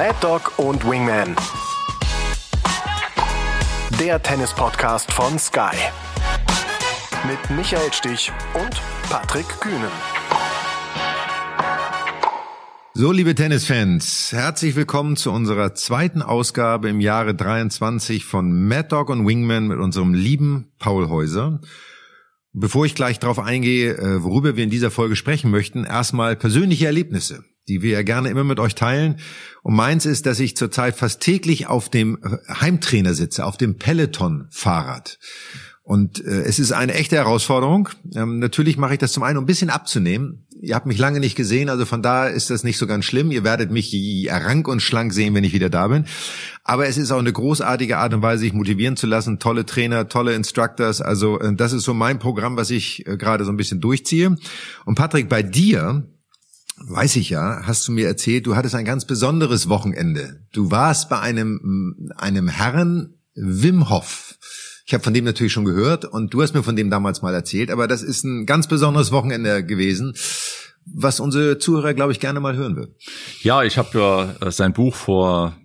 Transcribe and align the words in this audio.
Mad 0.00 0.16
Dog 0.22 0.58
und 0.58 0.82
Wingman. 0.88 1.36
Der 4.00 4.22
Tennis-Podcast 4.22 5.12
von 5.12 5.38
Sky. 5.38 5.76
Mit 7.28 7.54
Michael 7.54 7.92
Stich 7.92 8.32
und 8.54 8.80
Patrick 9.10 9.46
Kühnen. 9.60 9.90
So, 12.94 13.12
liebe 13.12 13.34
Tennisfans, 13.34 14.32
herzlich 14.32 14.74
willkommen 14.74 15.16
zu 15.16 15.32
unserer 15.32 15.74
zweiten 15.74 16.22
Ausgabe 16.22 16.88
im 16.88 17.00
Jahre 17.00 17.34
23 17.34 18.24
von 18.24 18.68
Mad 18.68 18.88
Dog 18.88 19.10
und 19.10 19.26
Wingman 19.26 19.68
mit 19.68 19.80
unserem 19.80 20.14
lieben 20.14 20.72
Paul 20.78 21.10
Häuser. 21.10 21.60
Bevor 22.54 22.86
ich 22.86 22.94
gleich 22.94 23.18
darauf 23.18 23.38
eingehe, 23.38 23.98
äh, 23.98 24.22
worüber 24.22 24.56
wir 24.56 24.64
in 24.64 24.70
dieser 24.70 24.90
Folge 24.90 25.14
sprechen 25.14 25.50
möchten, 25.50 25.84
erstmal 25.84 26.36
persönliche 26.36 26.86
Erlebnisse, 26.86 27.44
die 27.70 27.82
wir 27.82 27.92
ja 27.92 28.02
gerne 28.02 28.28
immer 28.28 28.44
mit 28.44 28.58
euch 28.58 28.74
teilen. 28.74 29.16
Und 29.62 29.74
meins 29.74 30.04
ist, 30.04 30.26
dass 30.26 30.40
ich 30.40 30.56
zurzeit 30.56 30.96
fast 30.96 31.20
täglich 31.20 31.68
auf 31.68 31.88
dem 31.88 32.18
Heimtrainer 32.48 33.14
sitze, 33.14 33.44
auf 33.44 33.56
dem 33.56 33.76
Peloton-Fahrrad. 33.76 35.18
Und 35.90 36.24
äh, 36.24 36.42
es 36.42 36.60
ist 36.60 36.72
eine 36.72 36.94
echte 36.94 37.16
Herausforderung. 37.16 37.88
Ähm, 38.14 38.38
natürlich 38.38 38.76
mache 38.76 38.92
ich 38.92 39.00
das 39.00 39.12
zum 39.12 39.22
einen, 39.22 39.38
um 39.38 39.44
ein 39.44 39.46
bisschen 39.46 39.70
abzunehmen. 39.70 40.46
Ihr 40.60 40.74
habt 40.74 40.86
mich 40.86 40.98
lange 40.98 41.20
nicht 41.20 41.34
gesehen, 41.36 41.68
also 41.68 41.84
von 41.84 42.02
da 42.02 42.26
ist 42.26 42.50
das 42.50 42.62
nicht 42.64 42.78
so 42.78 42.86
ganz 42.86 43.06
schlimm. 43.06 43.32
Ihr 43.32 43.44
werdet 43.44 43.72
mich 43.72 43.92
rank 44.28 44.68
und 44.68 44.82
schlank 44.82 45.12
sehen, 45.12 45.34
wenn 45.34 45.42
ich 45.42 45.52
wieder 45.52 45.70
da 45.70 45.88
bin. 45.88 46.04
Aber 46.64 46.86
es 46.86 46.96
ist 46.98 47.10
auch 47.10 47.18
eine 47.18 47.32
großartige 47.32 47.98
Art 47.98 48.14
und 48.14 48.22
Weise, 48.22 48.42
sich 48.42 48.52
motivieren 48.52 48.96
zu 48.96 49.06
lassen. 49.06 49.38
Tolle 49.38 49.66
Trainer, 49.66 50.08
tolle 50.08 50.34
Instructors. 50.34 51.00
Also 51.00 51.40
äh, 51.40 51.54
das 51.56 51.72
ist 51.72 51.82
so 51.82 51.92
mein 51.92 52.18
Programm, 52.18 52.56
was 52.56 52.70
ich 52.70 53.06
äh, 53.06 53.16
gerade 53.16 53.44
so 53.44 53.50
ein 53.50 53.56
bisschen 53.56 53.80
durchziehe. 53.80 54.36
Und 54.84 54.94
Patrick, 54.94 55.28
bei 55.28 55.42
dir, 55.42 56.04
weiß 56.80 57.16
ich 57.16 57.30
ja, 57.30 57.62
hast 57.64 57.86
du 57.86 57.92
mir 57.92 58.06
erzählt, 58.06 58.46
du 58.46 58.56
hattest 58.56 58.74
ein 58.74 58.84
ganz 58.84 59.04
besonderes 59.04 59.68
Wochenende. 59.68 60.46
Du 60.52 60.70
warst 60.70 61.08
bei 61.08 61.20
einem, 61.20 62.10
einem 62.16 62.48
Herren 62.48 63.20
Wim 63.34 63.90
Hof. 63.90 64.38
Ich 64.86 64.94
habe 64.94 65.04
von 65.04 65.14
dem 65.14 65.24
natürlich 65.24 65.52
schon 65.52 65.64
gehört 65.64 66.04
und 66.04 66.34
du 66.34 66.42
hast 66.42 66.54
mir 66.54 66.62
von 66.62 66.76
dem 66.76 66.90
damals 66.90 67.22
mal 67.22 67.34
erzählt, 67.34 67.70
aber 67.70 67.86
das 67.86 68.02
ist 68.02 68.24
ein 68.24 68.46
ganz 68.46 68.66
besonderes 68.66 69.12
Wochenende 69.12 69.64
gewesen, 69.64 70.14
was 70.84 71.20
unsere 71.20 71.58
Zuhörer, 71.58 71.94
glaube 71.94 72.12
ich, 72.12 72.20
gerne 72.20 72.40
mal 72.40 72.56
hören 72.56 72.76
würden. 72.76 72.96
Ja, 73.42 73.62
ich 73.62 73.78
habe 73.78 73.98
ja 73.98 74.46
äh, 74.46 74.50
sein 74.50 74.72
Buch 74.72 74.94
vor 74.94 75.56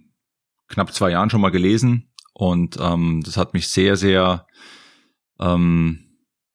knapp 0.68 0.94
zwei 0.94 1.12
Jahren 1.12 1.30
schon 1.30 1.42
mal 1.42 1.50
gelesen 1.50 2.12
und 2.34 2.78
ähm, 2.80 3.22
das 3.26 3.38
hat 3.38 3.54
mich 3.54 3.70
sehr, 3.70 3.96
sehr 3.96 4.46
ähm, 5.40 6.06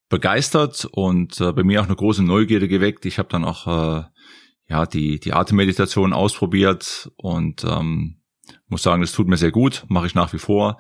begeistert 0.08 0.86
und 0.92 1.41
äh, 1.41 1.53
bei 1.53 1.64
mir 1.64 1.81
auch 1.81 1.86
eine 1.86 1.97
große 1.97 2.22
Neugierde 2.22 2.69
geweckt. 2.69 3.06
Ich 3.06 3.19
habe 3.19 3.28
dann 3.31 3.44
auch 3.44 3.66
äh, 3.66 4.05
ja 4.71 4.87
die 4.87 5.21
die 5.21 5.35
Atemmeditation 5.35 6.13
ausprobiert 6.13 7.11
und 7.17 7.65
ähm, 7.65 8.21
muss 8.69 8.83
sagen, 8.83 9.03
das 9.03 9.12
tut 9.12 9.29
mir 9.29 9.37
sehr 9.37 9.51
gut, 9.51 9.85
mache 9.89 10.07
ich 10.07 10.15
nach 10.15 10.33
wie 10.33 10.39
vor. 10.39 10.79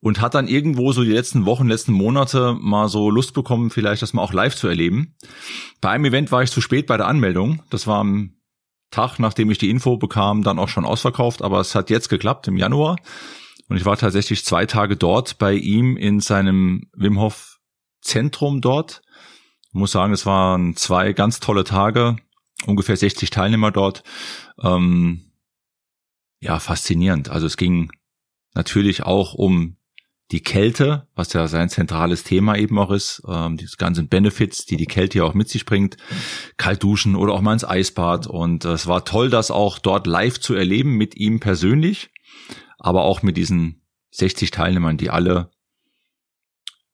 Und 0.00 0.20
hat 0.20 0.34
dann 0.34 0.48
irgendwo 0.48 0.92
so 0.92 1.02
die 1.02 1.12
letzten 1.12 1.44
Wochen, 1.44 1.68
letzten 1.68 1.92
Monate 1.92 2.56
mal 2.60 2.88
so 2.88 3.10
Lust 3.10 3.34
bekommen, 3.34 3.70
vielleicht 3.70 4.02
das 4.02 4.12
mal 4.12 4.22
auch 4.22 4.32
live 4.32 4.54
zu 4.54 4.68
erleben. 4.68 5.16
Bei 5.80 5.90
einem 5.90 6.04
Event 6.04 6.32
war 6.32 6.42
ich 6.42 6.50
zu 6.50 6.60
spät 6.60 6.86
bei 6.86 6.96
der 6.96 7.08
Anmeldung. 7.08 7.62
Das 7.70 7.86
war 7.86 7.98
am 7.98 8.36
Tag, 8.90 9.18
nachdem 9.18 9.50
ich 9.50 9.58
die 9.58 9.70
Info 9.70 9.96
bekam, 9.96 10.42
dann 10.42 10.58
auch 10.58 10.68
schon 10.68 10.84
ausverkauft, 10.84 11.42
aber 11.42 11.60
es 11.60 11.74
hat 11.74 11.90
jetzt 11.90 12.08
geklappt 12.08 12.46
im 12.48 12.56
Januar. 12.56 12.96
Und 13.68 13.76
ich 13.76 13.84
war 13.84 13.96
tatsächlich 13.96 14.44
zwei 14.44 14.66
Tage 14.66 14.96
dort 14.96 15.38
bei 15.38 15.54
ihm 15.54 15.96
in 15.96 16.20
seinem 16.20 16.90
Wim 16.94 17.18
Hof 17.18 17.58
Zentrum 18.02 18.60
dort. 18.60 19.02
Ich 19.68 19.74
muss 19.74 19.92
sagen, 19.92 20.12
es 20.12 20.26
waren 20.26 20.76
zwei 20.76 21.12
ganz 21.12 21.40
tolle 21.40 21.64
Tage, 21.64 22.16
ungefähr 22.66 22.96
60 22.96 23.30
Teilnehmer 23.30 23.70
dort. 23.70 24.02
Ähm, 24.62 25.32
ja, 26.40 26.58
faszinierend. 26.58 27.28
Also 27.28 27.46
es 27.46 27.56
ging 27.56 27.92
natürlich 28.54 29.04
auch 29.04 29.34
um 29.34 29.76
die 30.32 30.42
Kälte, 30.42 31.06
was 31.14 31.32
ja 31.34 31.46
sein 31.46 31.68
zentrales 31.68 32.24
Thema 32.24 32.56
eben 32.56 32.78
auch 32.78 32.90
ist, 32.90 33.22
ähm, 33.28 33.58
die 33.58 33.68
ganzen 33.76 34.08
Benefits, 34.08 34.64
die 34.64 34.76
die 34.76 34.86
Kälte 34.86 35.18
ja 35.18 35.24
auch 35.24 35.34
mit 35.34 35.48
sich 35.48 35.66
bringt, 35.66 35.98
kalt 36.56 36.82
duschen 36.82 37.16
oder 37.16 37.34
auch 37.34 37.42
mal 37.42 37.52
ins 37.52 37.64
Eisbad 37.64 38.26
und 38.26 38.64
äh, 38.64 38.72
es 38.72 38.86
war 38.86 39.04
toll, 39.04 39.28
das 39.28 39.50
auch 39.50 39.78
dort 39.78 40.06
live 40.06 40.40
zu 40.40 40.54
erleben 40.54 40.96
mit 40.96 41.16
ihm 41.16 41.38
persönlich, 41.38 42.10
aber 42.78 43.02
auch 43.02 43.22
mit 43.22 43.36
diesen 43.36 43.82
60 44.12 44.50
Teilnehmern, 44.50 44.96
die 44.96 45.10
alle 45.10 45.50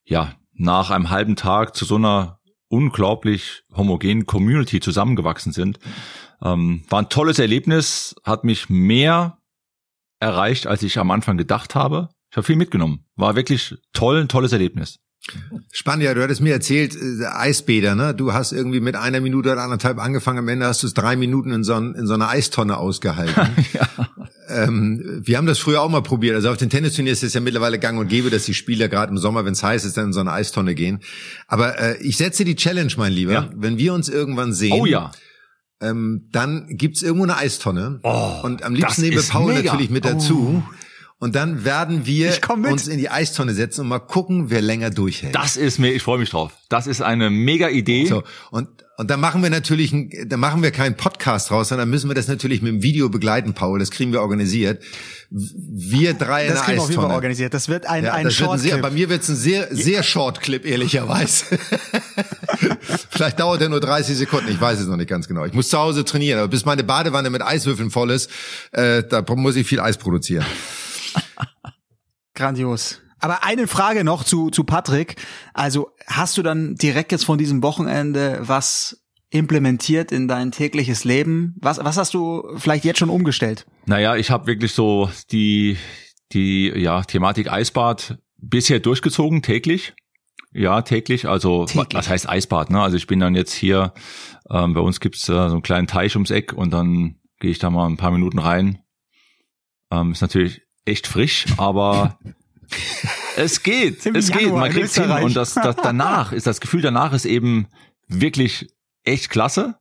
ja 0.05 0.34
nach 0.53 0.91
einem 0.91 1.11
halben 1.11 1.37
Tag 1.37 1.77
zu 1.77 1.84
so 1.84 1.95
einer 1.95 2.38
unglaublich 2.69 3.62
homogenen 3.75 4.27
Community 4.27 4.81
zusammengewachsen 4.81 5.53
sind. 5.53 5.79
Ähm, 6.43 6.84
war 6.89 7.03
ein 7.03 7.09
tolles 7.09 7.39
Erlebnis, 7.39 8.15
hat 8.25 8.45
mich 8.45 8.69
mehr 8.69 9.39
erreicht, 10.21 10.67
als 10.67 10.83
ich 10.83 10.99
am 10.99 11.11
Anfang 11.11 11.37
gedacht 11.37 11.75
habe. 11.75 12.09
Ich 12.31 12.37
habe 12.37 12.45
viel 12.45 12.57
mitgenommen. 12.57 13.05
War 13.17 13.37
wirklich 13.37 13.77
toll, 13.93 14.21
ein 14.21 14.28
tolles 14.28 14.53
Erlebnis. 14.53 14.99
Spannend, 15.72 16.05
ja, 16.05 16.15
du 16.15 16.22
hattest 16.22 16.41
mir 16.41 16.53
erzählt, 16.53 16.97
äh, 16.97 17.25
Eisbäder, 17.27 17.94
ne? 17.94 18.15
Du 18.15 18.33
hast 18.33 18.53
irgendwie 18.53 18.81
mit 18.81 18.97
einer 18.97 19.21
Minute 19.21 19.53
oder 19.53 19.62
anderthalb 19.62 19.99
angefangen, 19.99 20.39
am 20.39 20.49
Ende 20.49 20.66
hast 20.66 20.83
du 20.83 20.87
es 20.87 20.94
drei 20.94 21.16
Minuten 21.16 21.53
in 21.53 21.65
so, 21.65 21.75
ein, 21.75 21.94
in 21.94 22.06
so 22.06 22.15
einer 22.15 22.28
Eistonne 22.28 22.77
ausgehalten. 22.77 23.34
ja. 23.72 23.89
ähm, 24.49 25.22
wir 25.25 25.37
haben 25.37 25.47
das 25.47 25.59
früher 25.59 25.83
auch 25.83 25.91
mal 25.91 26.03
probiert. 26.03 26.34
Also 26.34 26.50
auf 26.50 26.56
den 26.56 26.71
Tennisturnieren 26.71 27.12
ist 27.12 27.22
es 27.22 27.34
ja 27.34 27.41
mittlerweile 27.41 27.78
gang 27.78 27.99
und 27.99 28.09
gäbe, 28.09 28.31
dass 28.31 28.44
die 28.44 28.55
Spieler 28.55 28.89
gerade 28.89 29.11
im 29.11 29.19
Sommer, 29.19 29.44
wenn 29.44 29.53
es 29.53 29.62
heiß 29.62 29.84
ist, 29.84 29.97
dann 29.97 30.06
in 30.06 30.12
so 30.12 30.21
eine 30.21 30.33
Eistonne 30.33 30.75
gehen. 30.75 31.00
Aber 31.47 31.78
äh, 31.78 31.97
ich 32.03 32.16
setze 32.16 32.45
die 32.45 32.56
Challenge, 32.56 32.93
mein 32.97 33.12
Lieber, 33.12 33.33
ja. 33.33 33.50
wenn 33.55 33.78
wir 33.78 33.95
uns 33.95 34.09
irgendwann 34.09 34.53
sehen. 34.53 34.81
Oh 34.81 34.87
ja 34.87 35.12
ähm, 35.81 36.28
dann 36.33 36.66
gibt's 36.77 37.03
irgendwo 37.03 37.25
eine 37.25 37.37
Eistonne. 37.37 38.00
Oh, 38.03 38.41
und 38.43 38.62
am 38.62 38.75
liebsten 38.75 39.03
nehmen 39.03 39.16
wir 39.16 39.22
Paul 39.22 39.53
mega. 39.55 39.71
natürlich 39.71 39.91
mit 39.91 40.05
dazu. 40.05 40.62
Oh. 40.66 40.75
Und 41.21 41.34
dann 41.34 41.65
werden 41.65 42.06
wir 42.06 42.33
uns 42.71 42.87
in 42.87 42.99
die 42.99 43.11
Eistonne 43.11 43.53
setzen 43.53 43.83
und 43.83 43.89
mal 43.89 43.99
gucken, 43.99 44.51
wer 44.51 44.62
länger 44.62 44.91
durchhält. 44.91 45.34
Das 45.34 45.56
ist 45.56 45.79
mir, 45.79 45.93
ich 45.93 46.03
freue 46.03 46.19
mich 46.19 46.31
drauf. 46.31 46.53
Das 46.69 46.87
ist 46.87 47.03
eine 47.03 47.29
mega 47.29 47.69
Idee. 47.69 48.06
So, 48.06 48.23
und 48.51 48.69
und 48.99 49.09
dann 49.12 49.21
machen 49.21 49.45
wir 49.45 49.49
natürlich, 49.51 49.95
dann 50.27 50.41
machen 50.41 50.61
wir 50.61 50.73
keinen 50.73 50.97
Podcast 50.97 51.53
raus, 51.53 51.69
sondern 51.69 51.89
müssen 51.89 52.11
wir 52.11 52.17
das 52.17 52.27
natürlich 52.27 52.62
mit 52.62 52.73
dem 52.73 52.83
Video 52.83 53.09
begleiten, 53.09 53.55
Paul. 53.55 53.78
Das 53.78 53.93
kriegen 53.93 54.11
wir 54.11 54.21
organisiert. 54.21 54.83
Wir 55.31 56.15
drei 56.15 56.47
in 56.47 56.53
das 56.53 56.67
der 56.67 56.75
Eistonne. 56.75 57.09
Wir 57.09 57.15
organisiert. 57.15 57.55
Das 57.55 57.69
wird 57.69 57.87
ein, 57.87 58.07
ja, 58.07 58.15
ein 58.15 58.28
Short 58.33 58.61
Clip. 58.61 58.83
Bei 58.83 58.91
mir 58.91 59.09
wird 59.09 59.23
es 59.23 59.28
ein 59.28 59.37
sehr, 59.37 59.69
sehr 59.71 60.03
Short 60.03 60.41
Clip, 60.41 60.67
ehrlicherweise. 60.67 61.45
Vielleicht 63.11 63.39
dauert 63.39 63.62
er 63.62 63.69
nur 63.69 63.78
30 63.78 64.17
Sekunden. 64.17 64.51
Ich 64.51 64.61
weiß 64.61 64.81
es 64.81 64.89
noch 64.89 64.97
nicht 64.97 65.09
ganz 65.09 65.28
genau. 65.28 65.45
Ich 65.45 65.53
muss 65.53 65.69
zu 65.69 65.78
Hause 65.78 66.05
trainieren, 66.05 66.41
aber 66.41 66.49
bis 66.49 66.65
meine 66.65 66.83
Badewanne 66.83 67.31
mit 67.31 67.41
Eiswürfeln 67.43 67.93
voll 67.93 68.11
ist, 68.11 68.28
äh, 68.73 69.05
da 69.09 69.25
muss 69.37 69.55
ich 69.55 69.65
viel 69.65 69.78
Eis 69.78 69.97
produzieren. 69.97 70.45
Grandios. 72.34 73.03
Aber 73.21 73.44
eine 73.44 73.66
Frage 73.66 74.04
noch 74.04 74.25
zu, 74.25 74.50
zu 74.50 74.65
Patrick. 74.65 75.16
Also 75.53 75.91
hast 76.06 76.38
du 76.38 76.43
dann 76.43 76.76
direkt 76.76 77.12
jetzt 77.12 77.25
von 77.25 77.38
diesem 77.38 77.62
Wochenende 77.62 78.38
was 78.43 79.03
implementiert 79.31 80.12
in 80.12 80.28
dein 80.28 80.53
tägliches 80.53 81.04
Leben? 81.04 81.56
Was, 81.60 81.78
was 81.84 81.97
hast 81.97 82.15
du 82.15 82.44
vielleicht 82.56 82.84
jetzt 82.84 82.98
schon 82.98 83.10
umgestellt? 83.10 83.66
Naja, 83.87 84.16
ich 84.16 84.31
habe 84.31 84.47
wirklich 84.47 84.72
so 84.72 85.10
die, 85.31 85.77
die 86.32 86.72
ja, 86.77 87.03
Thematik 87.03 87.50
Eisbad 87.50 88.19
bisher 88.37 88.81
durchgezogen, 88.81 89.43
täglich. 89.43 89.94
Ja, 90.53 90.81
täglich. 90.82 91.28
Also 91.28 91.66
täglich. 91.66 91.94
was 91.94 92.09
heißt 92.09 92.28
Eisbad? 92.28 92.71
Ne? 92.71 92.81
Also 92.81 92.97
ich 92.97 93.06
bin 93.06 93.21
dann 93.21 93.34
jetzt 93.34 93.53
hier, 93.53 93.93
ähm, 94.48 94.75
bei 94.75 94.81
uns 94.81 95.00
gibt's 95.00 95.28
äh, 95.28 95.32
so 95.32 95.38
einen 95.41 95.62
kleinen 95.62 95.87
Teich 95.88 96.15
ums 96.16 96.31
Eck 96.31 96.53
und 96.53 96.72
dann 96.72 97.16
gehe 97.41 97.50
ich 97.50 97.59
da 97.59 97.69
mal 97.69 97.87
ein 97.87 97.97
paar 97.97 98.12
Minuten 98.12 98.38
rein. 98.38 98.78
Ähm, 99.91 100.12
ist 100.12 100.22
natürlich 100.22 100.62
echt 100.88 101.06
frisch, 101.06 101.47
aber 101.56 102.19
es 103.37 103.62
geht, 103.62 104.04
es 104.06 104.32
geht, 104.32 104.53
man 104.53 104.71
kriegt's 104.71 104.97
hin 104.97 105.10
und 105.10 105.37
das, 105.37 105.54
das 105.54 105.76
danach 105.76 106.32
ist 106.32 106.47
das 106.47 106.60
Gefühl 106.60 106.82
danach 106.82 107.12
ist 107.12 107.25
eben 107.25 107.68
wirklich 108.09 108.68
echt 109.04 109.30
klasse, 109.30 109.77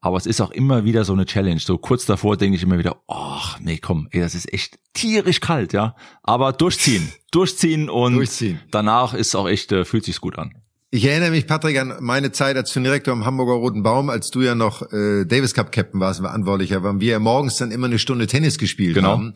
aber 0.00 0.16
es 0.16 0.26
ist 0.26 0.40
auch 0.40 0.50
immer 0.50 0.84
wieder 0.84 1.04
so 1.04 1.12
eine 1.12 1.26
Challenge. 1.26 1.60
So 1.60 1.78
kurz 1.78 2.06
davor 2.06 2.36
denke 2.36 2.56
ich 2.56 2.62
immer 2.62 2.78
wieder, 2.78 3.02
ach 3.08 3.58
nee, 3.60 3.78
komm, 3.78 4.08
ey, 4.10 4.20
das 4.20 4.34
ist 4.34 4.52
echt 4.52 4.78
tierisch 4.94 5.40
kalt, 5.40 5.72
ja. 5.72 5.94
Aber 6.22 6.52
durchziehen, 6.52 7.12
durchziehen 7.30 7.90
und 7.90 8.14
durchziehen. 8.14 8.60
danach 8.70 9.14
ist 9.14 9.34
auch 9.34 9.48
echt, 9.48 9.72
äh, 9.72 9.84
fühlt 9.84 10.04
sich's 10.04 10.20
gut 10.20 10.38
an. 10.38 10.54
Ich 10.92 11.04
erinnere 11.04 11.30
mich, 11.30 11.46
Patrick, 11.46 11.78
an 11.78 11.98
meine 12.00 12.32
Zeit 12.32 12.56
als 12.56 12.72
Direktor 12.72 13.12
am 13.12 13.24
Hamburger 13.24 13.52
Roten 13.52 13.84
Baum, 13.84 14.10
als 14.10 14.30
du 14.32 14.40
ja 14.40 14.56
noch 14.56 14.82
äh, 14.90 15.24
Davis 15.24 15.54
Cup 15.54 15.70
Captain 15.70 16.00
warst, 16.00 16.20
verantwortlicher, 16.20 16.82
waren 16.82 17.00
wir 17.00 17.12
ja 17.12 17.18
morgens 17.20 17.58
dann 17.58 17.70
immer 17.70 17.86
eine 17.86 18.00
Stunde 18.00 18.26
Tennis 18.26 18.58
gespielt 18.58 18.96
genau. 18.96 19.10
haben. 19.10 19.34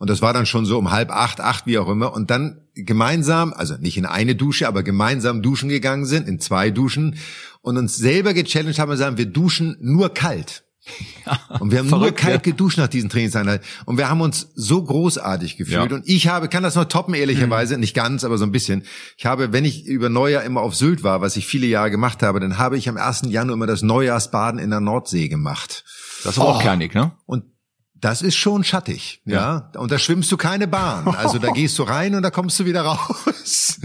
Und 0.00 0.08
das 0.08 0.22
war 0.22 0.32
dann 0.32 0.46
schon 0.46 0.64
so 0.64 0.78
um 0.78 0.90
halb 0.90 1.10
acht, 1.10 1.42
acht, 1.42 1.66
wie 1.66 1.76
auch 1.76 1.86
immer. 1.86 2.14
Und 2.14 2.30
dann 2.30 2.62
gemeinsam, 2.74 3.52
also 3.52 3.76
nicht 3.76 3.98
in 3.98 4.06
eine 4.06 4.34
Dusche, 4.34 4.66
aber 4.66 4.82
gemeinsam 4.82 5.42
duschen 5.42 5.68
gegangen 5.68 6.06
sind, 6.06 6.26
in 6.26 6.40
zwei 6.40 6.70
Duschen. 6.70 7.16
Und 7.60 7.76
uns 7.76 7.98
selber 7.98 8.32
gechallenged 8.32 8.78
haben 8.78 8.90
und 8.90 8.96
sagen, 8.96 9.18
wir 9.18 9.26
duschen 9.26 9.76
nur 9.78 10.14
kalt. 10.14 10.64
Und 11.58 11.70
wir 11.70 11.80
haben 11.80 11.90
Verrückt, 11.90 12.12
nur 12.12 12.30
kalt 12.30 12.46
ja. 12.46 12.50
geduscht 12.52 12.78
nach 12.78 12.88
diesen 12.88 13.10
Trainingseinheiten. 13.10 13.66
Und 13.84 13.98
wir 13.98 14.08
haben 14.08 14.22
uns 14.22 14.50
so 14.54 14.82
großartig 14.82 15.58
gefühlt. 15.58 15.90
Ja. 15.90 15.96
Und 15.96 16.08
ich 16.08 16.28
habe, 16.28 16.48
kann 16.48 16.62
das 16.62 16.76
noch 16.76 16.86
toppen, 16.86 17.12
ehrlicherweise, 17.12 17.74
mhm. 17.74 17.80
nicht 17.80 17.92
ganz, 17.92 18.24
aber 18.24 18.38
so 18.38 18.46
ein 18.46 18.52
bisschen. 18.52 18.84
Ich 19.18 19.26
habe, 19.26 19.52
wenn 19.52 19.66
ich 19.66 19.84
über 19.84 20.08
Neujahr 20.08 20.44
immer 20.44 20.62
auf 20.62 20.74
Sylt 20.74 21.02
war, 21.02 21.20
was 21.20 21.36
ich 21.36 21.46
viele 21.46 21.66
Jahre 21.66 21.90
gemacht 21.90 22.22
habe, 22.22 22.40
dann 22.40 22.56
habe 22.56 22.78
ich 22.78 22.88
am 22.88 22.96
1. 22.96 23.24
Januar 23.26 23.54
immer 23.54 23.66
das 23.66 23.82
Neujahrsbaden 23.82 24.58
in 24.58 24.70
der 24.70 24.80
Nordsee 24.80 25.28
gemacht. 25.28 25.84
Das 26.24 26.38
war 26.38 26.46
oh. 26.46 26.50
auch 26.52 26.62
kernig, 26.62 26.94
ne? 26.94 27.12
Und 27.26 27.44
das 28.00 28.22
ist 28.22 28.36
schon 28.36 28.64
schattig, 28.64 29.20
ja? 29.26 29.70
ja. 29.74 29.80
Und 29.80 29.92
da 29.92 29.98
schwimmst 29.98 30.32
du 30.32 30.36
keine 30.36 30.66
Bahn. 30.66 31.06
Also 31.08 31.38
da 31.38 31.48
gehst 31.52 31.78
du 31.78 31.82
rein 31.82 32.14
und 32.14 32.22
da 32.22 32.30
kommst 32.30 32.58
du 32.58 32.64
wieder 32.64 32.82
raus. 32.82 33.78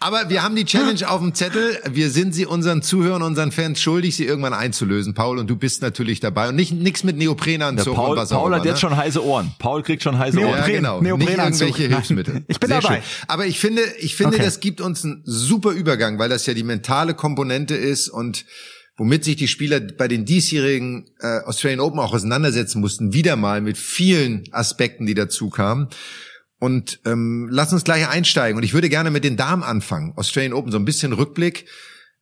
Aber 0.00 0.28
wir 0.28 0.42
haben 0.42 0.56
die 0.56 0.64
Challenge 0.64 1.08
auf 1.08 1.20
dem 1.20 1.34
Zettel. 1.34 1.78
Wir 1.90 2.10
sind 2.10 2.34
sie 2.34 2.44
unseren 2.46 2.82
Zuhörern, 2.82 3.22
unseren 3.22 3.52
Fans 3.52 3.80
schuldig, 3.80 4.16
sie 4.16 4.24
irgendwann 4.24 4.52
einzulösen. 4.54 5.14
Paul, 5.14 5.38
und 5.38 5.48
du 5.48 5.56
bist 5.56 5.80
natürlich 5.82 6.20
dabei. 6.20 6.48
Und 6.50 6.56
nicht 6.56 6.72
nichts 6.72 7.02
mit 7.04 7.16
Neoprenanzug 7.16 7.94
Paul, 7.94 8.10
und 8.10 8.16
was 8.16 8.28
Paul 8.30 8.52
auch 8.52 8.58
hat 8.58 8.64
jetzt 8.64 8.74
ne? 8.74 8.80
schon 8.80 8.96
heiße 8.96 9.24
Ohren. 9.24 9.52
Paul 9.58 9.82
kriegt 9.82 10.02
schon 10.02 10.18
heiße 10.18 10.40
Ja, 10.40 10.46
Ohren. 10.48 10.60
Neopren- 10.60 10.72
genau. 10.72 11.00
Nicht 11.00 11.08
Neoprenanzug. 11.18 11.68
irgendwelche 11.68 11.94
Hilfsmittel. 11.94 12.44
Ich 12.48 12.60
bin 12.60 12.68
Sehr 12.68 12.80
dabei. 12.80 12.94
Schön. 12.96 13.02
Aber 13.28 13.46
ich 13.46 13.58
finde, 13.58 13.82
ich 14.00 14.16
finde, 14.16 14.36
Okay. 14.36 14.44
das 14.44 14.60
gibt 14.60 14.80
uns 14.80 15.04
einen 15.04 15.22
super 15.24 15.70
Übergang, 15.70 16.18
weil 16.18 16.28
das 16.28 16.44
ja 16.46 16.54
die 16.54 16.62
mentale 16.64 17.14
Komponente 17.14 17.74
ist 17.74 18.08
und 18.08 18.44
womit 18.96 19.24
sich 19.24 19.36
die 19.36 19.48
Spieler 19.48 19.80
bei 19.80 20.08
den 20.08 20.24
diesjährigen 20.24 21.10
äh, 21.20 21.40
Australian 21.44 21.80
Open 21.80 22.00
auch 22.00 22.14
auseinandersetzen 22.14 22.80
mussten, 22.80 23.12
wieder 23.12 23.36
mal 23.36 23.60
mit 23.60 23.76
vielen 23.76 24.44
Aspekten, 24.52 25.06
die 25.06 25.14
dazu 25.14 25.50
kamen. 25.50 25.88
Und 26.58 27.00
ähm, 27.04 27.48
lass 27.50 27.72
uns 27.72 27.84
gleich 27.84 28.08
einsteigen. 28.08 28.56
Und 28.56 28.62
ich 28.62 28.72
würde 28.72 28.88
gerne 28.88 29.10
mit 29.10 29.24
den 29.24 29.36
Damen 29.36 29.62
anfangen. 29.62 30.14
Australian 30.16 30.54
Open, 30.54 30.72
so 30.72 30.78
ein 30.78 30.86
bisschen 30.86 31.12
Rückblick. 31.12 31.66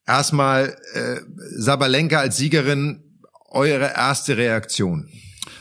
Erstmal 0.06 0.76
äh, 0.94 1.21
Sabalenka 1.56 2.19
als 2.19 2.37
Siegerin, 2.37 3.05
eure 3.50 3.93
erste 3.94 4.37
Reaktion. 4.37 5.09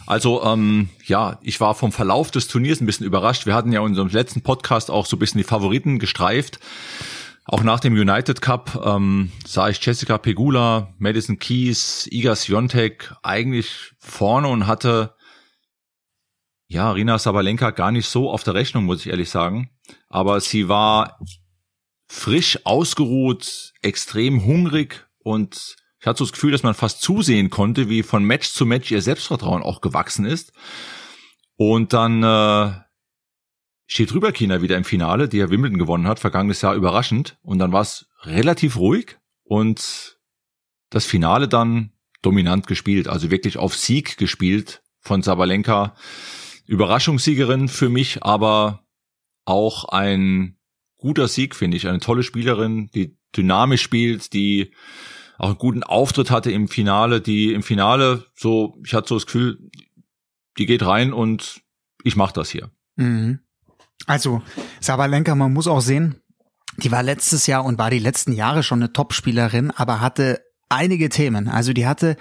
Also 0.06 0.44
ähm, 0.44 0.90
ja, 1.06 1.40
ich 1.44 1.62
war 1.62 1.76
vom 1.76 1.92
Verlauf 1.92 2.32
des 2.32 2.48
Turniers 2.48 2.82
ein 2.82 2.86
bisschen 2.86 3.06
überrascht. 3.06 3.46
Wir 3.46 3.54
hatten 3.54 3.72
ja 3.72 3.80
in 3.80 3.86
unserem 3.86 4.10
letzten 4.10 4.42
Podcast 4.42 4.90
auch 4.90 5.06
so 5.06 5.16
ein 5.16 5.20
bisschen 5.20 5.38
die 5.38 5.46
Favoriten 5.46 6.00
gestreift. 6.00 6.60
Auch 7.46 7.64
nach 7.64 7.82
dem 7.82 7.94
United 7.94 8.42
Cup 8.42 8.82
ähm, 8.86 9.32
sah 9.46 9.68
ich 9.70 9.86
Jessica 9.86 10.18
Pegula, 10.18 10.94
Madison 10.98 11.40
Keys, 11.40 12.08
Iga 12.10 12.36
Swiatek 12.36 13.14
eigentlich 13.22 13.94
vorne 14.00 14.48
und 14.48 14.66
hatte 14.66 15.16
ja 16.68 16.92
Rina 16.92 17.20
Sabalenka 17.20 17.72
gar 17.72 17.92
nicht 17.92 18.08
so 18.08 18.32
auf 18.32 18.44
der 18.44 18.54
Rechnung, 18.54 18.86
muss 18.86 19.02
ich 19.02 19.12
ehrlich 19.12 19.30
sagen. 19.30 19.70
Aber 20.08 20.40
sie 20.40 20.70
war 20.70 21.20
frisch 22.08 22.60
ausgeruht, 22.66 23.74
extrem 23.82 24.46
hungrig 24.46 25.06
und 25.20 25.76
ich 26.00 26.08
hatte 26.08 26.20
so 26.20 26.26
das 26.26 26.34
Gefühl, 26.34 26.52
dass 26.52 26.64
man 26.64 26.74
fast 26.74 27.02
zusehen 27.02 27.50
konnte, 27.50 27.90
wie 27.90 28.04
von 28.04 28.24
Match 28.24 28.52
zu 28.52 28.66
Match 28.66 28.92
ihr 28.92 29.02
Selbstvertrauen 29.02 29.64
auch 29.64 29.80
gewachsen 29.80 30.26
ist. 30.26 30.52
Und 31.56 31.94
dann 31.94 32.24
äh, 32.24 32.74
steht 33.94 34.12
Rüberkina 34.12 34.64
wieder 34.64 34.76
im 34.76 34.86
Finale, 34.86 35.30
die 35.30 35.38
ja 35.38 35.52
Wimbledon 35.52 35.78
gewonnen 35.78 36.08
hat, 36.08 36.20
vergangenes 36.20 36.64
Jahr 36.64 36.74
überraschend. 36.74 37.38
Und 37.44 37.60
dann 37.60 37.72
war 37.72 37.82
es 37.82 38.08
relativ 38.24 38.78
ruhig 38.78 39.20
und 39.44 40.18
das 40.90 41.06
Finale 41.06 41.48
dann 41.48 41.92
dominant 42.24 42.66
gespielt, 42.66 43.08
also 43.08 43.30
wirklich 43.30 43.58
auf 43.58 43.76
Sieg 43.76 44.18
gespielt 44.18 44.82
von 45.00 45.22
Sabalenka. 45.22 45.96
Überraschungssiegerin 46.66 47.68
für 47.70 47.90
mich, 47.90 48.24
aber 48.24 48.84
auch 49.46 49.86
ein 49.86 50.58
guter 50.98 51.28
Sieg, 51.28 51.54
finde 51.56 51.78
ich. 51.78 51.88
Eine 51.88 52.00
tolle 52.00 52.24
Spielerin, 52.24 52.90
die 52.96 53.16
dynamisch 53.38 53.84
spielt, 53.84 54.34
die 54.34 54.74
auch 55.38 55.50
einen 55.50 55.58
guten 55.60 55.84
Auftritt 55.84 56.32
hatte 56.32 56.50
im 56.50 56.68
Finale, 56.68 57.22
die 57.22 57.54
im 57.54 57.62
Finale 57.62 58.26
so, 58.34 58.76
ich 58.84 58.96
hatte 58.96 59.10
so 59.10 59.16
das 59.18 59.28
Gefühl, 59.28 59.70
die 60.58 60.66
geht 60.66 60.84
rein 60.84 61.14
und 61.14 61.62
ich 62.04 62.16
mach 62.16 62.32
das 62.32 62.50
hier. 62.50 62.72
Mhm. 62.96 63.38
Also, 64.06 64.42
Sabalenka, 64.80 65.36
man 65.36 65.54
muss 65.54 65.68
auch 65.68 65.82
sehen, 65.82 66.22
die 66.78 66.92
war 66.92 67.04
letztes 67.04 67.48
Jahr 67.48 67.64
und 67.64 67.78
war 67.78 67.90
die 67.90 68.00
letzten 68.00 68.34
Jahre 68.34 68.64
schon 68.64 68.82
eine 68.82 68.94
Top-Spielerin, 68.94 69.72
aber 69.72 70.02
hatte 70.02 70.42
einige 70.70 71.10
Themen. 71.10 71.48
Also 71.48 71.72
die 71.72 71.86
hatte 71.86 72.18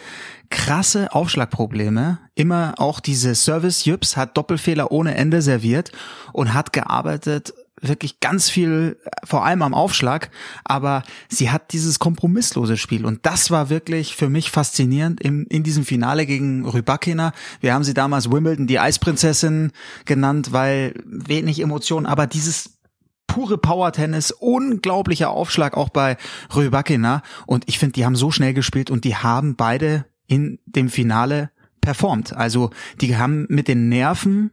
krasse 0.50 1.12
Aufschlagprobleme, 1.14 2.18
immer 2.34 2.74
auch 2.76 3.00
diese 3.00 3.34
Service-Jüps, 3.34 4.16
hat 4.16 4.36
Doppelfehler 4.36 4.92
ohne 4.92 5.14
Ende 5.14 5.40
serviert 5.40 5.90
und 6.32 6.52
hat 6.52 6.72
gearbeitet 6.72 7.54
wirklich 7.82 8.20
ganz 8.20 8.48
viel, 8.48 8.96
vor 9.24 9.44
allem 9.44 9.62
am 9.62 9.74
Aufschlag, 9.74 10.30
aber 10.64 11.02
sie 11.28 11.50
hat 11.50 11.72
dieses 11.72 11.98
kompromisslose 11.98 12.76
Spiel 12.76 13.04
und 13.04 13.26
das 13.26 13.50
war 13.50 13.68
wirklich 13.68 14.14
für 14.14 14.28
mich 14.28 14.50
faszinierend 14.50 15.20
im, 15.20 15.46
in 15.48 15.64
diesem 15.64 15.84
Finale 15.84 16.24
gegen 16.24 16.66
Rybakina. 16.66 17.32
Wir 17.60 17.74
haben 17.74 17.84
sie 17.84 17.94
damals 17.94 18.30
Wimbledon 18.30 18.66
die 18.66 18.78
Eisprinzessin 18.78 19.72
genannt, 20.04 20.52
weil 20.52 20.94
wenig 21.04 21.60
Emotionen, 21.60 22.06
aber 22.06 22.26
dieses 22.26 22.78
pure 23.26 23.58
Power-Tennis, 23.58 24.30
unglaublicher 24.30 25.30
Aufschlag 25.30 25.76
auch 25.76 25.88
bei 25.88 26.16
Rybakina 26.54 27.22
und 27.46 27.64
ich 27.66 27.78
finde, 27.78 27.94
die 27.94 28.04
haben 28.04 28.16
so 28.16 28.30
schnell 28.30 28.54
gespielt 28.54 28.90
und 28.90 29.04
die 29.04 29.16
haben 29.16 29.56
beide 29.56 30.06
in 30.26 30.60
dem 30.66 30.88
Finale 30.88 31.50
performt. 31.80 32.32
Also 32.32 32.70
die 33.00 33.16
haben 33.16 33.46
mit 33.48 33.68
den 33.68 33.88
Nerven, 33.88 34.52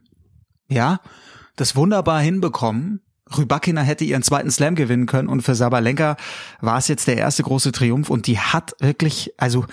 ja, 0.68 1.00
das 1.56 1.76
wunderbar 1.76 2.20
hinbekommen. 2.20 3.00
Rybakina 3.36 3.82
hätte 3.82 4.04
ihren 4.04 4.22
zweiten 4.22 4.50
Slam 4.50 4.74
gewinnen 4.74 5.06
können 5.06 5.28
und 5.28 5.42
für 5.42 5.54
Sabalenka 5.54 6.16
war 6.60 6.78
es 6.78 6.88
jetzt 6.88 7.06
der 7.06 7.16
erste 7.16 7.42
große 7.42 7.72
Triumph 7.72 8.10
und 8.10 8.26
die 8.26 8.38
hat 8.38 8.74
wirklich, 8.80 9.32
also 9.36 9.66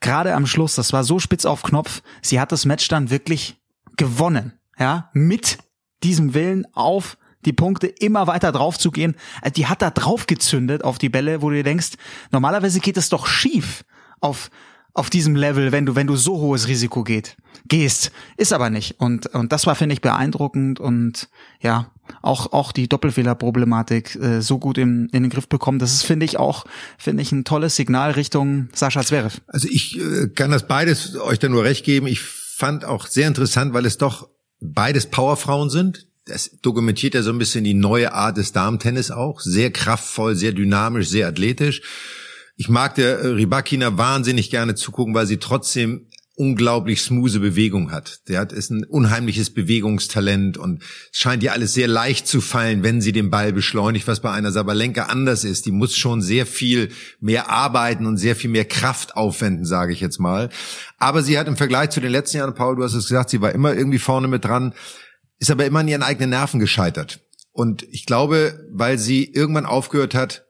gerade 0.00 0.34
am 0.34 0.46
Schluss, 0.46 0.74
das 0.74 0.92
war 0.92 1.04
so 1.04 1.18
spitz 1.18 1.44
auf 1.44 1.62
Knopf, 1.62 2.02
sie 2.22 2.40
hat 2.40 2.52
das 2.52 2.64
Match 2.64 2.88
dann 2.88 3.10
wirklich 3.10 3.56
gewonnen, 3.96 4.52
ja, 4.78 5.10
mit 5.12 5.58
diesem 6.02 6.34
Willen 6.34 6.66
auf 6.74 7.16
die 7.44 7.52
Punkte 7.52 7.86
immer 7.86 8.26
weiter 8.26 8.52
drauf 8.52 8.78
zu 8.78 8.90
gehen. 8.90 9.14
Also 9.40 9.54
Die 9.54 9.66
hat 9.66 9.80
da 9.80 9.90
drauf 9.90 10.26
gezündet 10.26 10.84
auf 10.84 10.98
die 10.98 11.08
Bälle, 11.08 11.42
wo 11.42 11.50
du 11.50 11.56
dir 11.56 11.62
denkst, 11.62 11.92
normalerweise 12.32 12.80
geht 12.80 12.96
es 12.96 13.08
doch 13.08 13.26
schief 13.26 13.84
auf 14.20 14.50
auf 14.92 15.10
diesem 15.10 15.36
Level, 15.36 15.72
wenn 15.72 15.84
du 15.84 15.94
wenn 15.94 16.06
du 16.06 16.16
so 16.16 16.38
hohes 16.38 16.68
Risiko 16.68 17.04
geht, 17.04 17.36
gehst, 17.68 18.12
ist 18.38 18.54
aber 18.54 18.70
nicht 18.70 18.98
und 18.98 19.26
und 19.26 19.52
das 19.52 19.66
war 19.66 19.74
finde 19.74 19.92
ich 19.92 20.00
beeindruckend 20.00 20.80
und 20.80 21.28
ja 21.60 21.90
auch 22.22 22.52
auch 22.52 22.72
die 22.72 22.88
Doppelfehlerproblematik 22.88 24.16
äh, 24.16 24.40
so 24.42 24.58
gut 24.58 24.78
im, 24.78 25.08
in 25.12 25.24
den 25.24 25.30
Griff 25.30 25.48
bekommen. 25.48 25.78
Das 25.78 25.92
ist 25.92 26.02
finde 26.02 26.26
ich 26.26 26.38
auch 26.38 26.64
finde 26.98 27.22
ich 27.22 27.32
ein 27.32 27.44
tolles 27.44 27.76
Signal 27.76 28.12
Richtung 28.12 28.68
Sascha 28.72 29.02
Zverev. 29.02 29.40
Also 29.46 29.68
ich 29.70 29.98
äh, 29.98 30.28
kann 30.28 30.50
das 30.50 30.66
beides 30.66 31.16
euch 31.16 31.38
da 31.38 31.48
nur 31.48 31.64
recht 31.64 31.84
geben. 31.84 32.06
Ich 32.06 32.20
fand 32.20 32.84
auch 32.84 33.06
sehr 33.06 33.28
interessant, 33.28 33.74
weil 33.74 33.86
es 33.86 33.98
doch 33.98 34.28
beides 34.60 35.06
Powerfrauen 35.06 35.70
sind. 35.70 36.06
Das 36.24 36.50
dokumentiert 36.62 37.14
ja 37.14 37.22
so 37.22 37.30
ein 37.30 37.38
bisschen 37.38 37.64
die 37.64 37.74
neue 37.74 38.12
Art 38.12 38.36
des 38.36 38.52
Damentennis 38.52 39.10
auch. 39.10 39.40
Sehr 39.40 39.70
kraftvoll, 39.70 40.34
sehr 40.34 40.52
dynamisch, 40.52 41.08
sehr 41.08 41.28
athletisch. 41.28 41.82
Ich 42.56 42.68
mag 42.68 42.94
der 42.94 43.20
äh, 43.20 43.26
Rybakina 43.28 43.98
wahnsinnig 43.98 44.50
gerne 44.50 44.74
zugucken, 44.74 45.14
weil 45.14 45.26
sie 45.26 45.36
trotzdem 45.36 46.06
unglaublich 46.36 47.00
smooth 47.00 47.40
Bewegung 47.40 47.90
hat. 47.90 48.28
Der 48.28 48.40
hat 48.40 48.52
ist 48.52 48.70
ein 48.70 48.84
unheimliches 48.84 49.50
Bewegungstalent 49.50 50.58
und 50.58 50.82
es 51.10 51.18
scheint 51.18 51.42
ihr 51.42 51.52
alles 51.52 51.72
sehr 51.72 51.88
leicht 51.88 52.28
zu 52.28 52.42
fallen, 52.42 52.82
wenn 52.82 53.00
sie 53.00 53.12
den 53.12 53.30
Ball 53.30 53.52
beschleunigt, 53.52 54.06
was 54.06 54.20
bei 54.20 54.30
einer 54.30 54.52
Sabalenka 54.52 55.04
anders 55.04 55.44
ist. 55.44 55.64
Die 55.66 55.72
muss 55.72 55.96
schon 55.96 56.20
sehr 56.20 56.46
viel 56.46 56.90
mehr 57.20 57.50
arbeiten 57.50 58.06
und 58.06 58.18
sehr 58.18 58.36
viel 58.36 58.50
mehr 58.50 58.66
Kraft 58.66 59.16
aufwenden, 59.16 59.64
sage 59.64 59.94
ich 59.94 60.00
jetzt 60.00 60.20
mal. 60.20 60.50
Aber 60.98 61.22
sie 61.22 61.38
hat 61.38 61.48
im 61.48 61.56
Vergleich 61.56 61.90
zu 61.90 62.00
den 62.00 62.12
letzten 62.12 62.36
Jahren, 62.36 62.54
Paul, 62.54 62.76
du 62.76 62.84
hast 62.84 62.94
es 62.94 63.08
gesagt, 63.08 63.30
sie 63.30 63.40
war 63.40 63.52
immer 63.52 63.74
irgendwie 63.74 63.98
vorne 63.98 64.28
mit 64.28 64.44
dran, 64.44 64.74
ist 65.38 65.50
aber 65.50 65.64
immer 65.64 65.80
an 65.80 65.88
ihren 65.88 66.02
eigenen 66.02 66.30
Nerven 66.30 66.60
gescheitert. 66.60 67.20
Und 67.52 67.82
ich 67.90 68.04
glaube, 68.04 68.68
weil 68.70 68.98
sie 68.98 69.24
irgendwann 69.24 69.64
aufgehört 69.64 70.14
hat, 70.14 70.45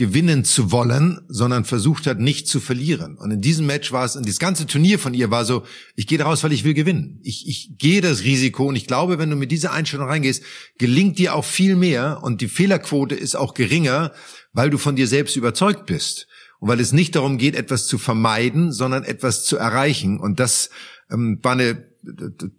gewinnen 0.00 0.46
zu 0.46 0.72
wollen, 0.72 1.20
sondern 1.28 1.66
versucht 1.66 2.06
hat, 2.06 2.18
nicht 2.18 2.48
zu 2.48 2.58
verlieren. 2.58 3.18
Und 3.18 3.32
in 3.32 3.42
diesem 3.42 3.66
Match 3.66 3.92
war 3.92 4.06
es, 4.06 4.16
und 4.16 4.26
das 4.26 4.38
ganze 4.38 4.66
Turnier 4.66 4.98
von 4.98 5.12
ihr 5.12 5.30
war 5.30 5.44
so, 5.44 5.62
ich 5.94 6.06
gehe 6.06 6.16
daraus, 6.16 6.42
weil 6.42 6.54
ich 6.54 6.64
will 6.64 6.72
gewinnen. 6.72 7.20
Ich, 7.22 7.46
ich 7.46 7.76
gehe 7.76 8.00
das 8.00 8.22
Risiko 8.22 8.64
und 8.64 8.76
ich 8.76 8.86
glaube, 8.86 9.18
wenn 9.18 9.28
du 9.28 9.36
mit 9.36 9.52
dieser 9.52 9.74
Einstellung 9.74 10.08
reingehst, 10.08 10.42
gelingt 10.78 11.18
dir 11.18 11.34
auch 11.34 11.44
viel 11.44 11.76
mehr 11.76 12.20
und 12.22 12.40
die 12.40 12.48
Fehlerquote 12.48 13.14
ist 13.14 13.36
auch 13.36 13.52
geringer, 13.52 14.12
weil 14.54 14.70
du 14.70 14.78
von 14.78 14.96
dir 14.96 15.06
selbst 15.06 15.36
überzeugt 15.36 15.84
bist. 15.84 16.28
Und 16.60 16.70
weil 16.70 16.80
es 16.80 16.92
nicht 16.92 17.14
darum 17.14 17.36
geht, 17.36 17.54
etwas 17.54 17.86
zu 17.86 17.98
vermeiden, 17.98 18.72
sondern 18.72 19.04
etwas 19.04 19.44
zu 19.44 19.58
erreichen. 19.58 20.18
Und 20.18 20.40
das 20.40 20.70
ähm, 21.10 21.40
war 21.42 21.52
eine 21.52 21.89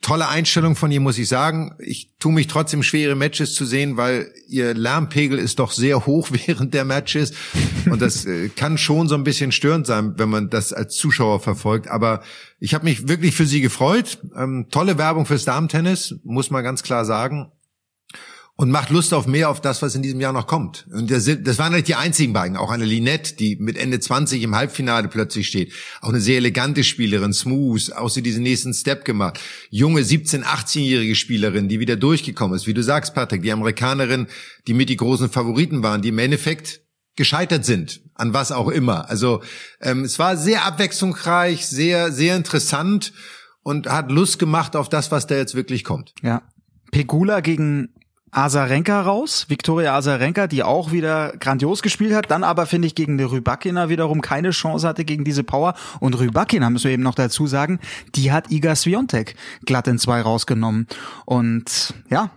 tolle 0.02 0.28
Einstellung 0.28 0.76
von 0.76 0.92
ihr, 0.92 1.00
muss 1.00 1.18
ich 1.18 1.28
sagen. 1.28 1.76
Ich 1.80 2.12
tue 2.20 2.32
mich 2.32 2.48
trotzdem 2.48 2.84
schwere 2.84 3.16
Matches 3.16 3.56
zu 3.56 3.66
sehen, 3.66 3.98
weil 3.98 4.32
ihr 4.48 4.74
Lärmpegel 4.74 5.40
ist 5.40 5.60
doch 5.60 5.72
sehr 5.72 6.06
hoch 6.06 6.30
während 6.46 6.74
der 6.74 6.86
Matches. 6.86 7.34
Und 7.90 8.02
das 8.02 8.26
äh, 8.26 8.50
kann 8.50 8.78
schon 8.78 9.08
so 9.08 9.16
ein 9.16 9.24
bisschen 9.24 9.52
störend 9.52 9.88
sein, 9.88 10.14
wenn 10.18 10.30
man 10.30 10.50
das 10.50 10.74
als 10.74 10.96
Zuschauer 10.96 11.40
verfolgt. 11.40 11.88
Aber 11.88 12.22
ich 12.60 12.74
habe 12.74 12.86
mich 12.86 13.08
wirklich 13.08 13.36
für 13.36 13.46
sie 13.46 13.62
gefreut. 13.62 14.20
Ähm, 14.36 14.68
tolle 14.70 14.98
Werbung 14.98 15.26
fürs 15.26 15.46
Damentennis, 15.46 16.16
muss 16.24 16.52
man 16.52 16.64
ganz 16.64 16.84
klar 16.84 17.06
sagen. 17.06 17.52
Und 18.62 18.70
macht 18.70 18.92
Lust 18.92 19.12
auf 19.16 19.26
mehr, 19.26 19.50
auf 19.50 19.60
das, 19.60 19.82
was 19.82 19.96
in 19.96 20.04
diesem 20.04 20.22
Jahr 20.22 20.34
noch 20.34 20.46
kommt. 20.46 20.86
Und 20.92 21.10
das, 21.10 21.24
sind- 21.24 21.48
das 21.48 21.58
waren 21.58 21.74
nicht 21.74 21.88
die 21.88 21.96
einzigen 21.96 22.32
beiden. 22.32 22.58
Auch 22.58 22.70
eine 22.70 22.86
Linette, 22.86 23.34
die 23.36 23.56
mit 23.56 23.76
Ende 23.76 24.00
20 24.00 24.44
im 24.44 24.54
Halbfinale 24.56 25.08
plötzlich 25.08 25.48
steht. 25.48 25.74
Auch 26.00 26.10
eine 26.10 26.22
sehr 26.22 26.38
elegante 26.38 26.84
Spielerin, 26.84 27.34
smooth, 27.34 27.92
auch 27.94 28.10
so 28.10 28.22
diesen 28.22 28.44
nächsten 28.44 28.72
Step 28.76 29.04
gemacht. 29.04 29.40
Junge 29.72 30.02
17-, 30.02 30.44
18-jährige 30.44 31.16
Spielerin, 31.16 31.70
die 31.70 31.80
wieder 31.80 31.96
durchgekommen 31.96 32.56
ist. 32.56 32.68
Wie 32.68 32.76
du 32.76 32.84
sagst, 32.84 33.16
Patrick, 33.16 33.42
die 33.42 33.52
Amerikanerin, 33.52 34.28
die 34.68 34.76
mit 34.76 34.90
die 34.90 34.98
großen 34.98 35.32
Favoriten 35.32 35.82
waren, 35.82 36.04
die 36.04 36.10
im 36.10 36.20
Endeffekt 36.20 36.82
gescheitert 37.16 37.66
sind, 37.66 38.02
an 38.14 38.34
was 38.36 38.52
auch 38.52 38.68
immer. 38.68 39.10
Also 39.10 39.42
ähm, 39.82 40.04
es 40.04 40.20
war 40.20 40.38
sehr 40.38 40.66
abwechslungsreich, 40.66 41.66
sehr, 41.68 42.12
sehr 42.12 42.36
interessant. 42.38 43.12
und 43.64 43.88
hat 43.88 44.12
Lust 44.12 44.38
gemacht 44.38 44.76
auf 44.76 44.88
das, 44.88 45.10
was 45.12 45.26
da 45.26 45.36
jetzt 45.36 45.56
wirklich 45.56 45.84
kommt. 45.84 46.14
Ja. 46.22 46.44
Pegula 46.92 47.40
gegen 47.40 47.96
Azarenka 48.32 49.02
raus, 49.02 49.46
Viktoria 49.50 49.96
Azarenka, 49.96 50.48
die 50.48 50.64
auch 50.64 50.92
wieder 50.92 51.34
grandios 51.38 51.82
gespielt 51.82 52.14
hat, 52.14 52.32
dann 52.32 52.46
aber 52.46 52.66
finde 52.66 52.88
ich 52.88 52.96
gegen 52.96 53.18
die 53.18 53.26
Rybakina 53.26 53.90
wiederum 53.90 54.22
keine 54.22 54.52
Chance 54.52 54.88
hatte 54.88 55.04
gegen 55.04 55.26
diese 55.26 55.44
Power. 55.44 55.74
Und 56.00 56.18
Rybakina 56.18 56.70
müssen 56.70 56.86
wir 56.86 56.92
eben 56.92 57.04
noch 57.04 57.16
dazu 57.16 57.46
sagen, 57.46 57.80
die 58.16 58.32
hat 58.32 58.50
Iga 58.50 58.76
Swiatek 58.76 59.36
glatt 59.66 59.88
in 59.88 60.00
zwei 60.00 60.22
rausgenommen. 60.22 60.88
Und 61.26 61.94
ja, 62.10 62.30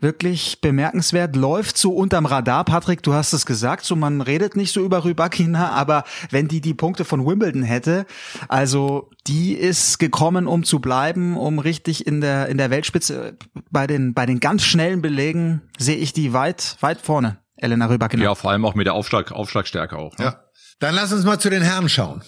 wirklich 0.00 0.60
bemerkenswert, 0.60 1.34
läuft 1.34 1.76
so 1.76 1.92
unterm 1.92 2.26
Radar. 2.26 2.64
Patrick, 2.64 3.02
du 3.02 3.14
hast 3.14 3.32
es 3.32 3.46
gesagt, 3.46 3.84
so 3.84 3.96
man 3.96 4.20
redet 4.20 4.56
nicht 4.56 4.72
so 4.72 4.80
über 4.80 5.04
Rybakina, 5.04 5.70
aber 5.72 6.04
wenn 6.30 6.48
die 6.48 6.60
die 6.60 6.74
Punkte 6.74 7.04
von 7.04 7.26
Wimbledon 7.26 7.62
hätte, 7.62 8.06
also 8.48 9.10
die 9.26 9.54
ist 9.54 9.98
gekommen, 9.98 10.46
um 10.46 10.64
zu 10.64 10.80
bleiben, 10.80 11.36
um 11.36 11.58
richtig 11.58 12.06
in 12.06 12.20
der 12.20 12.48
in 12.48 12.58
der 12.58 12.70
Weltspitze 12.70 13.36
bei 13.70 13.86
den 13.86 14.14
bei 14.14 14.26
den 14.26 14.40
ganz 14.40 14.62
schnellen 14.62 15.02
Belegen 15.02 15.62
sehe 15.78 15.96
ich 15.96 16.12
die 16.12 16.32
weit 16.32 16.76
weit 16.80 17.00
vorne. 17.00 17.38
Elena 17.56 17.86
Rybakina. 17.86 18.22
Ja, 18.22 18.34
vor 18.34 18.52
allem 18.52 18.64
auch 18.64 18.74
mit 18.74 18.86
der 18.86 18.94
Aufschlag, 18.94 19.32
Aufschlagstärke 19.32 19.96
auch. 19.96 20.16
Ne? 20.18 20.26
Ja. 20.26 20.44
Dann 20.78 20.94
lass 20.94 21.12
uns 21.12 21.24
mal 21.24 21.40
zu 21.40 21.50
den 21.50 21.62
Herren 21.62 21.88
schauen. 21.88 22.22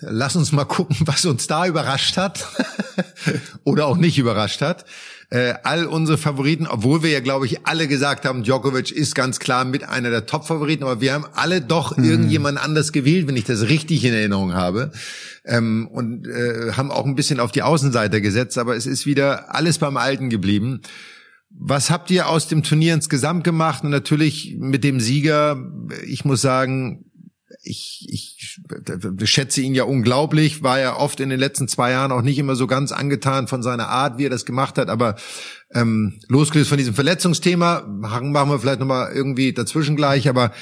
Lass 0.00 0.36
uns 0.36 0.52
mal 0.52 0.64
gucken, 0.64 0.96
was 1.06 1.24
uns 1.24 1.46
da 1.46 1.66
überrascht 1.66 2.16
hat 2.16 2.46
oder 3.64 3.86
auch 3.86 3.96
nicht 3.96 4.18
überrascht 4.18 4.60
hat 4.60 4.84
äh, 5.34 5.54
all 5.64 5.86
unsere 5.86 6.16
Favoriten, 6.16 6.66
obwohl 6.66 7.02
wir 7.02 7.10
ja, 7.10 7.18
glaube 7.18 7.46
ich, 7.46 7.66
alle 7.66 7.88
gesagt 7.88 8.24
haben, 8.24 8.44
Djokovic 8.44 8.92
ist 8.92 9.16
ganz 9.16 9.40
klar 9.40 9.64
mit 9.64 9.82
einer 9.82 10.10
der 10.10 10.26
Top-Favoriten, 10.26 10.84
aber 10.84 11.00
wir 11.00 11.12
haben 11.12 11.26
alle 11.34 11.60
doch 11.60 11.96
mhm. 11.96 12.04
irgendjemand 12.04 12.58
anders 12.58 12.92
gewählt, 12.92 13.26
wenn 13.26 13.36
ich 13.36 13.44
das 13.44 13.62
richtig 13.68 14.04
in 14.04 14.14
Erinnerung 14.14 14.54
habe. 14.54 14.92
Ähm, 15.44 15.88
und 15.88 16.28
äh, 16.28 16.72
haben 16.72 16.92
auch 16.92 17.04
ein 17.04 17.16
bisschen 17.16 17.40
auf 17.40 17.50
die 17.50 17.62
Außenseiter 17.62 18.20
gesetzt, 18.20 18.58
aber 18.58 18.76
es 18.76 18.86
ist 18.86 19.06
wieder 19.06 19.54
alles 19.54 19.78
beim 19.78 19.96
Alten 19.96 20.30
geblieben. 20.30 20.82
Was 21.50 21.90
habt 21.90 22.10
ihr 22.12 22.28
aus 22.28 22.46
dem 22.46 22.62
Turnier 22.62 22.94
insgesamt 22.94 23.42
gemacht? 23.42 23.84
Und 23.84 23.90
natürlich 23.90 24.56
mit 24.58 24.84
dem 24.84 25.00
Sieger, 25.00 25.56
ich 26.06 26.24
muss 26.24 26.40
sagen, 26.40 27.03
ich, 27.64 28.06
ich 28.10 28.60
schätze 29.24 29.62
ihn 29.62 29.74
ja 29.74 29.84
unglaublich, 29.84 30.62
war 30.62 30.78
ja 30.78 30.96
oft 30.96 31.20
in 31.20 31.30
den 31.30 31.40
letzten 31.40 31.66
zwei 31.66 31.92
Jahren 31.92 32.12
auch 32.12 32.22
nicht 32.22 32.38
immer 32.38 32.56
so 32.56 32.66
ganz 32.66 32.92
angetan 32.92 33.48
von 33.48 33.62
seiner 33.62 33.88
Art, 33.88 34.18
wie 34.18 34.26
er 34.26 34.30
das 34.30 34.44
gemacht 34.44 34.78
hat, 34.78 34.88
aber 34.88 35.16
ähm, 35.72 36.20
losgelöst 36.28 36.68
von 36.68 36.78
diesem 36.78 36.94
Verletzungsthema, 36.94 37.82
machen 37.86 38.32
wir 38.32 38.58
vielleicht 38.58 38.80
nochmal 38.80 39.12
irgendwie 39.12 39.52
dazwischen 39.52 39.96
gleich, 39.96 40.28
aber 40.28 40.52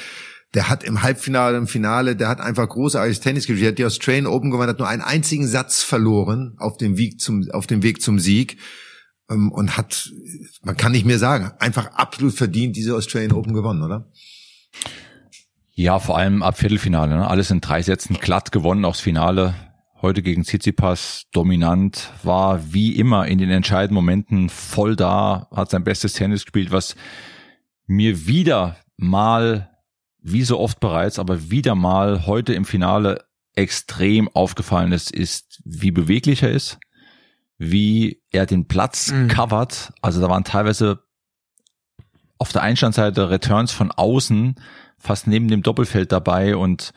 der 0.55 0.69
hat 0.69 0.85
im 0.85 1.03
Halbfinale, 1.03 1.57
im 1.57 1.67
Finale, 1.67 2.15
der 2.15 2.29
hat 2.29 2.41
einfach 2.41 2.69
großartiges 2.69 3.21
Tennis 3.21 3.47
gespielt. 3.47 3.63
Der 3.63 3.69
hat 3.71 3.79
die 3.79 3.85
Australian 3.87 4.27
Open 4.27 4.51
gewonnen, 4.51 4.69
hat 4.69 4.79
nur 4.79 4.89
einen 4.89 5.03
einzigen 5.03 5.47
Satz 5.47 5.83
verloren 5.83 6.55
auf 6.59 6.77
dem 6.77 6.99
Weg 6.99 7.21
zum, 7.21 7.51
auf 7.53 7.67
dem 7.67 7.83
Weg 7.83 8.03
zum 8.03 8.19
Sieg 8.19 8.59
ähm, 9.31 9.51
und 9.51 9.77
hat, 9.77 10.13
man 10.63 10.77
kann 10.77 10.93
nicht 10.93 11.07
mehr 11.07 11.19
sagen, 11.19 11.53
einfach 11.59 11.87
absolut 11.95 12.35
verdient 12.35 12.77
diese 12.77 12.95
Australian 12.95 13.33
Open 13.33 13.55
gewonnen, 13.55 13.83
oder? 13.83 14.11
Ja, 15.75 15.99
vor 15.99 16.19
allem 16.19 16.43
ab 16.43 16.59
Viertelfinale. 16.59 17.17
Ne? 17.17 17.27
Alles 17.27 17.51
in 17.51 17.61
drei 17.61 17.83
Sätzen 17.83 18.19
glatt 18.21 18.53
gewonnen 18.53 18.85
aufs 18.85 19.01
Finale. 19.01 19.55
Heute 20.03 20.23
gegen 20.23 20.45
Tsitsipas 20.45 21.27
dominant, 21.33 22.11
war 22.23 22.73
wie 22.73 22.97
immer 22.97 23.27
in 23.27 23.39
den 23.39 23.51
entscheidenden 23.51 23.95
Momenten 23.95 24.49
voll 24.49 24.97
da, 24.97 25.49
hat 25.53 25.71
sein 25.71 25.85
bestes 25.85 26.15
Tennis 26.15 26.45
gespielt, 26.45 26.73
was 26.73 26.97
mir 27.87 28.27
wieder 28.27 28.77
mal, 28.97 29.71
wie 30.21 30.43
so 30.43 30.59
oft 30.59 30.81
bereits, 30.81 31.21
aber 31.21 31.51
wieder 31.51 31.75
mal 31.75 32.27
heute 32.27 32.53
im 32.53 32.65
Finale 32.65 33.25
extrem 33.55 34.29
aufgefallen 34.29 34.93
ist, 34.93 35.11
ist, 35.13 35.63
wie 35.65 35.93
beweglich 35.93 36.43
er 36.43 36.51
ist, 36.51 36.79
wie 37.59 38.21
er 38.31 38.47
den 38.47 38.67
Platz 38.67 39.13
mhm. 39.13 39.29
covert. 39.29 39.93
Also 40.03 40.21
da 40.21 40.29
waren 40.29 40.45
teilweise 40.45 41.05
auf 42.39 42.53
der 42.53 42.63
Einstandseite 42.63 43.31
Returns 43.31 43.71
von 43.71 43.93
außen, 43.93 44.57
fast 45.03 45.27
neben 45.27 45.49
dem 45.49 45.63
Doppelfeld 45.63 46.13
dabei 46.13 46.57
und 46.57 46.93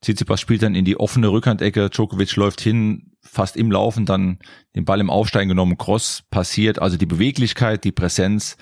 Tsitsipas 0.00 0.40
spielt 0.40 0.62
dann 0.62 0.76
in 0.76 0.84
die 0.84 0.98
offene 0.98 1.28
Rückhandecke, 1.28 1.90
Djokovic 1.90 2.36
läuft 2.36 2.60
hin, 2.60 3.10
fast 3.20 3.56
im 3.56 3.72
Laufen 3.72 4.06
dann 4.06 4.38
den 4.76 4.84
Ball 4.84 5.00
im 5.00 5.10
Aufsteigen 5.10 5.48
genommen, 5.48 5.76
Cross 5.76 6.22
passiert, 6.30 6.80
also 6.80 6.96
die 6.96 7.06
Beweglichkeit, 7.06 7.82
die 7.82 7.90
Präsenz, 7.90 8.56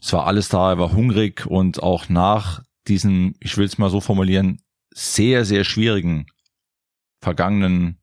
es 0.00 0.12
war 0.14 0.26
alles 0.26 0.48
da, 0.48 0.70
er 0.70 0.78
war 0.78 0.92
hungrig 0.92 1.46
und 1.46 1.82
auch 1.82 2.08
nach 2.08 2.62
diesem, 2.88 3.34
ich 3.40 3.58
will 3.58 3.66
es 3.66 3.76
mal 3.76 3.90
so 3.90 4.00
formulieren, 4.00 4.58
sehr, 4.94 5.44
sehr 5.44 5.64
schwierigen 5.64 6.26
vergangenen 7.20 7.98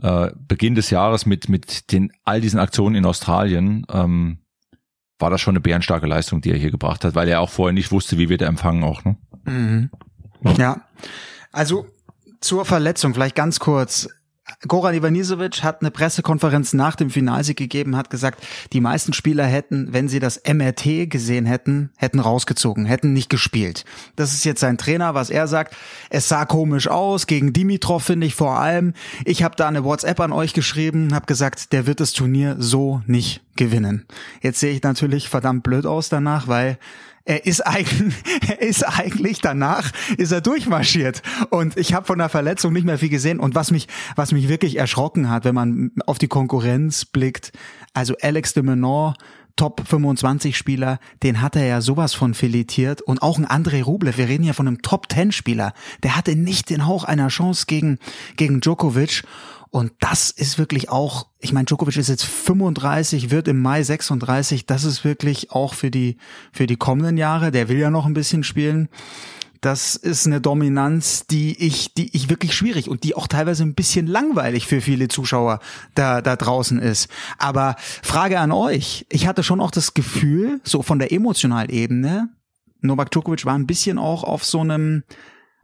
äh, 0.00 0.30
Beginn 0.36 0.76
des 0.76 0.90
Jahres 0.90 1.26
mit, 1.26 1.48
mit 1.48 1.90
den 1.90 2.12
all 2.24 2.40
diesen 2.40 2.60
Aktionen 2.60 2.94
in 2.94 3.04
Australien, 3.04 3.84
ähm, 3.90 4.38
war 5.18 5.30
das 5.30 5.40
schon 5.40 5.52
eine 5.52 5.60
bärenstarke 5.60 6.06
Leistung, 6.06 6.40
die 6.40 6.50
er 6.50 6.58
hier 6.58 6.70
gebracht 6.70 7.04
hat, 7.04 7.14
weil 7.14 7.28
er 7.28 7.40
auch 7.40 7.50
vorher 7.50 7.72
nicht 7.72 7.92
wusste, 7.92 8.18
wie 8.18 8.28
wird 8.28 8.42
er 8.42 8.48
empfangen 8.48 8.84
auch. 8.84 9.04
Ne? 9.04 9.16
Mhm. 9.44 9.90
Ja, 10.56 10.82
also 11.52 11.86
zur 12.40 12.64
Verletzung 12.64 13.14
vielleicht 13.14 13.34
ganz 13.34 13.58
kurz. 13.58 14.08
Goran 14.66 14.94
Ivanisevic 14.94 15.62
hat 15.62 15.82
eine 15.82 15.90
Pressekonferenz 15.90 16.72
nach 16.72 16.96
dem 16.96 17.10
Finalsieg 17.10 17.56
gegeben, 17.56 17.96
hat 17.96 18.10
gesagt, 18.10 18.44
die 18.72 18.80
meisten 18.80 19.12
Spieler 19.12 19.44
hätten, 19.44 19.92
wenn 19.92 20.08
sie 20.08 20.20
das 20.20 20.40
MRT 20.46 21.08
gesehen 21.08 21.46
hätten, 21.46 21.90
hätten 21.96 22.18
rausgezogen, 22.18 22.84
hätten 22.84 23.12
nicht 23.12 23.30
gespielt. 23.30 23.84
Das 24.16 24.32
ist 24.32 24.44
jetzt 24.44 24.60
sein 24.60 24.78
Trainer, 24.78 25.14
was 25.14 25.30
er 25.30 25.46
sagt. 25.46 25.76
Es 26.10 26.28
sah 26.28 26.44
komisch 26.44 26.88
aus, 26.88 27.26
gegen 27.26 27.52
Dimitrov 27.52 28.02
finde 28.02 28.26
ich 28.26 28.34
vor 28.34 28.58
allem. 28.58 28.94
Ich 29.24 29.42
habe 29.42 29.54
da 29.54 29.68
eine 29.68 29.84
WhatsApp 29.84 30.18
an 30.20 30.32
euch 30.32 30.54
geschrieben, 30.54 31.14
habe 31.14 31.26
gesagt, 31.26 31.72
der 31.72 31.86
wird 31.86 32.00
das 32.00 32.12
Turnier 32.12 32.56
so 32.58 33.02
nicht 33.06 33.42
gewinnen. 33.56 34.06
Jetzt 34.40 34.60
sehe 34.60 34.72
ich 34.72 34.82
natürlich 34.82 35.28
verdammt 35.28 35.62
blöd 35.62 35.84
aus 35.84 36.08
danach, 36.08 36.48
weil 36.48 36.78
er 37.28 37.44
ist 37.44 37.60
eigentlich, 37.60 38.14
er 38.48 38.62
ist 38.62 38.82
eigentlich 38.82 39.40
danach 39.40 39.92
ist 40.16 40.32
er 40.32 40.40
durchmarschiert. 40.40 41.22
Und 41.50 41.76
ich 41.76 41.92
habe 41.92 42.06
von 42.06 42.18
der 42.18 42.30
Verletzung 42.30 42.72
nicht 42.72 42.86
mehr 42.86 42.98
viel 42.98 43.10
gesehen. 43.10 43.38
Und 43.38 43.54
was 43.54 43.70
mich 43.70 43.86
was 44.16 44.32
mich 44.32 44.48
wirklich 44.48 44.78
erschrocken 44.78 45.28
hat, 45.28 45.44
wenn 45.44 45.54
man 45.54 45.92
auf 46.06 46.18
die 46.18 46.28
Konkurrenz 46.28 47.04
blickt, 47.04 47.52
also 47.92 48.14
Alex 48.20 48.54
de 48.54 48.62
Menor 48.62 49.14
Top 49.56 49.82
25 49.86 50.56
Spieler, 50.56 51.00
den 51.24 51.42
hat 51.42 51.56
er 51.56 51.66
ja 51.66 51.80
sowas 51.80 52.14
von 52.14 52.32
filetiert. 52.32 53.02
Und 53.02 53.22
auch 53.22 53.38
ein 53.38 53.46
André 53.46 53.82
Rublev, 53.82 54.16
wir 54.16 54.28
reden 54.28 54.44
ja 54.44 54.52
von 54.52 54.68
einem 54.68 54.82
Top 54.82 55.12
10 55.12 55.32
Spieler, 55.32 55.74
der 56.04 56.16
hatte 56.16 56.36
nicht 56.36 56.70
den 56.70 56.86
Hauch 56.86 57.04
einer 57.04 57.28
Chance 57.28 57.64
gegen 57.66 57.98
gegen 58.36 58.60
Djokovic 58.60 59.24
und 59.70 59.92
das 60.00 60.30
ist 60.30 60.58
wirklich 60.58 60.88
auch, 60.88 61.26
ich 61.38 61.52
meine, 61.52 61.66
Djokovic 61.66 61.96
ist 61.96 62.08
jetzt 62.08 62.24
35, 62.24 63.30
wird 63.30 63.48
im 63.48 63.60
Mai 63.60 63.82
36. 63.82 64.66
Das 64.66 64.84
ist 64.84 65.04
wirklich 65.04 65.50
auch 65.50 65.74
für 65.74 65.90
die, 65.90 66.16
für 66.52 66.66
die 66.66 66.76
kommenden 66.76 67.16
Jahre. 67.16 67.50
Der 67.50 67.68
will 67.68 67.78
ja 67.78 67.90
noch 67.90 68.06
ein 68.06 68.14
bisschen 68.14 68.44
spielen. 68.44 68.88
Das 69.60 69.96
ist 69.96 70.26
eine 70.26 70.40
Dominanz, 70.40 71.26
die 71.26 71.58
ich, 71.58 71.92
die 71.92 72.14
ich 72.14 72.30
wirklich 72.30 72.54
schwierig 72.54 72.88
und 72.88 73.02
die 73.02 73.14
auch 73.16 73.26
teilweise 73.26 73.64
ein 73.64 73.74
bisschen 73.74 74.06
langweilig 74.06 74.66
für 74.66 74.80
viele 74.80 75.08
Zuschauer 75.08 75.58
da, 75.94 76.22
da 76.22 76.36
draußen 76.36 76.78
ist. 76.78 77.08
Aber 77.38 77.74
Frage 78.02 78.38
an 78.38 78.52
euch. 78.52 79.04
Ich 79.10 79.26
hatte 79.26 79.42
schon 79.42 79.60
auch 79.60 79.72
das 79.72 79.94
Gefühl, 79.94 80.60
so 80.62 80.82
von 80.82 80.98
der 80.98 81.12
emotionalen 81.12 81.70
Ebene, 81.70 82.28
Novak 82.80 83.10
Djokovic 83.10 83.44
war 83.44 83.58
ein 83.58 83.66
bisschen 83.66 83.98
auch 83.98 84.22
auf 84.22 84.44
so 84.44 84.60
einem, 84.60 85.02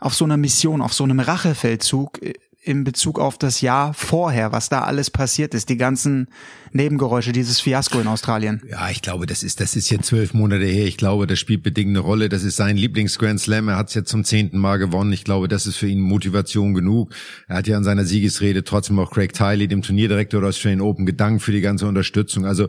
auf 0.00 0.14
so 0.14 0.24
einer 0.24 0.36
Mission, 0.36 0.82
auf 0.82 0.92
so 0.92 1.04
einem 1.04 1.20
Rachefeldzug 1.20 2.20
in 2.64 2.82
Bezug 2.82 3.18
auf 3.18 3.36
das 3.36 3.60
Jahr 3.60 3.92
vorher, 3.92 4.50
was 4.50 4.70
da 4.70 4.82
alles 4.82 5.10
passiert 5.10 5.54
ist, 5.54 5.68
die 5.68 5.76
ganzen 5.76 6.28
Nebengeräusche, 6.72 7.32
dieses 7.32 7.60
Fiasko 7.60 8.00
in 8.00 8.06
Australien. 8.06 8.62
Ja, 8.68 8.88
ich 8.90 9.02
glaube, 9.02 9.26
das 9.26 9.42
ist, 9.42 9.60
das 9.60 9.76
ist 9.76 9.90
jetzt 9.90 10.06
zwölf 10.06 10.34
Monate 10.34 10.64
her. 10.64 10.86
Ich 10.86 10.96
glaube, 10.96 11.26
das 11.26 11.38
spielt 11.38 11.62
bedingt 11.62 11.90
eine 11.90 12.00
Rolle. 12.00 12.28
Das 12.28 12.42
ist 12.42 12.56
sein 12.56 12.76
Lieblings-Grand 12.76 13.38
Slam. 13.38 13.68
Er 13.68 13.76
hat 13.76 13.88
es 13.88 13.94
jetzt 13.94 14.10
zum 14.10 14.24
zehnten 14.24 14.58
Mal 14.58 14.78
gewonnen. 14.78 15.12
Ich 15.12 15.24
glaube, 15.24 15.46
das 15.46 15.66
ist 15.66 15.76
für 15.76 15.86
ihn 15.86 16.00
Motivation 16.00 16.74
genug. 16.74 17.14
Er 17.48 17.56
hat 17.56 17.68
ja 17.68 17.76
an 17.76 17.84
seiner 17.84 18.04
Siegesrede 18.04 18.64
trotzdem 18.64 18.98
auch 18.98 19.10
Craig 19.12 19.34
Tiley, 19.34 19.68
dem 19.68 19.82
Turnierdirektor 19.82 20.40
der 20.40 20.48
Australian 20.48 20.80
Open, 20.80 21.06
gedankt 21.06 21.42
für 21.42 21.52
die 21.52 21.60
ganze 21.60 21.86
Unterstützung. 21.86 22.46
Also 22.46 22.68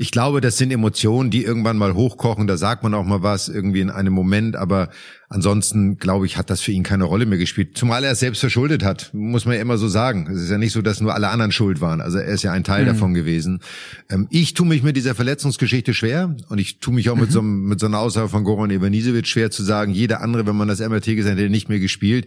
ich 0.00 0.12
glaube, 0.12 0.40
das 0.40 0.56
sind 0.56 0.70
Emotionen, 0.70 1.28
die 1.28 1.44
irgendwann 1.44 1.76
mal 1.76 1.92
hochkochen. 1.92 2.46
Da 2.46 2.56
sagt 2.56 2.82
man 2.82 2.94
auch 2.94 3.04
mal 3.04 3.22
was 3.22 3.50
irgendwie 3.50 3.82
in 3.82 3.90
einem 3.90 4.14
Moment. 4.14 4.56
Aber 4.56 4.88
ansonsten, 5.28 5.98
glaube 5.98 6.24
ich, 6.24 6.38
hat 6.38 6.48
das 6.48 6.62
für 6.62 6.72
ihn 6.72 6.84
keine 6.84 7.04
Rolle 7.04 7.26
mehr 7.26 7.36
gespielt. 7.36 7.76
Zumal 7.76 8.02
er 8.04 8.12
es 8.12 8.20
selbst 8.20 8.40
verschuldet 8.40 8.82
hat, 8.82 9.10
muss 9.12 9.44
man 9.44 9.56
ja 9.56 9.60
immer 9.60 9.76
so 9.76 9.88
sagen. 9.88 10.26
Es 10.32 10.40
ist 10.40 10.50
ja 10.50 10.56
nicht 10.56 10.72
so, 10.72 10.80
dass 10.80 11.02
nur 11.02 11.14
alle 11.14 11.28
anderen 11.28 11.52
schuld 11.52 11.82
waren. 11.82 12.00
Also 12.00 12.16
er 12.16 12.32
ist 12.32 12.42
ja 12.42 12.52
ein 12.52 12.64
Teil 12.64 12.84
mhm. 12.84 12.88
davon 12.88 13.12
gewesen. 13.12 13.60
Ähm, 14.08 14.26
ich 14.30 14.54
tue 14.54 14.66
mich 14.66 14.82
mit 14.82 14.96
dieser 14.96 15.14
Verletzungsgeschichte 15.14 15.92
schwer 15.92 16.34
und 16.48 16.56
ich 16.56 16.80
tue 16.80 16.94
mich 16.94 17.10
auch 17.10 17.16
mhm. 17.16 17.20
mit, 17.20 17.32
so, 17.32 17.42
mit 17.42 17.78
so 17.78 17.84
einer 17.84 17.98
Aussage 17.98 18.30
von 18.30 18.42
Goran 18.42 18.70
Ivanisevic 18.70 19.26
schwer 19.26 19.50
zu 19.50 19.62
sagen, 19.62 19.92
jeder 19.92 20.22
andere, 20.22 20.46
wenn 20.46 20.56
man 20.56 20.68
das 20.68 20.80
MRT 20.80 21.04
gesehen 21.14 21.36
hätte, 21.36 21.50
nicht 21.50 21.68
mehr 21.68 21.78
gespielt. 21.78 22.24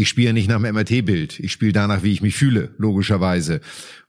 Ich 0.00 0.08
spiele 0.08 0.32
nicht 0.32 0.48
nach 0.48 0.62
dem 0.62 0.74
MRT-Bild. 0.74 1.40
Ich 1.40 1.52
spiele 1.52 1.72
danach, 1.72 2.02
wie 2.02 2.12
ich 2.12 2.22
mich 2.22 2.34
fühle, 2.34 2.70
logischerweise. 2.78 3.60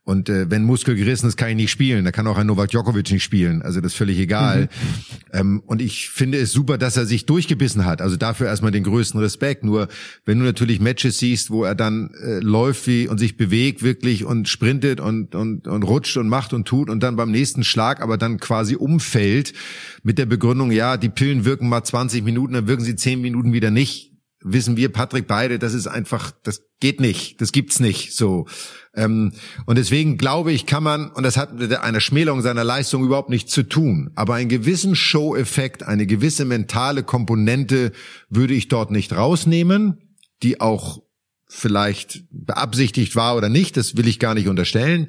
Und 0.04 0.30
äh, 0.30 0.50
wenn 0.50 0.64
Muskel 0.64 0.96
gerissen 0.96 1.28
ist, 1.28 1.36
kann 1.36 1.50
ich 1.50 1.54
nicht 1.54 1.70
spielen. 1.70 2.04
Da 2.04 2.12
kann 2.12 2.26
auch 2.26 2.38
ein 2.38 2.46
Novak 2.46 2.70
Djokovic 2.70 3.12
nicht 3.12 3.22
spielen. 3.22 3.60
Also 3.60 3.80
das 3.82 3.92
ist 3.92 3.98
völlig 3.98 4.18
egal. 4.18 4.62
Mhm. 4.62 4.68
Ähm, 5.32 5.62
und 5.66 5.82
ich 5.82 6.08
finde 6.08 6.38
es 6.38 6.50
super, 6.50 6.78
dass 6.78 6.96
er 6.96 7.04
sich 7.04 7.26
durchgebissen 7.26 7.84
hat. 7.84 8.00
Also 8.00 8.16
dafür 8.16 8.46
erstmal 8.46 8.72
den 8.72 8.84
größten 8.84 9.20
Respekt. 9.20 9.64
Nur 9.64 9.86
wenn 10.24 10.38
du 10.38 10.44
natürlich 10.44 10.80
Matches 10.80 11.18
siehst, 11.18 11.50
wo 11.50 11.62
er 11.62 11.74
dann 11.74 12.10
äh, 12.24 12.38
läuft 12.38 12.86
wie 12.86 13.06
und 13.06 13.18
sich 13.18 13.36
bewegt 13.36 13.82
wirklich 13.82 14.24
und 14.24 14.48
sprintet 14.48 14.98
und, 14.98 15.34
und, 15.34 15.68
und 15.68 15.82
rutscht 15.82 16.16
und 16.16 16.28
macht 16.28 16.54
und 16.54 16.66
tut 16.66 16.88
und 16.88 17.02
dann 17.02 17.16
beim 17.16 17.30
nächsten 17.30 17.64
Schlag 17.64 18.00
aber 18.00 18.16
dann 18.16 18.38
quasi 18.38 18.76
umfällt 18.76 19.52
mit 20.02 20.18
der 20.18 20.26
Begründung, 20.26 20.72
ja, 20.72 20.96
die 20.96 21.10
Pillen 21.10 21.44
wirken 21.44 21.68
mal 21.68 21.84
20 21.84 22.24
Minuten, 22.24 22.54
dann 22.54 22.66
wirken 22.66 22.82
sie 22.82 22.96
10 22.96 23.20
Minuten 23.20 23.52
wieder 23.52 23.70
nicht 23.70 24.11
wissen 24.44 24.76
wir, 24.76 24.92
Patrick, 24.92 25.26
beide, 25.26 25.58
das 25.58 25.74
ist 25.74 25.86
einfach, 25.86 26.32
das 26.42 26.62
geht 26.80 27.00
nicht, 27.00 27.40
das 27.40 27.52
gibt's 27.52 27.80
nicht 27.80 28.14
so. 28.14 28.46
Ähm, 28.94 29.32
und 29.66 29.78
deswegen 29.78 30.18
glaube 30.18 30.52
ich, 30.52 30.66
kann 30.66 30.82
man, 30.82 31.10
und 31.12 31.22
das 31.22 31.36
hat 31.36 31.54
mit 31.54 31.72
einer 31.74 32.00
Schmälerung 32.00 32.42
seiner 32.42 32.64
Leistung 32.64 33.04
überhaupt 33.04 33.30
nichts 33.30 33.52
zu 33.52 33.62
tun, 33.62 34.10
aber 34.14 34.34
einen 34.34 34.48
gewissen 34.48 34.96
Show-Effekt, 34.96 35.82
eine 35.82 36.06
gewisse 36.06 36.44
mentale 36.44 37.02
Komponente 37.02 37.92
würde 38.28 38.54
ich 38.54 38.68
dort 38.68 38.90
nicht 38.90 39.12
rausnehmen, 39.12 40.16
die 40.42 40.60
auch 40.60 41.02
vielleicht 41.52 42.24
beabsichtigt 42.30 43.14
war 43.14 43.36
oder 43.36 43.48
nicht, 43.48 43.76
das 43.76 43.96
will 43.96 44.08
ich 44.08 44.18
gar 44.18 44.34
nicht 44.34 44.48
unterstellen 44.48 45.08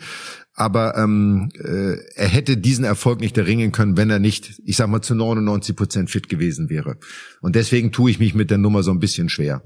aber 0.55 0.97
ähm, 0.97 1.49
äh, 1.55 1.97
er 2.15 2.27
hätte 2.27 2.57
diesen 2.57 2.85
Erfolg 2.85 3.19
nicht 3.19 3.37
erringen 3.37 3.71
können, 3.71 3.97
wenn 3.97 4.09
er 4.09 4.19
nicht, 4.19 4.61
ich 4.65 4.75
sag 4.75 4.87
mal, 4.87 5.01
zu 5.01 5.15
99 5.15 5.75
Prozent 5.75 6.09
fit 6.11 6.29
gewesen 6.29 6.69
wäre. 6.69 6.97
Und 7.41 7.55
deswegen 7.55 7.91
tue 7.91 8.11
ich 8.11 8.19
mich 8.19 8.35
mit 8.35 8.51
der 8.51 8.59
Nummer 8.59 8.83
so 8.83 8.91
ein 8.91 8.99
bisschen 8.99 9.29
schwer. 9.29 9.63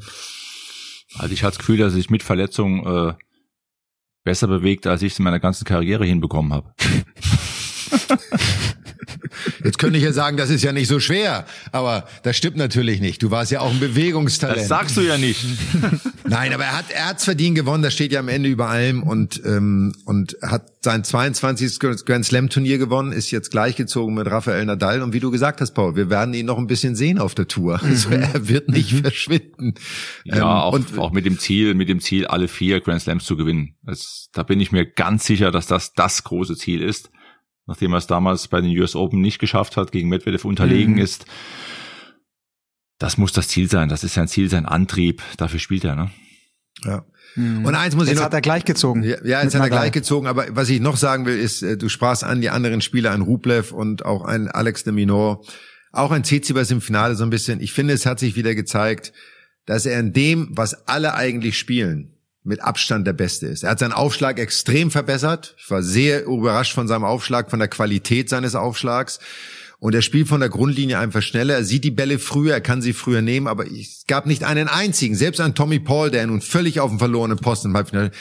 Also 1.16 1.34
ich 1.34 1.44
hatte 1.44 1.58
das 1.58 1.60
Gefühl, 1.60 1.78
dass 1.78 1.96
ich 1.96 2.10
mit 2.10 2.24
Verletzung 2.24 2.86
äh, 2.86 3.14
besser 4.24 4.48
bewegt, 4.48 4.88
als 4.88 5.02
ich 5.02 5.14
es 5.14 5.20
in 5.20 5.26
meiner 5.26 5.40
ganzen 5.40 5.66
Karriere 5.66 6.06
hinbekommen 6.06 6.54
habe. 6.54 6.74
Jetzt 9.64 9.80
könnte 9.80 9.98
ich 9.98 10.04
ja 10.04 10.14
sagen, 10.14 10.38
das 10.38 10.50
ist 10.50 10.64
ja 10.64 10.72
nicht 10.72 10.88
so 10.88 11.00
schwer, 11.00 11.46
aber 11.72 12.08
das 12.24 12.38
stimmt 12.38 12.58
natürlich 12.58 13.02
nicht. 13.02 13.24
Du 13.24 13.32
warst 13.32 13.52
ja 13.52 13.62
auch 13.62 13.72
ein 13.72 13.80
Bewegungstalent. 13.80 14.58
Das 14.58 14.68
sagst 14.68 14.98
du 14.98 15.02
ja 15.02 15.18
nicht. 15.18 15.46
Nein, 16.28 16.54
aber 16.54 16.66
er 16.66 16.78
hat 16.78 16.86
er 16.90 17.08
hat's 17.08 17.26
verdient 17.26 17.56
gewonnen. 17.56 17.84
Das 17.84 17.94
steht 17.94 18.12
ja 18.12 18.20
am 18.20 18.28
Ende 18.28 18.50
über 18.50 18.68
allem 18.68 19.04
und 19.04 19.42
ähm, 19.46 19.94
und 20.06 20.38
hat 20.42 20.78
sein 20.82 21.04
22. 21.04 21.80
Grand 21.80 22.26
Slam 22.26 22.50
Turnier 22.50 22.78
gewonnen, 22.78 23.12
ist 23.12 23.32
jetzt 23.32 23.52
gleichgezogen 23.52 24.16
mit 24.16 24.28
Rafael 24.28 24.66
Nadal 24.66 25.02
und 25.02 25.14
wie 25.14 25.20
du 25.20 25.32
gesagt 25.32 25.60
hast, 25.60 25.72
Paul, 25.72 25.96
wir 25.96 26.10
werden 26.10 26.34
ihn 26.34 26.46
noch 26.46 26.58
ein 26.58 26.68
bisschen 26.68 26.96
sehen 26.96 27.20
auf 27.20 27.36
der 27.36 27.48
Tour. 27.48 27.82
Also 27.84 28.10
er 28.10 28.48
wird 28.48 28.70
nicht 28.70 28.94
mhm. 28.94 29.02
verschwinden. 29.02 29.74
Ja, 30.24 30.36
ähm, 30.36 30.44
auch, 30.44 30.74
und, 30.74 30.98
auch 30.98 31.12
mit 31.12 31.26
dem 31.26 31.40
Ziel, 31.40 31.74
mit 31.74 31.90
dem 31.90 32.00
Ziel, 32.00 32.28
alle 32.28 32.48
vier 32.48 32.80
Grand 32.80 33.02
Slams 33.02 33.26
zu 33.26 33.36
gewinnen. 33.36 33.76
Das, 33.84 34.30
da 34.34 34.44
bin 34.44 34.60
ich 34.60 34.72
mir 34.72 34.86
ganz 34.86 35.26
sicher, 35.26 35.52
dass 35.52 35.68
das 35.68 35.94
das 35.94 36.24
große 36.24 36.56
Ziel 36.56 36.82
ist 36.82 37.10
nachdem 37.68 37.94
er 37.94 37.98
es 37.98 38.08
damals 38.08 38.48
bei 38.48 38.62
den 38.62 38.76
US 38.80 38.96
Open 38.96 39.22
nicht 39.22 39.40
geschafft 39.40 39.78
hat, 39.78 39.92
gegen 39.92 40.10
Medvedev 40.10 40.46
unterlegen 40.46 40.94
mhm. 40.94 41.02
ist. 41.02 41.26
Das 42.98 43.18
muss 43.18 43.32
das 43.32 43.50
Ziel 43.50 43.70
sein. 43.70 43.90
Das 43.90 44.04
ist 44.04 44.16
sein 44.16 44.28
Ziel, 44.28 44.50
sein 44.50 44.66
Antrieb. 44.66 45.22
Dafür 45.38 45.60
spielt 45.60 45.84
er, 45.84 45.96
ne? 45.96 46.12
Ja. 46.84 47.06
Mhm. 47.36 47.66
Und 47.66 47.76
eins 47.76 47.96
muss 47.96 48.06
jetzt 48.06 48.14
ich 48.14 48.18
noch. 48.18 48.26
hat 48.26 48.34
er 48.34 48.42
gleich 48.42 48.66
gezogen. 48.66 49.04
Ja, 49.04 49.18
ja 49.24 49.44
jetzt 49.44 49.54
hat 49.54 49.62
er 49.62 49.70
gleich 49.70 49.92
gezogen. 49.92 50.26
Aber 50.28 50.46
was 50.50 50.70
ich 50.70 50.80
noch 50.80 50.98
sagen 50.98 51.26
will, 51.26 51.38
ist, 51.38 51.62
äh, 51.62 51.78
du 51.78 51.90
sprachst 51.90 52.24
an 52.24 52.42
die 52.42 52.50
anderen 52.50 52.82
Spieler, 52.82 53.12
ein 53.12 53.22
Rublev 53.22 53.72
und 53.72 54.06
auch 54.06 54.24
ein 54.24 54.48
Alex 54.48 54.84
de 54.84 54.94
Minor, 54.94 55.44
auch 55.92 56.12
ein 56.12 56.24
Tsitsipas 56.24 56.72
im 56.72 56.82
Finale 56.82 57.16
so 57.16 57.24
ein 57.24 57.30
bisschen. 57.30 57.62
Ich 57.62 57.74
finde, 57.74 57.94
es 57.94 58.06
hat 58.06 58.20
sich 58.20 58.36
wieder 58.36 58.56
gezeigt, 58.56 59.14
dass 59.66 59.86
er 59.86 60.00
in 60.00 60.14
dem, 60.14 60.50
was 60.52 60.88
alle 60.88 61.14
eigentlich 61.14 61.58
spielen, 61.58 62.17
mit 62.48 62.62
Abstand 62.62 63.06
der 63.06 63.14
Beste 63.14 63.48
ist. 63.48 63.64
Er 63.64 63.72
hat 63.72 63.80
seinen 63.80 63.94
Aufschlag 63.94 64.40
extrem 64.40 64.90
verbessert. 64.90 65.56
Ich 65.58 65.70
war 65.70 65.84
sehr 65.84 66.26
überrascht 66.26 66.74
von 66.74 66.88
seinem 66.88 67.04
Aufschlag, 67.04 67.50
von 67.50 67.60
der 67.60 67.68
Qualität 67.68 68.30
seines 68.30 68.56
Aufschlags. 68.56 69.20
Und 69.80 69.94
er 69.94 70.02
spielt 70.02 70.28
von 70.28 70.40
der 70.40 70.50
Grundlinie 70.50 70.98
einfach 70.98 71.22
schneller. 71.22 71.56
Er 71.56 71.64
sieht 71.64 71.84
die 71.84 71.92
Bälle 71.92 72.18
früher, 72.18 72.54
er 72.54 72.62
kann 72.62 72.82
sie 72.82 72.94
früher 72.94 73.22
nehmen, 73.22 73.48
aber 73.48 73.70
es 73.70 74.06
gab 74.08 74.26
nicht 74.26 74.44
einen 74.44 74.68
einzigen, 74.68 75.14
selbst 75.14 75.40
ein 75.40 75.54
Tommy 75.54 75.80
Paul, 75.80 76.10
der 76.10 76.26
nun 76.26 76.42
völlig 76.42 76.80
auf 76.80 76.90
dem 76.90 76.98
verlorenen 76.98 77.38
Posten 77.38 77.68
im 77.68 77.76
Halbfinale, 77.76 78.12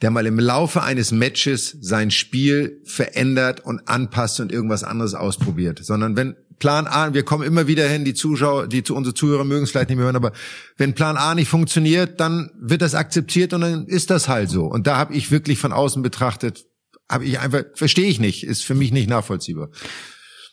der 0.00 0.10
mal 0.10 0.24
im 0.26 0.38
Laufe 0.38 0.82
eines 0.82 1.12
Matches 1.12 1.76
sein 1.80 2.10
Spiel 2.10 2.80
verändert 2.84 3.60
und 3.60 3.88
anpasst 3.88 4.40
und 4.40 4.50
irgendwas 4.52 4.84
anderes 4.84 5.14
ausprobiert. 5.14 5.80
Sondern 5.82 6.16
wenn 6.16 6.36
Plan 6.62 6.86
A, 6.86 7.12
wir 7.12 7.24
kommen 7.24 7.42
immer 7.42 7.66
wieder 7.66 7.88
hin, 7.88 8.04
die 8.04 8.14
Zuschauer, 8.14 8.68
die 8.68 8.84
zu 8.84 8.94
unsere 8.94 9.14
Zuhörer 9.14 9.42
mögen 9.42 9.64
es 9.64 9.72
vielleicht 9.72 9.88
nicht 9.88 9.96
mehr 9.96 10.04
hören, 10.04 10.14
aber 10.14 10.30
wenn 10.76 10.94
Plan 10.94 11.16
A 11.16 11.34
nicht 11.34 11.48
funktioniert, 11.48 12.20
dann 12.20 12.52
wird 12.56 12.82
das 12.82 12.94
akzeptiert 12.94 13.52
und 13.52 13.62
dann 13.62 13.86
ist 13.88 14.10
das 14.10 14.28
halt 14.28 14.48
so. 14.48 14.66
Und 14.66 14.86
da 14.86 14.96
habe 14.96 15.12
ich 15.12 15.32
wirklich 15.32 15.58
von 15.58 15.72
außen 15.72 16.04
betrachtet, 16.04 16.64
habe 17.10 17.24
ich 17.24 17.40
einfach, 17.40 17.64
verstehe 17.74 18.06
ich 18.06 18.20
nicht, 18.20 18.44
ist 18.44 18.62
für 18.62 18.76
mich 18.76 18.92
nicht 18.92 19.10
nachvollziehbar. 19.10 19.70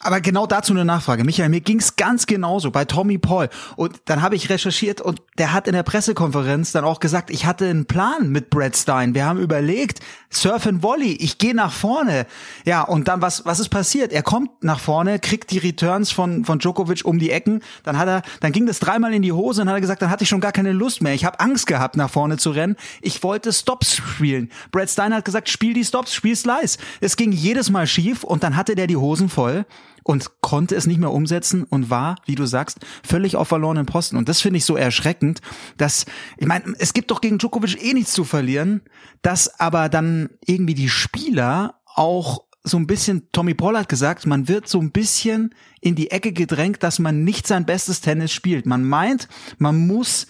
Aber 0.02 0.22
genau 0.22 0.48
dazu 0.48 0.72
eine 0.72 0.86
Nachfrage. 0.86 1.26
Michael, 1.26 1.50
mir 1.50 1.60
ging's 1.60 1.98
ganz 1.98 2.26
genauso 2.26 2.72
bei 2.72 2.86
Tommy 2.86 3.18
Paul. 3.18 3.50
Und 3.76 4.00
dann 4.06 4.22
habe 4.22 4.38
ich 4.38 4.50
recherchiert 4.50 5.02
und 5.02 5.22
der 5.38 5.52
hat 5.52 5.68
in 5.68 5.74
der 5.74 5.84
Pressekonferenz 5.84 6.72
dann 6.72 6.86
auch 6.86 7.02
gesagt, 7.02 7.30
ich 7.30 7.46
hatte 7.46 7.66
einen 7.66 7.86
Plan 7.86 8.30
mit 8.30 8.50
Brad 8.50 8.78
Stein. 8.78 9.14
Wir 9.14 9.26
haben 9.26 9.40
überlegt, 9.40 10.00
Surf 10.30 10.68
and 10.68 10.84
Volley, 10.84 11.18
ich 11.20 11.38
gehe 11.38 11.54
nach 11.54 11.74
vorne. 11.74 12.28
Ja, 12.64 12.84
und 12.84 13.10
dann 13.10 13.22
was, 13.22 13.46
was 13.46 13.60
ist 13.60 13.68
passiert? 13.68 14.14
Er 14.14 14.24
kommt 14.24 14.64
nach 14.64 14.80
vorne, 14.80 15.20
kriegt 15.20 15.52
die 15.52 15.58
Returns 15.58 16.12
von, 16.12 16.46
von 16.46 16.60
Djokovic 16.60 17.04
um 17.04 17.20
die 17.20 17.32
Ecken. 17.32 17.62
Dann 17.84 17.98
hat 17.98 18.08
er, 18.08 18.22
dann 18.40 18.54
ging 18.54 18.68
das 18.68 18.80
dreimal 18.80 19.14
in 19.14 19.22
die 19.22 19.34
Hose 19.34 19.64
und 19.64 19.68
hat 19.68 19.76
er 19.76 19.82
gesagt, 19.82 20.02
dann 20.02 20.12
hatte 20.12 20.24
ich 20.24 20.30
schon 20.30 20.40
gar 20.40 20.54
keine 20.54 20.72
Lust 20.72 21.02
mehr. 21.02 21.14
Ich 21.14 21.26
habe 21.26 21.42
Angst 21.42 21.68
gehabt, 21.68 21.98
nach 21.98 22.10
vorne 22.10 22.38
zu 22.38 22.52
rennen. 22.52 22.78
Ich 23.02 23.22
wollte 23.22 23.52
Stops 23.52 23.98
spielen. 23.98 24.50
Brad 24.72 24.90
Stein 24.90 25.14
hat 25.14 25.26
gesagt, 25.26 25.50
spiel 25.50 25.74
die 25.74 25.84
Stops, 25.84 26.14
spiel 26.14 26.38
Slice. 26.38 26.78
Es 27.02 27.18
ging 27.18 27.34
jedes 27.34 27.70
Mal 27.70 27.86
schief 27.86 28.24
und 28.24 28.44
dann 28.44 28.56
hatte 28.56 28.76
der 28.76 28.88
die 28.88 28.96
Hosen 28.96 29.28
voll 29.28 29.66
und 30.10 30.42
konnte 30.42 30.76
es 30.76 30.88
nicht 30.88 31.00
mehr 31.00 31.12
umsetzen 31.12 31.66
und 31.66 31.92
war, 31.92 32.16
wie 32.26 32.34
du 32.34 32.48
sagst, 32.48 32.80
völlig 33.04 33.36
auf 33.36 33.48
verlorenen 33.48 33.86
Posten. 33.86 34.18
Und 34.18 34.28
das 34.28 34.42
finde 34.42 34.58
ich 34.58 34.66
so 34.66 34.76
erschreckend, 34.76 35.40
dass, 35.78 36.08
ich 36.38 36.48
meine, 36.48 36.74
es 36.80 36.96
gibt 36.96 37.12
doch 37.12 37.22
gegen 37.22 37.38
Djokovic 37.38 37.80
eh 37.80 37.94
nichts 37.94 38.14
zu 38.14 38.24
verlieren, 38.24 38.82
dass 39.22 39.60
aber 39.60 39.88
dann 39.88 40.32
irgendwie 40.48 40.74
die 40.74 40.90
Spieler 40.90 41.76
auch 41.86 42.46
so 42.64 42.78
ein 42.78 42.88
bisschen, 42.88 43.32
Tommy 43.34 43.54
Paul 43.54 43.78
hat 43.78 43.88
gesagt, 43.88 44.26
man 44.26 44.48
wird 44.48 44.68
so 44.68 44.80
ein 44.80 44.90
bisschen 44.90 45.54
in 45.80 45.94
die 45.94 46.10
Ecke 46.10 46.34
gedrängt, 46.34 46.82
dass 46.82 46.98
man 46.98 47.24
nicht 47.24 47.46
sein 47.46 47.68
bestes 47.68 48.02
Tennis 48.02 48.32
spielt. 48.32 48.66
Man 48.66 48.84
meint, 48.84 49.28
man 49.60 49.86
muss 49.86 50.26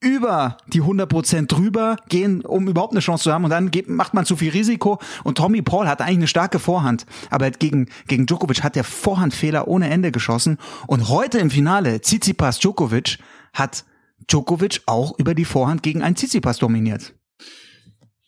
über 0.00 0.58
die 0.66 0.82
100% 0.82 1.46
drüber 1.46 1.96
gehen, 2.08 2.42
um 2.42 2.68
überhaupt 2.68 2.92
eine 2.92 3.00
Chance 3.00 3.24
zu 3.24 3.32
haben. 3.32 3.44
Und 3.44 3.50
dann 3.50 3.70
geht, 3.70 3.88
macht 3.88 4.14
man 4.14 4.26
zu 4.26 4.36
viel 4.36 4.50
Risiko. 4.50 4.98
Und 5.24 5.38
Tommy 5.38 5.62
Paul 5.62 5.88
hat 5.88 6.00
eigentlich 6.00 6.16
eine 6.16 6.26
starke 6.28 6.58
Vorhand. 6.58 7.06
Aber 7.30 7.50
gegen, 7.50 7.88
gegen 8.06 8.26
Djokovic 8.26 8.62
hat 8.62 8.76
der 8.76 8.84
Vorhandfehler 8.84 9.68
ohne 9.68 9.88
Ende 9.88 10.12
geschossen. 10.12 10.58
Und 10.86 11.08
heute 11.08 11.38
im 11.38 11.50
Finale, 11.50 12.00
Tsitsipas 12.00 12.58
Djokovic, 12.58 13.18
hat 13.54 13.84
Djokovic 14.30 14.82
auch 14.86 15.18
über 15.18 15.34
die 15.34 15.44
Vorhand 15.44 15.82
gegen 15.82 16.02
einen 16.02 16.16
Tsitsipas 16.16 16.58
dominiert. 16.58 17.14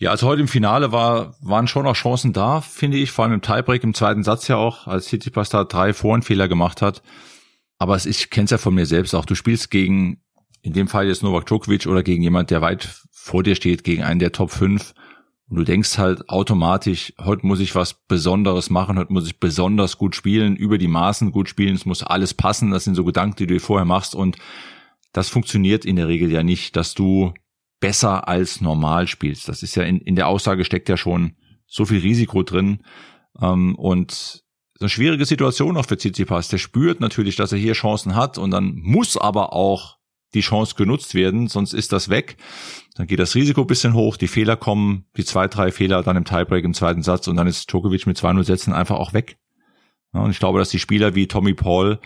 Ja, 0.00 0.10
also 0.10 0.28
heute 0.28 0.40
im 0.40 0.48
Finale 0.48 0.92
war, 0.92 1.34
waren 1.40 1.66
schon 1.66 1.84
noch 1.84 1.96
Chancen 1.96 2.32
da, 2.32 2.60
finde 2.60 2.98
ich, 2.98 3.10
vor 3.10 3.24
allem 3.24 3.34
im 3.34 3.42
Tiebreak 3.42 3.82
im 3.82 3.94
zweiten 3.94 4.22
Satz 4.22 4.46
ja 4.46 4.56
auch, 4.56 4.86
als 4.86 5.06
Tsitsipas 5.06 5.48
da 5.48 5.64
drei 5.64 5.92
Vorhandfehler 5.92 6.46
gemacht 6.46 6.82
hat. 6.82 7.02
Aber 7.78 7.96
es, 7.96 8.06
ich 8.06 8.30
kenne 8.30 8.44
es 8.44 8.52
ja 8.52 8.58
von 8.58 8.74
mir 8.74 8.86
selbst 8.86 9.14
auch. 9.14 9.24
Du 9.24 9.34
spielst 9.34 9.70
gegen 9.70 10.20
in 10.62 10.72
dem 10.72 10.88
Fall 10.88 11.06
jetzt 11.06 11.22
Novak 11.22 11.46
Djokovic 11.46 11.86
oder 11.86 12.02
gegen 12.02 12.22
jemand, 12.22 12.50
der 12.50 12.60
weit 12.60 12.88
vor 13.10 13.42
dir 13.42 13.54
steht, 13.54 13.84
gegen 13.84 14.02
einen 14.02 14.20
der 14.20 14.32
Top 14.32 14.50
5. 14.50 14.94
Und 15.48 15.56
du 15.56 15.64
denkst 15.64 15.96
halt 15.96 16.28
automatisch, 16.28 17.14
heute 17.18 17.46
muss 17.46 17.60
ich 17.60 17.74
was 17.74 17.94
Besonderes 18.06 18.68
machen, 18.68 18.98
heute 18.98 19.12
muss 19.12 19.26
ich 19.26 19.40
besonders 19.40 19.96
gut 19.96 20.14
spielen, 20.14 20.56
über 20.56 20.76
die 20.76 20.88
Maßen 20.88 21.32
gut 21.32 21.48
spielen, 21.48 21.74
es 21.74 21.86
muss 21.86 22.02
alles 22.02 22.34
passen. 22.34 22.70
Das 22.70 22.84
sind 22.84 22.96
so 22.96 23.04
Gedanken, 23.04 23.36
die 23.36 23.46
du 23.46 23.54
dir 23.54 23.60
vorher 23.60 23.86
machst. 23.86 24.14
Und 24.14 24.36
das 25.12 25.30
funktioniert 25.30 25.84
in 25.84 25.96
der 25.96 26.08
Regel 26.08 26.30
ja 26.30 26.42
nicht, 26.42 26.76
dass 26.76 26.94
du 26.94 27.32
besser 27.80 28.28
als 28.28 28.60
normal 28.60 29.06
spielst. 29.06 29.48
Das 29.48 29.62
ist 29.62 29.74
ja 29.74 29.84
in, 29.84 30.00
in 30.00 30.16
der 30.16 30.28
Aussage 30.28 30.64
steckt 30.64 30.88
ja 30.88 30.96
schon 30.96 31.36
so 31.66 31.86
viel 31.86 32.00
Risiko 32.00 32.42
drin. 32.42 32.82
Ähm, 33.40 33.74
und 33.76 34.44
eine 34.80 34.88
schwierige 34.88 35.24
Situation 35.24 35.76
auch 35.76 35.86
für 35.86 35.96
Tsitsipas. 35.96 36.48
Der 36.48 36.58
spürt 36.58 37.00
natürlich, 37.00 37.36
dass 37.36 37.52
er 37.52 37.58
hier 37.58 37.72
Chancen 37.72 38.14
hat 38.14 38.38
und 38.38 38.50
dann 38.50 38.74
muss 38.76 39.16
aber 39.16 39.52
auch 39.52 39.97
die 40.34 40.40
Chance 40.40 40.74
genutzt 40.76 41.14
werden, 41.14 41.48
sonst 41.48 41.72
ist 41.72 41.92
das 41.92 42.08
weg. 42.08 42.36
Dann 42.94 43.06
geht 43.06 43.18
das 43.18 43.34
Risiko 43.34 43.64
bisschen 43.64 43.94
hoch, 43.94 44.16
die 44.16 44.28
Fehler 44.28 44.56
kommen, 44.56 45.06
die 45.16 45.24
zwei, 45.24 45.48
drei 45.48 45.72
Fehler 45.72 46.02
dann 46.02 46.16
im 46.16 46.24
Tiebreak 46.24 46.64
im 46.64 46.74
zweiten 46.74 47.02
Satz 47.02 47.28
und 47.28 47.36
dann 47.36 47.46
ist 47.46 47.70
Djokovic 47.70 48.06
mit 48.06 48.18
2-0 48.18 48.44
Sätzen 48.44 48.72
einfach 48.72 48.96
auch 48.96 49.12
weg. 49.12 49.38
Ja, 50.12 50.20
und 50.20 50.30
ich 50.30 50.38
glaube, 50.38 50.58
dass 50.58 50.70
die 50.70 50.78
Spieler 50.78 51.14
wie 51.14 51.28
Tommy 51.28 51.54
Paul 51.54 52.00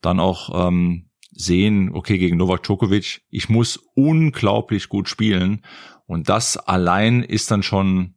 dann 0.00 0.20
auch 0.20 0.68
ähm, 0.68 1.10
sehen, 1.30 1.90
okay, 1.92 2.18
gegen 2.18 2.36
Novak 2.36 2.62
Djokovic, 2.62 3.22
ich 3.30 3.48
muss 3.48 3.76
unglaublich 3.94 4.88
gut 4.88 5.08
spielen 5.08 5.62
und 6.06 6.28
das 6.28 6.56
allein 6.56 7.22
ist 7.22 7.50
dann 7.50 7.62
schon, 7.62 8.14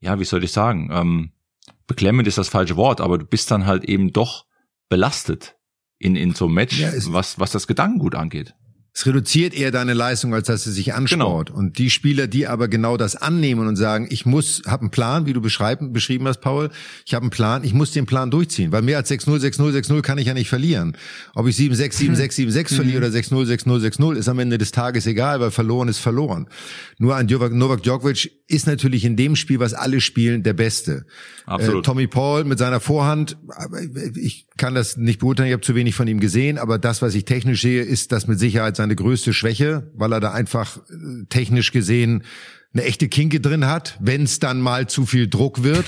ja, 0.00 0.18
wie 0.18 0.24
soll 0.24 0.44
ich 0.44 0.52
sagen, 0.52 0.90
ähm, 0.92 1.32
beklemmend 1.86 2.26
ist 2.26 2.38
das 2.38 2.48
falsche 2.48 2.76
Wort, 2.76 3.00
aber 3.00 3.18
du 3.18 3.26
bist 3.26 3.50
dann 3.50 3.66
halt 3.66 3.84
eben 3.84 4.12
doch 4.12 4.46
belastet 4.88 5.56
in, 5.98 6.16
in 6.16 6.34
so 6.34 6.46
einem 6.46 6.54
Match, 6.54 6.78
ja, 6.78 6.90
was, 7.08 7.38
was 7.38 7.50
das 7.50 7.66
Gedankengut 7.66 8.14
angeht 8.14 8.54
Es 8.98 9.06
reduziert 9.06 9.54
eher 9.54 9.70
deine 9.70 9.94
Leistung, 9.94 10.34
als 10.34 10.48
dass 10.48 10.66
es 10.66 10.74
sich 10.74 10.92
ansport. 10.92 11.50
Genau. 11.50 11.56
Und 11.56 11.78
die 11.78 11.88
Spieler, 11.88 12.26
die 12.26 12.48
aber 12.48 12.66
genau 12.66 12.96
das 12.96 13.14
annehmen 13.14 13.68
und 13.68 13.76
sagen, 13.76 14.08
ich 14.10 14.26
muss, 14.26 14.62
habe 14.66 14.80
einen 14.80 14.90
Plan, 14.90 15.24
wie 15.24 15.32
du 15.32 15.40
beschreiben, 15.40 15.92
beschrieben 15.92 16.26
hast, 16.26 16.40
Paul, 16.40 16.68
ich 17.06 17.14
habe 17.14 17.22
einen 17.22 17.30
Plan, 17.30 17.62
ich 17.62 17.74
muss 17.74 17.92
den 17.92 18.06
Plan 18.06 18.32
durchziehen, 18.32 18.72
weil 18.72 18.82
mehr 18.82 18.96
als 18.96 19.08
6-0, 19.08 19.38
6-0, 19.38 19.70
6-0 19.70 20.02
kann 20.02 20.18
ich 20.18 20.26
ja 20.26 20.34
nicht 20.34 20.48
verlieren. 20.48 20.96
Ob 21.36 21.46
ich 21.46 21.54
7-6, 21.54 21.92
7-6, 22.10 22.50
7-6 22.50 22.74
verliere 22.74 22.98
oder 23.06 23.16
6-0, 23.16 23.46
6-0, 23.46 23.86
6-0, 23.86 24.16
ist 24.16 24.28
am 24.28 24.40
Ende 24.40 24.58
des 24.58 24.72
Tages 24.72 25.06
egal, 25.06 25.38
weil 25.38 25.52
verloren 25.52 25.86
ist 25.86 25.98
verloren. 25.98 26.48
Nur 26.98 27.14
ein 27.14 27.26
Novak 27.26 27.84
Djokovic 27.84 28.32
ist 28.48 28.66
natürlich 28.66 29.04
in 29.04 29.16
dem 29.16 29.36
Spiel, 29.36 29.60
was 29.60 29.74
alle 29.74 30.00
spielen, 30.00 30.42
der 30.42 30.54
Beste. 30.54 31.06
Absolut. 31.46 31.84
Äh, 31.84 31.86
Tommy 31.86 32.06
Paul 32.08 32.44
mit 32.44 32.58
seiner 32.58 32.80
Vorhand, 32.80 33.36
ich 34.16 34.48
kann 34.56 34.74
das 34.74 34.96
nicht 34.96 35.20
beurteilen, 35.20 35.48
ich 35.48 35.52
habe 35.52 35.62
zu 35.62 35.76
wenig 35.76 35.94
von 35.94 36.08
ihm 36.08 36.18
gesehen, 36.18 36.58
aber 36.58 36.78
das, 36.78 37.00
was 37.00 37.14
ich 37.14 37.24
technisch 37.24 37.62
sehe, 37.62 37.82
ist 37.82 38.10
das 38.10 38.26
mit 38.26 38.40
Sicherheit 38.40 38.76
sein 38.76 38.88
seine 38.88 38.96
größte 38.96 39.34
Schwäche, 39.34 39.90
weil 39.94 40.12
er 40.12 40.20
da 40.20 40.32
einfach 40.32 40.78
äh, 40.78 41.26
technisch 41.28 41.72
gesehen 41.72 42.24
eine 42.72 42.84
echte 42.84 43.08
Kinke 43.08 43.40
drin 43.40 43.66
hat, 43.66 43.98
wenn 44.00 44.22
es 44.22 44.40
dann 44.40 44.60
mal 44.60 44.86
zu 44.88 45.04
viel 45.04 45.28
Druck 45.28 45.62
wird. 45.62 45.84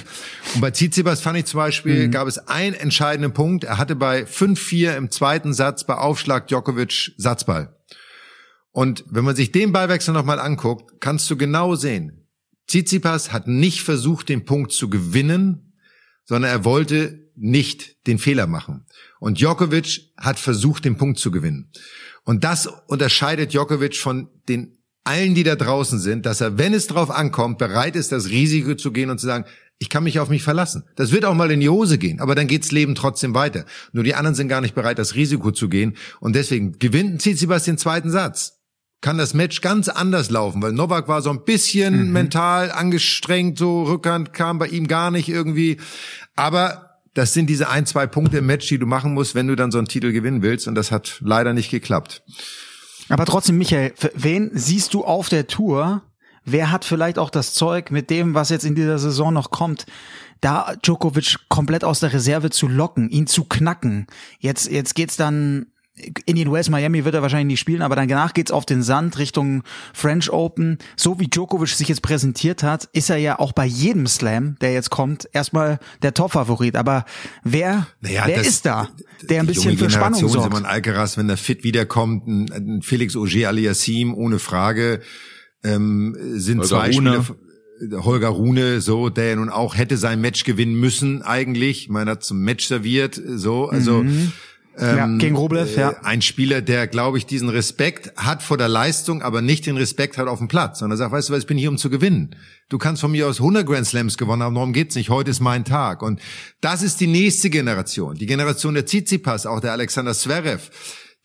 Und 0.54 0.60
bei 0.60 0.70
Tsitsipas 0.70 1.20
fand 1.20 1.38
ich 1.38 1.44
zum 1.46 1.58
Beispiel, 1.58 2.06
mhm. 2.06 2.10
gab 2.10 2.26
es 2.26 2.38
einen 2.38 2.74
entscheidenden 2.74 3.32
Punkt. 3.32 3.64
Er 3.64 3.78
hatte 3.78 3.96
bei 3.96 4.24
5-4 4.24 4.96
im 4.96 5.10
zweiten 5.10 5.54
Satz 5.54 5.84
bei 5.84 5.94
Aufschlag 5.94 6.48
Djokovic 6.48 7.12
Satzball. 7.16 7.74
Und 8.72 9.04
wenn 9.08 9.24
man 9.24 9.36
sich 9.36 9.50
den 9.52 9.72
Ballwechsel 9.72 10.14
nochmal 10.14 10.38
anguckt, 10.38 11.00
kannst 11.00 11.30
du 11.30 11.36
genau 11.36 11.74
sehen, 11.74 12.19
Tsitsipas 12.70 13.32
hat 13.32 13.48
nicht 13.48 13.82
versucht, 13.82 14.28
den 14.28 14.44
Punkt 14.44 14.70
zu 14.70 14.88
gewinnen, 14.88 15.74
sondern 16.24 16.52
er 16.52 16.64
wollte 16.64 17.28
nicht 17.34 18.06
den 18.06 18.18
Fehler 18.18 18.46
machen. 18.46 18.86
Und 19.18 19.40
Djokovic 19.40 20.12
hat 20.16 20.38
versucht, 20.38 20.84
den 20.84 20.96
Punkt 20.96 21.18
zu 21.18 21.32
gewinnen. 21.32 21.72
Und 22.24 22.44
das 22.44 22.68
unterscheidet 22.86 23.52
Djokovic 23.52 23.96
von 23.96 24.28
den 24.48 24.78
allen, 25.02 25.34
die 25.34 25.42
da 25.42 25.56
draußen 25.56 25.98
sind, 25.98 26.26
dass 26.26 26.40
er, 26.40 26.58
wenn 26.58 26.72
es 26.72 26.86
drauf 26.86 27.10
ankommt, 27.10 27.58
bereit 27.58 27.96
ist, 27.96 28.12
das 28.12 28.28
Risiko 28.28 28.76
zu 28.76 28.92
gehen 28.92 29.10
und 29.10 29.18
zu 29.18 29.26
sagen, 29.26 29.46
ich 29.78 29.88
kann 29.88 30.04
mich 30.04 30.20
auf 30.20 30.28
mich 30.28 30.44
verlassen. 30.44 30.84
Das 30.94 31.10
wird 31.10 31.24
auch 31.24 31.34
mal 31.34 31.50
in 31.50 31.58
die 31.58 31.70
Hose 31.70 31.98
gehen, 31.98 32.20
aber 32.20 32.36
dann 32.36 32.46
geht's 32.46 32.70
Leben 32.70 32.94
trotzdem 32.94 33.34
weiter. 33.34 33.64
Nur 33.92 34.04
die 34.04 34.14
anderen 34.14 34.36
sind 34.36 34.48
gar 34.48 34.60
nicht 34.60 34.76
bereit, 34.76 34.98
das 34.98 35.16
Risiko 35.16 35.50
zu 35.50 35.68
gehen. 35.68 35.96
Und 36.20 36.36
deswegen 36.36 36.78
gewinnt 36.78 37.20
Tsitsipas 37.20 37.64
den 37.64 37.78
zweiten 37.78 38.10
Satz. 38.10 38.59
Kann 39.00 39.16
das 39.16 39.32
Match 39.32 39.62
ganz 39.62 39.88
anders 39.88 40.30
laufen, 40.30 40.60
weil 40.60 40.72
Novak 40.72 41.08
war 41.08 41.22
so 41.22 41.30
ein 41.30 41.44
bisschen 41.44 42.08
mhm. 42.08 42.12
mental 42.12 42.70
angestrengt, 42.70 43.58
so 43.58 43.84
Rückhand 43.84 44.34
kam 44.34 44.58
bei 44.58 44.66
ihm 44.66 44.88
gar 44.88 45.10
nicht 45.10 45.28
irgendwie. 45.28 45.78
Aber 46.36 46.98
das 47.14 47.32
sind 47.32 47.48
diese 47.48 47.68
ein, 47.68 47.86
zwei 47.86 48.06
Punkte 48.06 48.38
im 48.38 48.46
Match, 48.46 48.68
die 48.68 48.78
du 48.78 48.86
machen 48.86 49.14
musst, 49.14 49.34
wenn 49.34 49.48
du 49.48 49.56
dann 49.56 49.70
so 49.70 49.78
einen 49.78 49.88
Titel 49.88 50.12
gewinnen 50.12 50.42
willst. 50.42 50.68
Und 50.68 50.74
das 50.74 50.92
hat 50.92 51.18
leider 51.20 51.54
nicht 51.54 51.70
geklappt. 51.70 52.22
Aber 53.08 53.24
trotzdem, 53.24 53.58
Michael, 53.58 53.92
wen 54.14 54.50
siehst 54.54 54.94
du 54.94 55.04
auf 55.04 55.28
der 55.28 55.46
Tour? 55.46 56.02
Wer 56.44 56.70
hat 56.70 56.84
vielleicht 56.84 57.18
auch 57.18 57.30
das 57.30 57.52
Zeug 57.52 57.90
mit 57.90 58.08
dem, 58.10 58.34
was 58.34 58.48
jetzt 58.50 58.64
in 58.64 58.74
dieser 58.74 58.98
Saison 58.98 59.32
noch 59.32 59.50
kommt, 59.50 59.86
da 60.40 60.74
Djokovic 60.82 61.36
komplett 61.48 61.84
aus 61.84 62.00
der 62.00 62.12
Reserve 62.12 62.50
zu 62.50 62.68
locken, 62.68 63.10
ihn 63.10 63.26
zu 63.26 63.44
knacken? 63.44 64.06
Jetzt, 64.38 64.70
jetzt 64.70 64.94
geht's 64.94 65.16
dann 65.16 65.66
in 66.26 66.36
den 66.36 66.48
US 66.48 66.70
Miami 66.70 67.04
wird 67.04 67.14
er 67.14 67.22
wahrscheinlich 67.22 67.54
nicht 67.54 67.60
spielen, 67.60 67.82
aber 67.82 67.96
danach 67.96 68.32
geht's 68.32 68.50
auf 68.50 68.66
den 68.66 68.82
Sand 68.82 69.18
Richtung 69.18 69.62
French 69.92 70.30
Open. 70.30 70.78
So 70.96 71.18
wie 71.20 71.28
Djokovic 71.28 71.68
sich 71.68 71.88
jetzt 71.88 72.02
präsentiert 72.02 72.62
hat, 72.62 72.88
ist 72.92 73.10
er 73.10 73.16
ja 73.16 73.38
auch 73.38 73.52
bei 73.52 73.66
jedem 73.66 74.06
Slam, 74.06 74.56
der 74.60 74.72
jetzt 74.72 74.90
kommt, 74.90 75.28
erstmal 75.32 75.78
der 76.02 76.14
Top-Favorit. 76.14 76.76
Aber 76.76 77.04
wer, 77.42 77.86
naja, 78.00 78.24
wer 78.26 78.38
das, 78.38 78.46
ist 78.46 78.66
da, 78.66 78.88
der 79.22 79.40
ein 79.40 79.46
bisschen 79.46 79.76
für 79.76 79.90
Spannung 79.90 80.28
sorgt? 80.28 80.52
Man 80.52 80.64
Alcaraz, 80.64 81.16
wenn 81.16 81.28
der 81.28 81.36
fit 81.36 81.64
wiederkommt, 81.64 82.26
ein, 82.26 82.52
ein 82.52 82.82
Felix 82.82 83.16
Auger 83.16 83.48
aliassim, 83.48 84.14
ohne 84.14 84.38
Frage, 84.38 85.00
ähm, 85.62 86.16
sind 86.34 86.58
Holger 86.58 86.68
zwei 86.68 86.90
Rune. 86.90 87.22
Spieler. 87.22 87.36
Holger 88.04 88.28
Rune, 88.28 88.82
so, 88.82 89.08
der 89.08 89.28
ja 89.30 89.36
nun 89.36 89.48
auch 89.48 89.74
hätte 89.74 89.96
sein 89.96 90.20
Match 90.20 90.44
gewinnen 90.44 90.74
müssen, 90.74 91.22
eigentlich. 91.22 91.84
Ich 91.84 91.88
meine, 91.88 92.10
hat 92.10 92.22
zum 92.22 92.40
Match 92.40 92.66
serviert, 92.66 93.18
so, 93.26 93.70
also, 93.70 94.02
mhm 94.02 94.32
ja, 94.80 95.04
ähm, 95.04 95.18
gegen 95.18 95.36
Rublev, 95.36 95.76
ja. 95.76 95.90
Äh, 95.90 95.94
ein 96.02 96.22
Spieler, 96.22 96.62
der, 96.62 96.86
glaube 96.86 97.18
ich, 97.18 97.26
diesen 97.26 97.48
Respekt 97.48 98.12
hat 98.16 98.42
vor 98.42 98.56
der 98.56 98.68
Leistung, 98.68 99.22
aber 99.22 99.42
nicht 99.42 99.66
den 99.66 99.76
Respekt 99.76 100.18
hat 100.18 100.28
auf 100.28 100.38
dem 100.38 100.48
Platz, 100.48 100.78
sondern 100.78 100.96
sagt, 100.96 101.12
weißt 101.12 101.28
du 101.28 101.32
was, 101.32 101.40
ich 101.40 101.46
bin 101.46 101.58
hier, 101.58 101.68
um 101.68 101.78
zu 101.78 101.90
gewinnen. 101.90 102.36
Du 102.68 102.78
kannst 102.78 103.00
von 103.00 103.10
mir 103.10 103.26
aus 103.28 103.38
100 103.40 103.66
Grand 103.66 103.86
Slams 103.86 104.16
gewonnen 104.16 104.42
haben, 104.42 104.54
darum 104.54 104.72
geht's 104.72 104.94
nicht. 104.94 105.10
Heute 105.10 105.30
ist 105.30 105.40
mein 105.40 105.64
Tag. 105.64 106.02
Und 106.02 106.20
das 106.60 106.82
ist 106.82 107.00
die 107.00 107.06
nächste 107.06 107.50
Generation. 107.50 108.16
Die 108.16 108.26
Generation 108.26 108.74
der 108.74 108.86
Tsitsipas, 108.86 109.46
auch 109.46 109.60
der 109.60 109.72
Alexander 109.72 110.14
Zverev. 110.14 110.70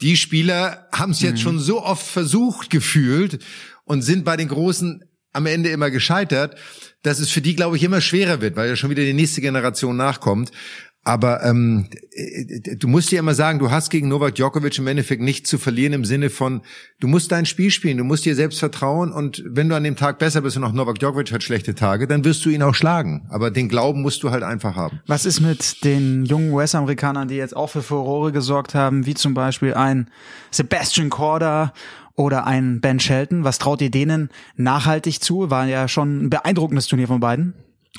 Die 0.01 0.17
Spieler 0.17 0.87
haben 0.91 1.11
es 1.11 1.21
jetzt 1.21 1.39
mhm. 1.39 1.43
schon 1.43 1.59
so 1.59 1.83
oft 1.83 2.05
versucht 2.05 2.69
gefühlt 2.69 3.39
und 3.85 4.01
sind 4.01 4.25
bei 4.25 4.35
den 4.37 4.49
Großen 4.49 5.03
am 5.31 5.45
Ende 5.45 5.69
immer 5.69 5.91
gescheitert, 5.91 6.55
dass 7.03 7.19
es 7.19 7.29
für 7.29 7.41
die, 7.41 7.55
glaube 7.55 7.77
ich, 7.77 7.83
immer 7.83 8.01
schwerer 8.01 8.41
wird, 8.41 8.55
weil 8.55 8.69
ja 8.69 8.75
schon 8.75 8.89
wieder 8.89 9.03
die 9.03 9.13
nächste 9.13 9.41
Generation 9.41 9.95
nachkommt. 9.95 10.51
Aber 11.07 11.43
ähm, 11.43 11.87
äh, 12.13 12.75
du 12.75 12.87
musst 12.87 13.11
dir 13.11 13.19
immer 13.19 13.35
sagen, 13.35 13.59
du 13.59 13.69
hast 13.69 13.91
gegen 13.91 14.07
Novak 14.07 14.33
Djokovic 14.33 14.79
im 14.79 14.87
Endeffekt 14.87 15.21
nichts 15.21 15.47
zu 15.47 15.59
verlieren 15.59 15.93
im 15.93 16.03
Sinne 16.03 16.31
von, 16.31 16.61
du 16.99 17.07
musst 17.07 17.31
dein 17.31 17.45
Spiel 17.45 17.69
spielen, 17.69 17.99
du 17.99 18.03
musst 18.03 18.25
dir 18.25 18.35
selbst 18.35 18.57
vertrauen 18.57 19.11
und 19.11 19.43
wenn 19.45 19.69
du 19.69 19.75
an 19.75 19.83
dem 19.83 19.95
Tag 19.95 20.17
besser 20.17 20.41
bist 20.41 20.57
und 20.57 20.63
auch 20.63 20.71
Novak 20.71 20.97
Djokovic 20.97 21.31
hat 21.31 21.43
schlechte 21.43 21.75
Tage, 21.75 22.07
dann 22.07 22.25
wirst 22.25 22.43
du 22.43 22.49
ihn 22.49 22.63
auch 22.63 22.73
schlagen. 22.73 23.27
Aber 23.29 23.51
den 23.51 23.69
Glauben 23.69 24.01
musst 24.01 24.23
du 24.23 24.31
halt 24.31 24.41
einfach 24.41 24.75
haben. 24.75 24.99
Was 25.05 25.27
ist 25.27 25.41
mit 25.41 25.83
den 25.83 26.25
jungen 26.25 26.51
US-Amerikanern, 26.51 27.27
die 27.27 27.35
jetzt 27.35 27.55
auch 27.55 27.69
für 27.69 27.83
Furore 27.83 28.31
gesorgt 28.31 28.73
haben, 28.73 29.05
wie 29.05 29.13
zum 29.13 29.35
Beispiel 29.35 29.75
ein 29.75 30.09
Sebastian 30.49 31.11
Korda 31.11 31.71
oder 32.15 32.47
ein 32.47 32.81
Ben 32.81 32.99
Shelton? 32.99 33.43
Was 33.43 33.59
traut 33.59 33.79
ihr 33.81 33.91
denen 33.91 34.29
nachhaltig 34.55 35.21
zu? 35.21 35.51
War 35.51 35.67
ja 35.67 35.87
schon 35.87 36.25
ein 36.25 36.29
beeindruckendes 36.31 36.87
Turnier 36.87 37.07
von 37.07 37.19
beiden. 37.19 37.53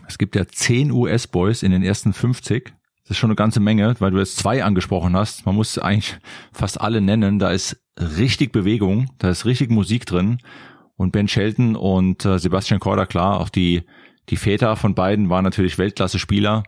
Es 0.09 0.19
gibt 0.19 0.35
ja 0.35 0.47
zehn 0.49 0.91
US-Boys 0.91 1.63
in 1.63 1.71
den 1.71 1.85
ersten 1.85 2.13
50 2.13 2.76
das 3.07 3.13
ist 3.13 3.19
schon 3.19 3.31
eine 3.31 3.37
ganze 3.37 3.61
Menge, 3.61 3.95
weil 4.01 4.11
du 4.11 4.19
jetzt 4.19 4.37
zwei 4.37 4.65
angesprochen 4.65 5.15
hast. 5.15 5.47
Man 5.47 5.55
muss 5.55 5.79
eigentlich 5.79 6.19
fast 6.53 6.81
alle 6.81 7.01
nennen. 7.01 7.39
Da 7.39 7.53
ist 7.53 7.81
richtig 7.97 8.51
Bewegung, 8.51 9.11
da 9.19 9.31
ist 9.31 9.47
richtig 9.47 9.71
Musik 9.71 10.07
drin. 10.07 10.39
Und 10.97 11.13
Ben 11.13 11.29
Shelton 11.29 11.77
und 11.77 12.25
äh, 12.25 12.41
Sebastian 12.41 12.81
Korda, 12.81 13.07
klar, 13.07 13.39
auch 13.39 13.49
die, 13.49 13.85
die 14.29 14.37
Väter 14.37 14.75
von 14.75 14.97
beiden 14.97 15.31
waren 15.31 15.45
natürlich 15.45 15.79
Weltklasse-Spieler. 15.79 16.65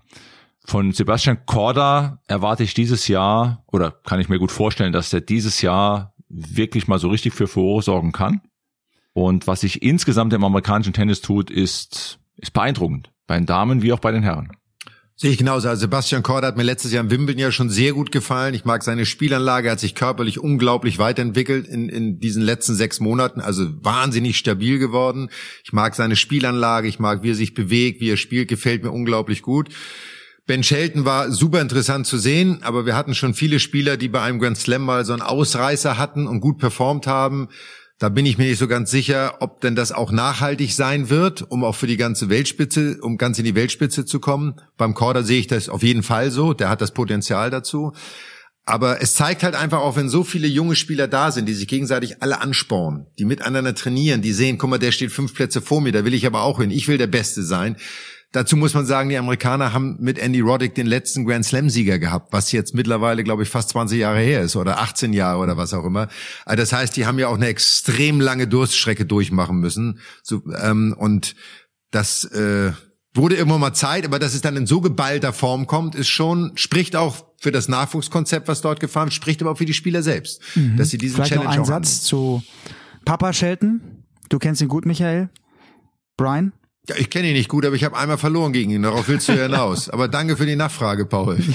Von 0.65 0.93
Sebastian 0.93 1.45
Korda 1.45 2.23
erwarte 2.29 2.63
ich 2.63 2.73
dieses 2.73 3.09
Jahr, 3.09 3.65
oder 3.67 3.91
kann 3.91 4.21
ich 4.21 4.29
mir 4.29 4.39
gut 4.39 4.53
vorstellen, 4.53 4.93
dass 4.93 5.11
der 5.11 5.23
dieses 5.23 5.61
Jahr 5.61 6.15
wirklich 6.29 6.87
mal 6.87 7.01
so 7.01 7.09
richtig 7.09 7.35
für 7.35 7.49
Furore 7.49 7.83
sorgen 7.83 8.13
kann. 8.13 8.43
Und 9.13 9.49
was 9.49 9.63
sich 9.63 9.83
insgesamt 9.83 10.33
im 10.35 10.45
amerikanischen 10.45 10.93
Tennis 10.93 11.21
tut, 11.21 11.51
ist, 11.51 12.21
ist 12.37 12.53
beeindruckend. 12.53 13.11
Bei 13.27 13.37
den 13.37 13.47
Damen 13.47 13.83
wie 13.83 13.93
auch 13.93 13.99
bei 13.99 14.13
den 14.13 14.23
Herren. 14.23 14.53
Sehe 15.21 15.33
ich 15.33 15.39
genauso. 15.39 15.69
Also 15.69 15.81
Sebastian 15.81 16.23
Korda 16.23 16.47
hat 16.47 16.57
mir 16.57 16.63
letztes 16.63 16.93
Jahr 16.93 17.03
im 17.03 17.11
Wimbledon 17.11 17.41
ja 17.41 17.51
schon 17.51 17.71
sehr 17.71 17.93
gut 17.93 18.13
gefallen. 18.13 18.55
Ich 18.55 18.65
mag 18.65 18.85
seine 18.85 19.05
Spielanlage, 19.05 19.69
hat 19.69 19.81
sich 19.81 19.97
körperlich 19.97 20.39
unglaublich 20.39 21.01
weiterentwickelt 21.01 21.67
in, 21.67 21.89
in 21.89 22.21
diesen 22.21 22.41
letzten 22.41 22.77
sechs 22.77 23.01
Monaten. 23.01 23.41
Also 23.41 23.67
wahnsinnig 23.83 24.39
stabil 24.39 24.79
geworden. 24.79 25.29
Ich 25.65 25.73
mag 25.73 25.97
seine 25.97 26.15
Spielanlage, 26.15 26.87
ich 26.87 27.01
mag, 27.01 27.25
wie 27.25 27.33
er 27.33 27.35
sich 27.35 27.53
bewegt, 27.53 28.01
wie 28.01 28.11
er 28.11 28.17
spielt, 28.17 28.47
gefällt 28.47 28.85
mir 28.85 28.93
unglaublich 28.93 29.43
gut. 29.43 29.71
Ben 30.47 30.63
Shelton 30.63 31.05
war 31.05 31.33
super 31.33 31.61
interessant 31.61 32.07
zu 32.07 32.17
sehen, 32.17 32.61
aber 32.63 32.87
wir 32.87 32.95
hatten 32.95 33.17
schon 33.17 33.35
viele 33.35 33.59
Spieler, 33.59 33.97
die 33.97 34.09
bei 34.09 34.23
einem 34.23 34.39
Grand 34.39 34.57
Slam 34.57 34.83
mal 34.83 35.05
so 35.05 35.15
einen 35.15 35.23
Ausreißer 35.23 35.99
hatten 35.99 36.29
und 36.29 36.39
gut 36.39 36.59
performt 36.59 37.09
haben. 37.09 37.49
Da 38.01 38.09
bin 38.09 38.27
ich 38.27 38.39
mir 38.39 38.45
nicht 38.45 38.59
so 38.59 38.69
ganz 38.69 38.93
sicher, 38.93 39.39
ob 39.41 39.61
denn 39.61 39.75
das 39.75 39.91
auch 39.91 40.13
nachhaltig 40.13 40.73
sein 40.73 41.11
wird, 41.11 41.51
um 41.51 41.65
auch 41.65 41.75
für 41.75 41.89
die 41.89 41.97
ganze 41.97 42.29
Weltspitze, 42.29 42.99
um 43.03 43.19
ganz 43.19 43.41
in 43.41 43.45
die 43.45 43.57
Weltspitze 43.57 44.05
zu 44.05 44.21
kommen. 44.21 44.61
Beim 44.77 44.95
Korder 44.95 45.25
sehe 45.25 45.41
ich 45.41 45.49
das 45.49 45.69
auf 45.69 45.83
jeden 45.83 46.05
Fall 46.05 46.31
so. 46.31 46.55
Der 46.55 46.69
hat 46.69 46.81
das 46.81 46.93
Potenzial 46.93 47.51
dazu. 47.51 47.93
Aber 48.65 49.03
es 49.03 49.15
zeigt 49.15 49.43
halt 49.43 49.57
einfach 49.57 49.81
auch, 49.81 49.97
wenn 49.97 50.09
so 50.09 50.23
viele 50.23 50.47
junge 50.47 50.77
Spieler 50.77 51.09
da 51.09 51.33
sind, 51.33 51.47
die 51.47 51.55
sich 51.55 51.67
gegenseitig 51.67 52.23
alle 52.23 52.41
anspornen, 52.41 53.07
die 53.19 53.25
miteinander 53.25 53.75
trainieren, 53.75 54.23
die 54.23 54.33
sehen, 54.33 54.59
guck 54.59 54.71
mal, 54.71 54.79
der 54.79 54.93
steht 54.93 55.11
fünf 55.11 55.35
Plätze 55.35 55.61
vor 55.61 55.81
mir, 55.81 55.91
da 55.91 56.05
will 56.05 56.15
ich 56.15 56.27
aber 56.27 56.43
auch 56.43 56.61
hin. 56.61 56.71
Ich 56.71 56.87
will 56.87 56.99
der 56.99 57.07
Beste 57.07 57.43
sein. 57.43 57.77
Dazu 58.33 58.57
muss 58.57 58.75
man 58.75 58.85
sagen, 58.85 59.09
die 59.09 59.17
Amerikaner 59.17 59.73
haben 59.73 59.97
mit 60.01 60.19
Andy 60.19 60.41
Roddick 60.41 60.75
den 60.75 60.87
letzten 60.87 61.25
Grand 61.25 61.47
Slam-Sieger 61.47 61.99
gehabt, 61.99 62.31
was 62.31 62.53
jetzt 62.53 62.75
mittlerweile, 62.75 63.25
glaube 63.25 63.43
ich, 63.43 63.49
fast 63.49 63.71
20 63.71 63.99
Jahre 63.99 64.21
her 64.21 64.43
ist 64.43 64.55
oder 64.55 64.81
18 64.81 65.15
Jahre 65.15 65.39
oder 65.39 65.57
was 65.57 65.73
auch 65.73 65.85
immer. 65.85 66.09
Also 66.45 66.61
das 66.61 66.73
heißt, 66.75 66.95
die 66.97 67.07
haben 67.07 67.19
ja 67.19 67.29
auch 67.29 67.37
eine 67.37 67.47
extrem 67.47 68.21
lange 68.21 68.47
Durststrecke 68.47 69.07
durchmachen 69.07 69.59
müssen. 69.61 70.01
So, 70.23 70.43
ähm, 70.63 70.95
und 70.99 71.37
das 71.91 72.25
äh, 72.25 72.73
wurde 73.15 73.37
immer 73.37 73.57
mal 73.57 73.73
Zeit, 73.73 74.05
aber 74.05 74.19
dass 74.19 74.35
es 74.35 74.43
dann 74.43 74.57
in 74.57 74.67
so 74.67 74.83
geballter 74.83 75.33
Form 75.33 75.67
kommt, 75.67 75.95
ist 75.95 76.09
schon, 76.09 76.53
spricht 76.57 76.97
auch 76.97 77.25
für 77.41 77.51
das 77.51 77.69
Nachwuchskonzept, 77.69 78.47
was 78.47 78.61
dort 78.61 78.81
gefahren 78.81 79.11
spricht 79.11 79.41
aber 79.41 79.53
auch 79.53 79.59
für 79.59 79.65
die 79.65 79.75
Spieler 79.75 80.03
selbst, 80.03 80.43
mhm. 80.55 80.77
dass 80.77 80.91
sie 80.91 80.99
diesen 80.99 81.17
Vielleicht 81.17 81.33
Challenge 81.33 81.49
noch 81.49 81.59
ein 81.59 81.65
Satz 81.65 82.03
zu 82.03 82.43
Papa 83.07 83.33
Shelton. 83.33 84.05
Du 84.29 84.39
kennst 84.39 84.61
ihn 84.61 84.69
gut, 84.69 84.85
Michael. 84.85 85.31
Brian? 86.19 86.53
Ja, 86.89 86.95
ich 86.97 87.11
kenne 87.11 87.29
ihn 87.29 87.35
nicht 87.35 87.51
gut, 87.51 87.67
aber 87.67 87.77
ich 87.77 87.85
habe 87.85 87.99
einmal 87.99 88.17
verloren 88.17 88.55
gegen 88.55 88.71
ihn. 88.71 88.83
Darauf 88.83 89.09
willst 89.09 89.29
du 89.29 89.33
ja 89.33 89.43
hinaus. 89.43 89.91
Aber 89.91 90.09
danke 90.09 90.39
für 90.39 90.47
die 90.47 90.57
Nachfrage, 90.57 91.05
Paul. 91.07 91.39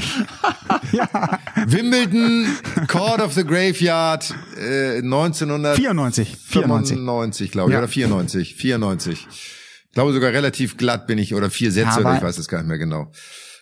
Ja. 0.92 1.40
Wimbledon, 1.66 2.46
Court 2.88 3.20
of 3.20 3.34
the 3.34 3.44
Graveyard, 3.44 4.32
äh, 4.58 4.98
1994, 4.98 6.38
94, 6.38 6.98
94 6.98 7.52
glaube 7.52 7.70
ich, 7.72 7.74
ja. 7.74 7.80
oder 7.80 7.88
94, 7.88 8.56
94. 8.56 9.28
Ich 9.32 9.92
glaube 9.94 10.14
sogar 10.14 10.32
relativ 10.32 10.78
glatt 10.78 11.08
bin 11.08 11.18
ich 11.18 11.34
oder 11.34 11.50
vier 11.50 11.72
Sätze 11.72 11.96
ja, 11.96 12.00
oder 12.00 12.18
ich 12.18 12.22
weiß 12.22 12.38
es 12.38 12.48
gar 12.48 12.60
nicht 12.60 12.68
mehr 12.68 12.78
genau. 12.78 13.12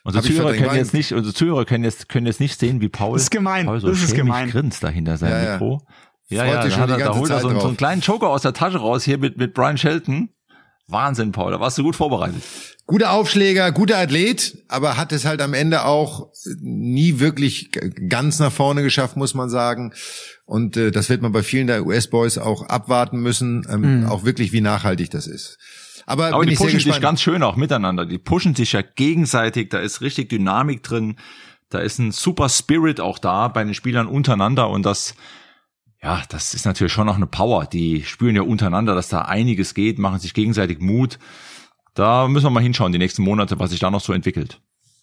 Unsere 0.04 0.26
Zuhörer 0.26 0.54
können 0.54 0.76
jetzt 0.76 0.94
nicht, 0.94 1.14
unsere 1.14 1.34
Zuhörer 1.34 1.64
können 1.64 1.86
jetzt, 1.86 2.10
können 2.10 2.26
jetzt 2.26 2.42
nicht 2.42 2.60
sehen, 2.60 2.82
wie 2.82 2.90
Paul, 2.90 3.14
das 3.14 3.24
ist 3.24 3.32
gemein. 3.32 3.66
Paul 3.66 3.80
so 3.80 3.88
das 3.88 4.02
ist 4.02 4.16
gemein. 4.16 4.50
grinst 4.50 4.84
dahinter 4.84 5.18
sein 5.18 5.32
ja, 5.32 5.54
Mikro. 5.54 5.86
Ja, 6.28 6.46
ja, 6.46 6.68
ja 6.68 6.88
da, 6.88 6.98
da 6.98 7.16
holt 7.16 7.30
er 7.30 7.40
so, 7.40 7.50
so 7.50 7.68
einen 7.68 7.78
kleinen 7.78 8.02
Joker 8.02 8.30
aus 8.30 8.42
der 8.42 8.54
Tasche 8.54 8.80
raus 8.80 9.04
hier 9.04 9.18
mit, 9.18 9.38
mit 9.38 9.54
Brian 9.54 9.78
Shelton. 9.78 10.30
Wahnsinn, 10.92 11.32
Paul, 11.32 11.52
da 11.52 11.60
warst 11.60 11.78
du 11.78 11.84
gut 11.84 11.96
vorbereitet. 11.96 12.42
Guter 12.88 13.12
Aufschläger, 13.12 13.72
guter 13.72 13.98
Athlet, 13.98 14.58
aber 14.68 14.98
hat 14.98 15.12
es 15.12 15.26
halt 15.26 15.42
am 15.42 15.54
Ende 15.54 15.86
auch 15.86 16.30
nie 16.60 17.20
wirklich 17.20 17.72
ganz 18.10 18.40
nach 18.40 18.52
vorne 18.52 18.84
geschafft, 18.84 19.16
muss 19.16 19.34
man 19.34 19.50
sagen. 19.50 19.94
Und 20.46 20.76
äh, 20.76 20.92
das 20.92 21.10
wird 21.10 21.22
man 21.22 21.32
bei 21.32 21.44
vielen 21.44 21.68
der 21.68 21.86
US-Boys 21.86 22.38
auch 22.38 22.64
abwarten 22.64 23.22
müssen, 23.22 23.66
ähm, 23.70 24.02
mhm. 24.02 24.06
auch 24.08 24.26
wirklich, 24.26 24.52
wie 24.52 24.62
nachhaltig 24.62 25.10
das 25.12 25.28
ist. 25.28 25.58
Aber, 26.06 26.34
aber 26.34 26.46
die 26.46 26.56
pushen 26.56 26.80
sich 26.80 27.00
ganz 27.00 27.22
schön 27.22 27.44
auch 27.44 27.56
miteinander. 27.56 28.06
Die 28.06 28.18
pushen 28.18 28.56
sich 28.56 28.74
ja 28.74 28.82
gegenseitig. 28.82 29.70
Da 29.70 29.80
ist 29.80 30.02
richtig 30.02 30.30
Dynamik 30.30 30.84
drin. 30.84 31.16
Da 31.70 31.80
ist 31.80 32.00
ein 32.00 32.12
super 32.12 32.50
Spirit 32.50 33.00
auch 33.00 33.18
da 33.18 33.48
bei 33.48 33.64
den 33.64 33.74
Spielern 33.74 34.08
untereinander 34.08 34.70
und 34.70 34.86
das 34.86 35.16
ja, 36.04 36.24
das 36.30 36.54
ist 36.54 36.66
natürlich 36.66 36.94
schon 36.94 37.06
noch 37.08 37.16
eine 37.16 37.28
Power. 37.28 37.66
Die 37.66 38.04
spüren 38.04 38.36
ja 38.36 38.42
untereinander, 38.42 38.96
dass 38.96 39.10
da 39.10 39.22
einiges 39.22 39.74
geht, 39.74 40.00
machen 40.00 40.20
sich 40.20 40.34
gegenseitig 40.34 40.80
Mut. 40.80 41.20
Da 41.94 42.28
müssen 42.28 42.46
wir 42.46 42.52
mal 42.52 42.64
hinschauen, 42.64 42.92
die 42.92 42.98
nächsten 42.98 43.24
Monate, 43.24 43.60
was 43.60 43.72
sich 43.72 43.80
da 43.80 43.92
noch 43.92 44.02
so 44.02 44.14
entwickelt. 44.14 44.62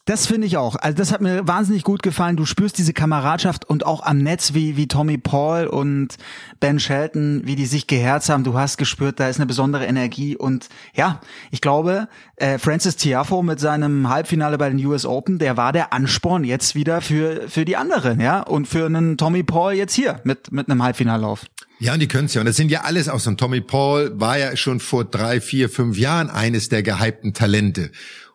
Das 0.09 0.27
finde 0.27 0.47
ich 0.47 0.57
auch. 0.57 0.77
Also 0.77 0.97
das 0.97 1.13
hat 1.13 1.21
mir 1.21 1.47
wahnsinnig 1.47 1.85
gut 1.85 2.03
gefallen. 2.03 2.37
Du 2.37 2.47
spürst 2.47 2.79
diese 2.79 2.95
Kameradschaft 2.95 3.67
und 3.67 3.85
auch 3.85 4.03
am 4.03 4.17
Netz, 4.17 4.55
wie, 4.55 4.79
wie 4.79 4.89
Tommy 4.89 5.19
Paul 5.19 5.67
und 5.67 6.17
Ben 6.61 6.81
Shelton, 6.81 7.43
wie 7.45 7.57
die 7.57 7.67
sich 7.67 7.87
geherzt 7.87 8.31
haben. 8.31 8.43
Du 8.43 8.59
hast 8.59 8.79
gespürt, 8.79 9.21
da 9.21 9.29
ist 9.29 9.37
eine 9.37 9.45
besondere 9.45 9.85
Energie. 9.85 10.35
Und 10.35 10.71
ja, 10.95 11.21
ich 11.51 11.61
glaube, 11.61 12.09
äh, 12.37 12.57
Francis 12.57 12.97
Tiafo 12.97 13.43
mit 13.43 13.61
seinem 13.61 14.09
Halbfinale 14.09 14.57
bei 14.57 14.71
den 14.71 14.83
US 14.87 15.05
Open, 15.05 15.39
der 15.39 15.59
war 15.59 15.75
der 15.75 15.93
Ansporn 15.93 16.43
jetzt 16.43 16.75
wieder 16.75 17.03
für, 17.03 17.47
für 17.51 17.67
die 17.67 17.77
anderen, 17.77 18.19
ja. 18.19 18.41
Und 18.41 18.67
für 18.67 18.87
einen 18.87 19.19
Tommy 19.19 19.43
Paul 19.43 19.75
jetzt 19.75 19.93
hier 19.93 20.23
mit, 20.25 20.51
mit 20.53 20.71
einem 20.71 20.83
Halbfinallauf. 20.83 21.45
Ja, 21.81 21.93
und 21.93 22.01
die 22.01 22.09
können 22.09 22.25
es 22.25 22.35
ja. 22.35 22.41
Und 22.41 22.47
das 22.47 22.57
sind 22.57 22.71
ja 22.71 22.81
alles 22.85 23.11
auch 23.11 23.21
so 23.21 23.29
ein 23.29 23.37
Tommy 23.37 23.61
Paul 23.61 24.19
war 24.19 24.39
ja 24.39 24.57
schon 24.57 24.81
vor 24.81 25.05
drei, 25.05 25.43
vier, 25.43 25.69
fünf 25.69 25.99
Jahren 25.99 26.31
eines 26.31 26.71
der 26.71 26.83
gehypten 26.83 27.35
Talente 27.35 27.91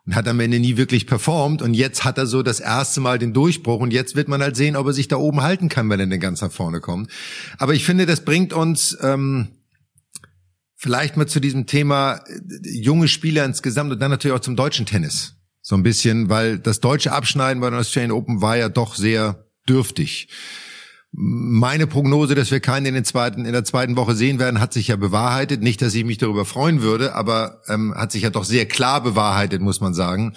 und 0.06 0.16
hat 0.16 0.28
am 0.28 0.40
Ende 0.40 0.60
nie 0.60 0.78
wirklich 0.78 1.08
performt. 1.08 1.62
Und 1.62 1.74
jetzt 1.74 2.04
hat 2.04 2.18
er 2.18 2.26
so 2.26 2.44
das 2.44 2.60
erste 2.60 3.02
Mal 3.02 3.20
den 3.20 3.34
Durchbruch 3.34 3.80
und 3.80 3.92
jetzt 3.92 4.16
wird 4.16 4.28
man 4.28 4.42
halt 4.42 4.56
sehen, 4.56 4.76
ob 4.76 4.88
er 4.88 4.94
sich 4.94 5.08
da 5.08 5.16
oben 5.16 5.42
halten 5.42 5.70
kann, 5.70 5.90
wenn 5.90 6.00
er 6.00 6.08
denn 6.08 6.20
ganz 6.20 6.42
nach 6.42 6.52
vorne 6.52 6.82
kommt. 6.82 7.10
Aber 7.58 7.74
ich 7.74 7.86
finde, 7.86 8.06
das 8.06 8.26
bringt 8.26 8.54
uns 8.54 8.98
ähm, 9.02 9.50
vielleicht 10.76 11.16
mal 11.16 11.28
zu 11.28 11.40
diesem 11.40 11.66
Thema 11.66 12.16
äh, 12.28 12.70
junge 12.70 13.08
Spieler 13.08 13.46
insgesamt 13.46 13.92
und 13.92 14.00
dann 14.00 14.12
natürlich 14.12 14.36
auch 14.36 14.42
zum 14.42 14.56
deutschen 14.56 14.86
Tennis. 14.86 15.36
So 15.62 15.76
ein 15.76 15.84
bisschen, 15.84 16.30
weil 16.30 16.60
das 16.60 16.82
deutsche 16.82 17.14
Abschneiden 17.14 17.62
bei 17.62 17.70
den 17.70 17.80
Australian 17.80 18.12
Open 18.12 18.42
war 18.42 18.58
ja 18.58 18.68
doch 18.68 18.96
sehr 18.96 19.48
dürftig 19.68 20.28
meine 21.16 21.86
Prognose, 21.86 22.34
dass 22.34 22.50
wir 22.50 22.60
keinen 22.60 22.88
in, 22.88 22.94
den 22.96 23.06
zweiten, 23.06 23.46
in 23.46 23.54
der 23.54 23.64
zweiten 23.64 23.96
Woche 23.96 24.16
sehen 24.16 24.40
werden, 24.40 24.60
hat 24.60 24.74
sich 24.74 24.88
ja 24.88 24.96
bewahrheitet. 24.96 25.62
Nicht, 25.62 25.82
dass 25.82 25.94
ich 25.94 26.06
mich 26.06 26.18
darüber 26.18 26.44
freuen 26.44 26.82
würde, 26.82 27.14
aber 27.14 27.62
ähm, 27.68 27.94
hat 27.96 28.12
sich 28.12 28.24
ja 28.24 28.32
doch 28.32 28.44
sehr 28.44 28.66
klar 28.66 29.02
bewahrheitet, 29.02 29.62
muss 29.62 29.80
man 29.80 29.94
sagen. 29.94 30.34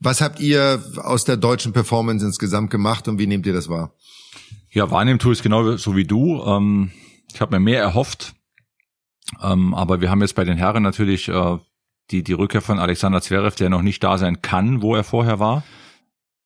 Was 0.00 0.22
habt 0.22 0.40
ihr 0.40 0.82
aus 0.96 1.24
der 1.24 1.36
deutschen 1.36 1.72
Performance 1.74 2.24
insgesamt 2.24 2.70
gemacht 2.70 3.06
und 3.06 3.18
wie 3.18 3.26
nehmt 3.26 3.46
ihr 3.46 3.52
das 3.52 3.68
wahr? 3.68 3.92
Ja, 4.70 4.90
wahrnehmen 4.90 5.18
tue 5.18 5.34
ich 5.34 5.42
genau 5.42 5.76
so 5.76 5.94
wie 5.94 6.04
du. 6.04 6.42
Ähm, 6.42 6.90
ich 7.34 7.40
habe 7.42 7.58
mir 7.58 7.60
mehr 7.64 7.82
erhofft, 7.82 8.34
ähm, 9.42 9.74
aber 9.74 10.00
wir 10.00 10.10
haben 10.10 10.22
jetzt 10.22 10.34
bei 10.34 10.44
den 10.44 10.56
Herren 10.56 10.82
natürlich 10.82 11.28
äh, 11.28 11.58
die, 12.10 12.22
die 12.22 12.32
Rückkehr 12.32 12.62
von 12.62 12.78
Alexander 12.78 13.20
Zverev, 13.20 13.56
der 13.56 13.68
noch 13.68 13.82
nicht 13.82 14.02
da 14.02 14.16
sein 14.16 14.40
kann, 14.40 14.80
wo 14.80 14.94
er 14.94 15.04
vorher 15.04 15.38
war. 15.38 15.64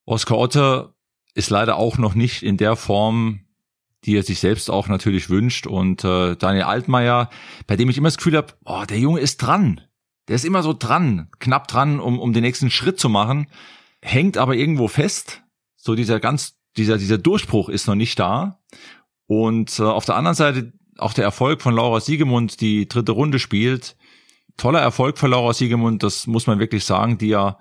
Oskar 0.05 0.39
Otte 0.39 0.95
ist 1.35 1.51
leider 1.51 1.77
auch 1.77 1.99
noch 1.99 2.15
nicht 2.15 2.43
in 2.43 2.57
der 2.57 2.75
Form, 2.75 3.41
die 4.05 4.17
er 4.17 4.23
sich 4.23 4.41
selbst 4.41 4.71
auch 4.71 4.89
natürlich 4.89 5.31
wünscht. 5.31 5.67
Und 5.67 6.05
äh, 6.05 6.37
Daniel 6.37 6.65
Altmaier, 6.65 7.31
bei 7.67 7.77
dem 7.77 7.89
ich 7.89 7.99
immer 7.99 8.09
das 8.09 8.17
Gefühl 8.17 8.37
habe, 8.37 8.55
oh, 8.65 8.85
der 8.89 8.99
Junge 8.99 9.21
ist 9.21 9.39
dran. 9.39 9.81
Der 10.29 10.37
ist 10.37 10.45
immer 10.45 10.63
so 10.63 10.73
dran, 10.73 11.29
knapp 11.41 11.69
dran, 11.69 12.01
um, 12.01 12.19
um 12.19 12.33
den 12.33 12.43
nächsten 12.43 12.71
Schritt 12.71 12.99
zu 12.99 13.09
machen, 13.09 13.49
hängt 14.01 14.39
aber 14.39 14.55
irgendwo 14.55 14.89
fest. 14.89 15.43
So 15.77 15.95
dieser 15.95 16.21
ganz, 16.21 16.57
dieser, 16.77 16.99
dieser 16.99 17.19
Durchbruch 17.19 17.69
ist 17.69 17.87
noch 17.87 17.95
nicht 17.95 18.19
da. 18.19 18.61
Und 19.27 19.79
äh, 19.79 19.83
auf 19.83 20.05
der 20.05 20.17
anderen 20.17 20.37
Seite 20.37 20.73
auch 20.99 21.13
der 21.13 21.25
Erfolg 21.25 21.63
von 21.63 21.75
Laura 21.75 22.01
Siegemund, 22.01 22.61
die 22.61 22.87
dritte 22.87 23.13
Runde 23.13 23.39
spielt. 23.39 23.97
Toller 24.57 24.81
Erfolg 24.81 25.19
für 25.19 25.27
Laura 25.27 25.55
Siegemund, 25.55 26.03
das 26.03 26.27
muss 26.27 26.47
man 26.47 26.59
wirklich 26.59 26.85
sagen, 26.85 27.19
die 27.19 27.29
ja 27.29 27.59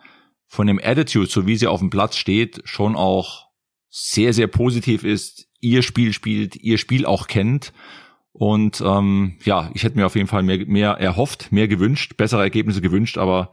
von 0.47 0.67
dem 0.67 0.79
Attitude, 0.83 1.27
so 1.27 1.47
wie 1.47 1.55
sie 1.55 1.67
auf 1.67 1.79
dem 1.79 1.89
Platz 1.89 2.17
steht, 2.17 2.61
schon 2.65 2.95
auch 2.95 3.47
sehr, 3.89 4.33
sehr 4.33 4.47
positiv 4.47 5.03
ist, 5.03 5.47
ihr 5.61 5.83
Spiel 5.83 6.11
spielt, 6.11 6.55
ihr 6.57 6.77
Spiel 6.77 7.05
auch 7.05 7.27
kennt. 7.27 7.71
Und 8.33 8.81
ähm, 8.85 9.35
ja, 9.43 9.69
ich 9.73 9.83
hätte 9.83 9.97
mir 9.97 10.05
auf 10.05 10.15
jeden 10.15 10.27
Fall 10.27 10.43
mehr, 10.43 10.65
mehr 10.65 10.91
erhofft, 10.91 11.51
mehr 11.51 11.67
gewünscht, 11.67 12.17
bessere 12.17 12.41
Ergebnisse 12.41 12.81
gewünscht, 12.81 13.17
aber 13.17 13.51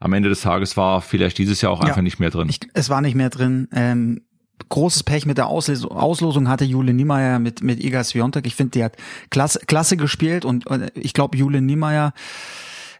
am 0.00 0.12
Ende 0.12 0.28
des 0.28 0.42
Tages 0.42 0.76
war 0.76 1.00
vielleicht 1.00 1.38
dieses 1.38 1.60
Jahr 1.60 1.72
auch 1.72 1.80
ja, 1.80 1.88
einfach 1.88 2.02
nicht 2.02 2.20
mehr 2.20 2.30
drin. 2.30 2.48
Ich, 2.48 2.60
es 2.74 2.88
war 2.90 3.00
nicht 3.00 3.14
mehr 3.14 3.30
drin. 3.30 3.68
Ähm, 3.72 4.22
großes 4.68 5.04
Pech 5.04 5.26
mit 5.26 5.38
der 5.38 5.46
Auslosung, 5.46 5.90
Auslosung 5.90 6.48
hatte 6.48 6.64
Jule 6.64 6.92
Niemeyer 6.92 7.38
mit, 7.38 7.62
mit 7.62 7.82
Iga 7.82 8.04
Swiatek. 8.04 8.46
Ich 8.46 8.54
finde, 8.54 8.72
die 8.72 8.84
hat 8.84 8.96
klasse, 9.30 9.60
klasse 9.66 9.96
gespielt 9.96 10.44
und, 10.44 10.66
und 10.66 10.90
ich 10.94 11.14
glaube, 11.14 11.36
Jule 11.36 11.60
Niemeyer, 11.60 12.12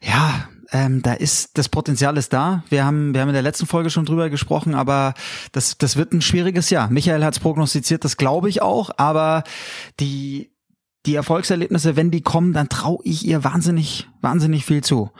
ja, 0.01 0.49
ähm, 0.71 1.03
da 1.03 1.15
ist 1.15 1.57
das 1.57 1.69
Potenzial 1.69 2.17
ist 2.17 2.33
da. 2.33 2.63
Wir 2.69 2.85
haben 2.85 3.15
wir 3.15 3.21
haben 3.21 3.29
in 3.29 3.35
der 3.35 3.43
letzten 3.43 3.67
Folge 3.67 3.91
schon 3.91 4.05
drüber 4.05 4.31
gesprochen, 4.31 4.75
aber 4.75 5.15
das 5.53 5.79
das 5.79 5.97
wird 5.97 6.13
ein 6.13 6.21
schwieriges 6.21 6.71
Jahr. 6.71 6.91
Michael 6.91 7.25
hat 7.25 7.35
es 7.35 7.41
prognostiziert, 7.41 8.05
das 8.05 8.17
glaube 8.17 8.49
ich 8.49 8.63
auch, 8.63 8.91
aber 8.97 9.45
die 10.01 10.51
die 11.07 11.15
Erfolgserlebnisse, 11.15 11.97
wenn 11.97 12.11
die 12.11 12.21
kommen, 12.21 12.53
dann 12.53 12.69
traue 12.69 13.01
ich 13.05 13.25
ihr 13.27 13.45
wahnsinnig 13.45 14.09
wahnsinnig 14.21 14.65
viel 14.65 14.83
zu. 14.83 15.11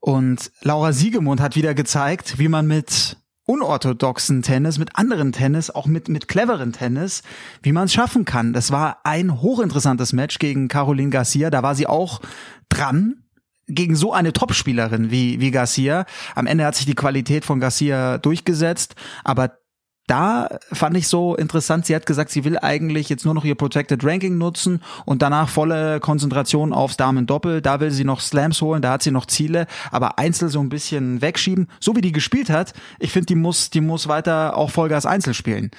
Und 0.00 0.52
Laura 0.60 0.92
Siegemund 0.92 1.40
hat 1.40 1.56
wieder 1.56 1.72
gezeigt, 1.72 2.38
wie 2.38 2.48
man 2.48 2.66
mit 2.66 3.16
unorthodoxen 3.46 4.42
Tennis, 4.42 4.78
mit 4.78 4.96
anderen 4.96 5.32
Tennis, 5.32 5.70
auch 5.70 5.86
mit, 5.86 6.08
mit 6.08 6.28
cleveren 6.28 6.72
Tennis, 6.72 7.22
wie 7.62 7.72
man 7.72 7.84
es 7.84 7.92
schaffen 7.92 8.24
kann. 8.24 8.52
Das 8.52 8.70
war 8.70 8.98
ein 9.04 9.40
hochinteressantes 9.40 10.12
Match 10.12 10.38
gegen 10.38 10.68
Caroline 10.68 11.10
Garcia. 11.10 11.50
Da 11.50 11.62
war 11.62 11.74
sie 11.74 11.86
auch 11.86 12.20
dran, 12.68 13.23
gegen 13.66 13.96
so 13.96 14.12
eine 14.12 14.32
Topspielerin 14.32 15.10
wie, 15.10 15.40
wie 15.40 15.50
Garcia. 15.50 16.06
Am 16.34 16.46
Ende 16.46 16.64
hat 16.64 16.74
sich 16.74 16.86
die 16.86 16.94
Qualität 16.94 17.44
von 17.44 17.60
Garcia 17.60 18.18
durchgesetzt, 18.18 18.94
aber 19.24 19.58
da 20.06 20.58
fand 20.70 20.98
ich 20.98 21.08
so 21.08 21.34
interessant, 21.34 21.86
sie 21.86 21.94
hat 21.94 22.04
gesagt, 22.04 22.30
sie 22.30 22.44
will 22.44 22.58
eigentlich 22.58 23.08
jetzt 23.08 23.24
nur 23.24 23.32
noch 23.32 23.44
ihr 23.44 23.54
Protected 23.54 24.04
Ranking 24.04 24.36
nutzen 24.36 24.82
und 25.06 25.22
danach 25.22 25.48
volle 25.48 25.98
Konzentration 25.98 26.74
aufs 26.74 26.98
Damen-Doppel. 26.98 27.62
Da 27.62 27.80
will 27.80 27.90
sie 27.90 28.04
noch 28.04 28.20
Slams 28.20 28.60
holen, 28.60 28.82
da 28.82 28.92
hat 28.92 29.02
sie 29.02 29.10
noch 29.10 29.24
Ziele, 29.24 29.66
aber 29.90 30.18
Einzel 30.18 30.50
so 30.50 30.60
ein 30.60 30.68
bisschen 30.68 31.22
wegschieben. 31.22 31.68
So 31.80 31.96
wie 31.96 32.02
die 32.02 32.12
gespielt 32.12 32.50
hat, 32.50 32.74
ich 32.98 33.12
finde, 33.12 33.26
die 33.26 33.34
muss, 33.34 33.70
die 33.70 33.80
muss 33.80 34.06
weiter 34.06 34.58
auch 34.58 34.70
Vollgas 34.70 35.06
Einzel 35.06 35.32
spielen. 35.32 35.70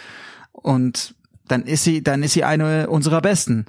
Und 0.51 1.13
dann 1.47 1.63
ist 1.63 1.83
sie, 1.83 2.01
dann 2.03 2.23
ist 2.23 2.33
sie 2.33 2.43
eine 2.43 2.89
unserer 2.89 3.21
Besten. 3.21 3.65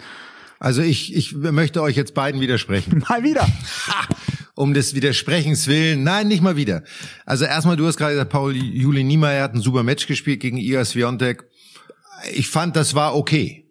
Also 0.59 0.83
ich, 0.83 1.15
ich 1.15 1.35
möchte 1.35 1.83
euch 1.83 1.97
jetzt 1.97 2.15
beiden 2.15 2.41
widersprechen. 2.41 3.05
Mal 3.09 3.23
wieder. 3.23 3.47
um 4.55 4.73
des 4.73 4.95
Widersprechens 4.95 5.67
willen. 5.67 6.03
Nein, 6.03 6.29
nicht 6.29 6.43
mal 6.43 6.57
wieder. 6.57 6.83
Also 7.27 7.45
erstmal, 7.45 7.77
du 7.77 7.87
hast 7.87 7.99
gerade 7.99 8.13
gesagt, 8.15 8.31
Paul 8.31 8.57
Juli 8.57 9.05
Niemeyer 9.05 9.43
hat 9.43 9.55
ein 9.55 9.61
super 9.61 9.83
Match 9.83 10.07
gespielt 10.07 10.41
gegen 10.41 10.57
Iga 10.57 10.83
Swiatek. 10.85 11.45
Ich 12.33 12.49
fand, 12.49 12.75
das 12.75 12.95
war 12.95 13.15
okay. 13.15 13.66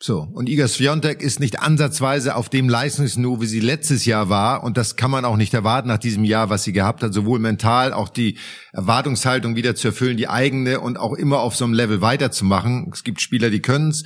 So, 0.00 0.28
und 0.32 0.48
Iga 0.48 0.68
Swiatek 0.68 1.22
ist 1.22 1.40
nicht 1.40 1.58
ansatzweise 1.58 2.36
auf 2.36 2.48
dem 2.48 2.68
Leistungsniveau, 2.68 3.40
wie 3.40 3.46
sie 3.46 3.58
letztes 3.58 4.04
Jahr 4.04 4.28
war. 4.28 4.62
Und 4.62 4.76
das 4.76 4.94
kann 4.94 5.10
man 5.10 5.24
auch 5.24 5.36
nicht 5.36 5.54
erwarten 5.54 5.88
nach 5.88 5.98
diesem 5.98 6.22
Jahr, 6.22 6.50
was 6.50 6.62
sie 6.62 6.72
gehabt 6.72 7.02
hat. 7.02 7.12
Sowohl 7.12 7.40
mental, 7.40 7.92
auch 7.92 8.08
die 8.08 8.38
Erwartungshaltung 8.72 9.56
wieder 9.56 9.74
zu 9.74 9.88
erfüllen, 9.88 10.16
die 10.16 10.28
eigene 10.28 10.78
und 10.78 10.98
auch 10.98 11.14
immer 11.14 11.40
auf 11.40 11.56
so 11.56 11.64
einem 11.64 11.74
Level 11.74 12.00
weiterzumachen. 12.00 12.88
Es 12.92 13.02
gibt 13.02 13.20
Spieler, 13.20 13.50
die 13.50 13.60
können's. 13.60 14.04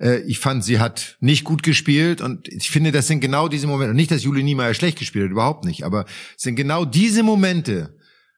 Äh, 0.00 0.20
ich 0.22 0.38
fand, 0.38 0.64
sie 0.64 0.78
hat 0.78 1.18
nicht 1.20 1.44
gut 1.44 1.62
gespielt. 1.62 2.22
Und 2.22 2.48
ich 2.48 2.70
finde, 2.70 2.90
das 2.90 3.06
sind 3.06 3.20
genau 3.20 3.48
diese 3.48 3.66
Momente. 3.66 3.90
Und 3.90 3.96
nicht, 3.96 4.12
dass 4.12 4.24
Juli 4.24 4.42
Niemeyer 4.42 4.72
schlecht 4.72 4.98
gespielt 4.98 5.26
hat, 5.26 5.32
überhaupt 5.32 5.66
nicht. 5.66 5.84
Aber 5.84 6.06
es 6.38 6.42
sind 6.42 6.56
genau 6.56 6.86
diese 6.86 7.22
Momente, 7.22 7.94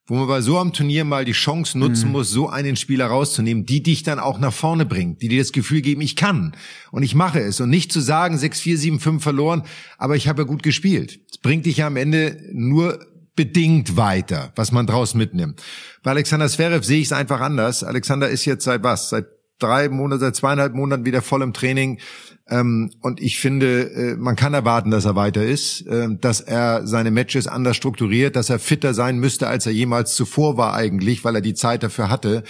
wo 0.06 0.14
man 0.14 0.28
bei 0.28 0.40
so 0.40 0.58
einem 0.58 0.72
Turnier 0.72 1.04
mal 1.04 1.24
die 1.24 1.32
Chance 1.32 1.78
nutzen 1.78 2.06
mhm. 2.06 2.12
muss, 2.12 2.30
so 2.30 2.48
einen 2.48 2.76
Spieler 2.76 3.06
rauszunehmen, 3.06 3.66
die 3.66 3.82
dich 3.82 4.02
dann 4.02 4.18
auch 4.18 4.38
nach 4.38 4.52
vorne 4.52 4.86
bringt, 4.86 5.22
die 5.22 5.28
dir 5.28 5.40
das 5.40 5.52
Gefühl 5.52 5.80
geben, 5.80 6.00
ich 6.00 6.16
kann 6.16 6.54
und 6.92 7.02
ich 7.02 7.14
mache 7.14 7.40
es 7.40 7.60
und 7.60 7.70
nicht 7.70 7.92
zu 7.92 8.00
sagen, 8.00 8.38
6, 8.38 8.60
4, 8.60 8.78
7, 8.78 9.00
5 9.00 9.22
verloren, 9.22 9.62
aber 9.98 10.16
ich 10.16 10.28
habe 10.28 10.42
ja 10.42 10.46
gut 10.48 10.62
gespielt. 10.62 11.20
Es 11.30 11.38
bringt 11.38 11.66
dich 11.66 11.78
ja 11.78 11.86
am 11.86 11.96
Ende 11.96 12.40
nur 12.52 13.04
bedingt 13.34 13.96
weiter, 13.96 14.52
was 14.56 14.72
man 14.72 14.86
draus 14.86 15.14
mitnimmt. 15.14 15.62
Bei 16.02 16.12
Alexander 16.12 16.48
Zverev 16.48 16.84
sehe 16.84 17.00
ich 17.00 17.06
es 17.06 17.12
einfach 17.12 17.40
anders. 17.40 17.84
Alexander 17.84 18.28
ist 18.28 18.46
jetzt 18.46 18.64
seit 18.64 18.82
was? 18.82 19.10
Seit 19.10 19.26
drei 19.58 19.88
Monaten, 19.88 20.20
seit 20.20 20.36
zweieinhalb 20.36 20.74
Monaten 20.74 21.04
wieder 21.04 21.20
voll 21.20 21.42
im 21.42 21.52
Training. 21.52 21.98
Ähm, 22.48 22.92
und 23.00 23.20
ich 23.20 23.40
finde, 23.40 23.90
äh, 23.90 24.16
man 24.16 24.36
kann 24.36 24.54
erwarten, 24.54 24.90
dass 24.90 25.04
er 25.04 25.16
weiter 25.16 25.44
ist, 25.44 25.84
äh, 25.86 26.08
dass 26.20 26.40
er 26.40 26.86
seine 26.86 27.10
Matches 27.10 27.48
anders 27.48 27.76
strukturiert, 27.76 28.36
dass 28.36 28.50
er 28.50 28.60
fitter 28.60 28.94
sein 28.94 29.18
müsste, 29.18 29.48
als 29.48 29.66
er 29.66 29.72
jemals 29.72 30.14
zuvor 30.14 30.56
war 30.56 30.74
eigentlich, 30.74 31.24
weil 31.24 31.34
er 31.34 31.40
die 31.40 31.54
Zeit 31.54 31.82
dafür 31.82 32.08
hatte. 32.08 32.44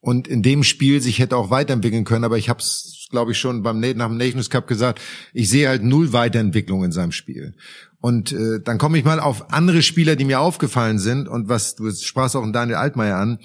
Und 0.00 0.28
in 0.28 0.42
dem 0.42 0.62
Spiel 0.62 1.00
sich 1.00 1.18
hätte 1.18 1.38
auch 1.38 1.48
weiterentwickeln 1.48 2.04
können. 2.04 2.24
Aber 2.24 2.36
ich 2.36 2.50
habe 2.50 2.60
es, 2.60 3.06
glaube 3.10 3.32
ich, 3.32 3.38
schon 3.38 3.62
beim 3.62 3.80
nach 3.80 4.08
dem 4.08 4.18
Nations 4.18 4.50
Cup 4.50 4.66
gesagt. 4.66 5.00
Ich 5.32 5.48
sehe 5.48 5.68
halt 5.68 5.82
null 5.82 6.12
Weiterentwicklung 6.12 6.84
in 6.84 6.92
seinem 6.92 7.12
Spiel. 7.12 7.54
Und 8.00 8.30
äh, 8.32 8.60
dann 8.62 8.76
komme 8.76 8.98
ich 8.98 9.04
mal 9.06 9.18
auf 9.18 9.50
andere 9.50 9.80
Spieler, 9.80 10.14
die 10.14 10.26
mir 10.26 10.40
aufgefallen 10.40 10.98
sind. 10.98 11.26
Und 11.26 11.48
was 11.48 11.74
du 11.74 11.90
sprachst 11.90 12.36
auch 12.36 12.44
in 12.44 12.52
Daniel 12.52 12.76
Altmaier 12.76 13.16
an. 13.16 13.38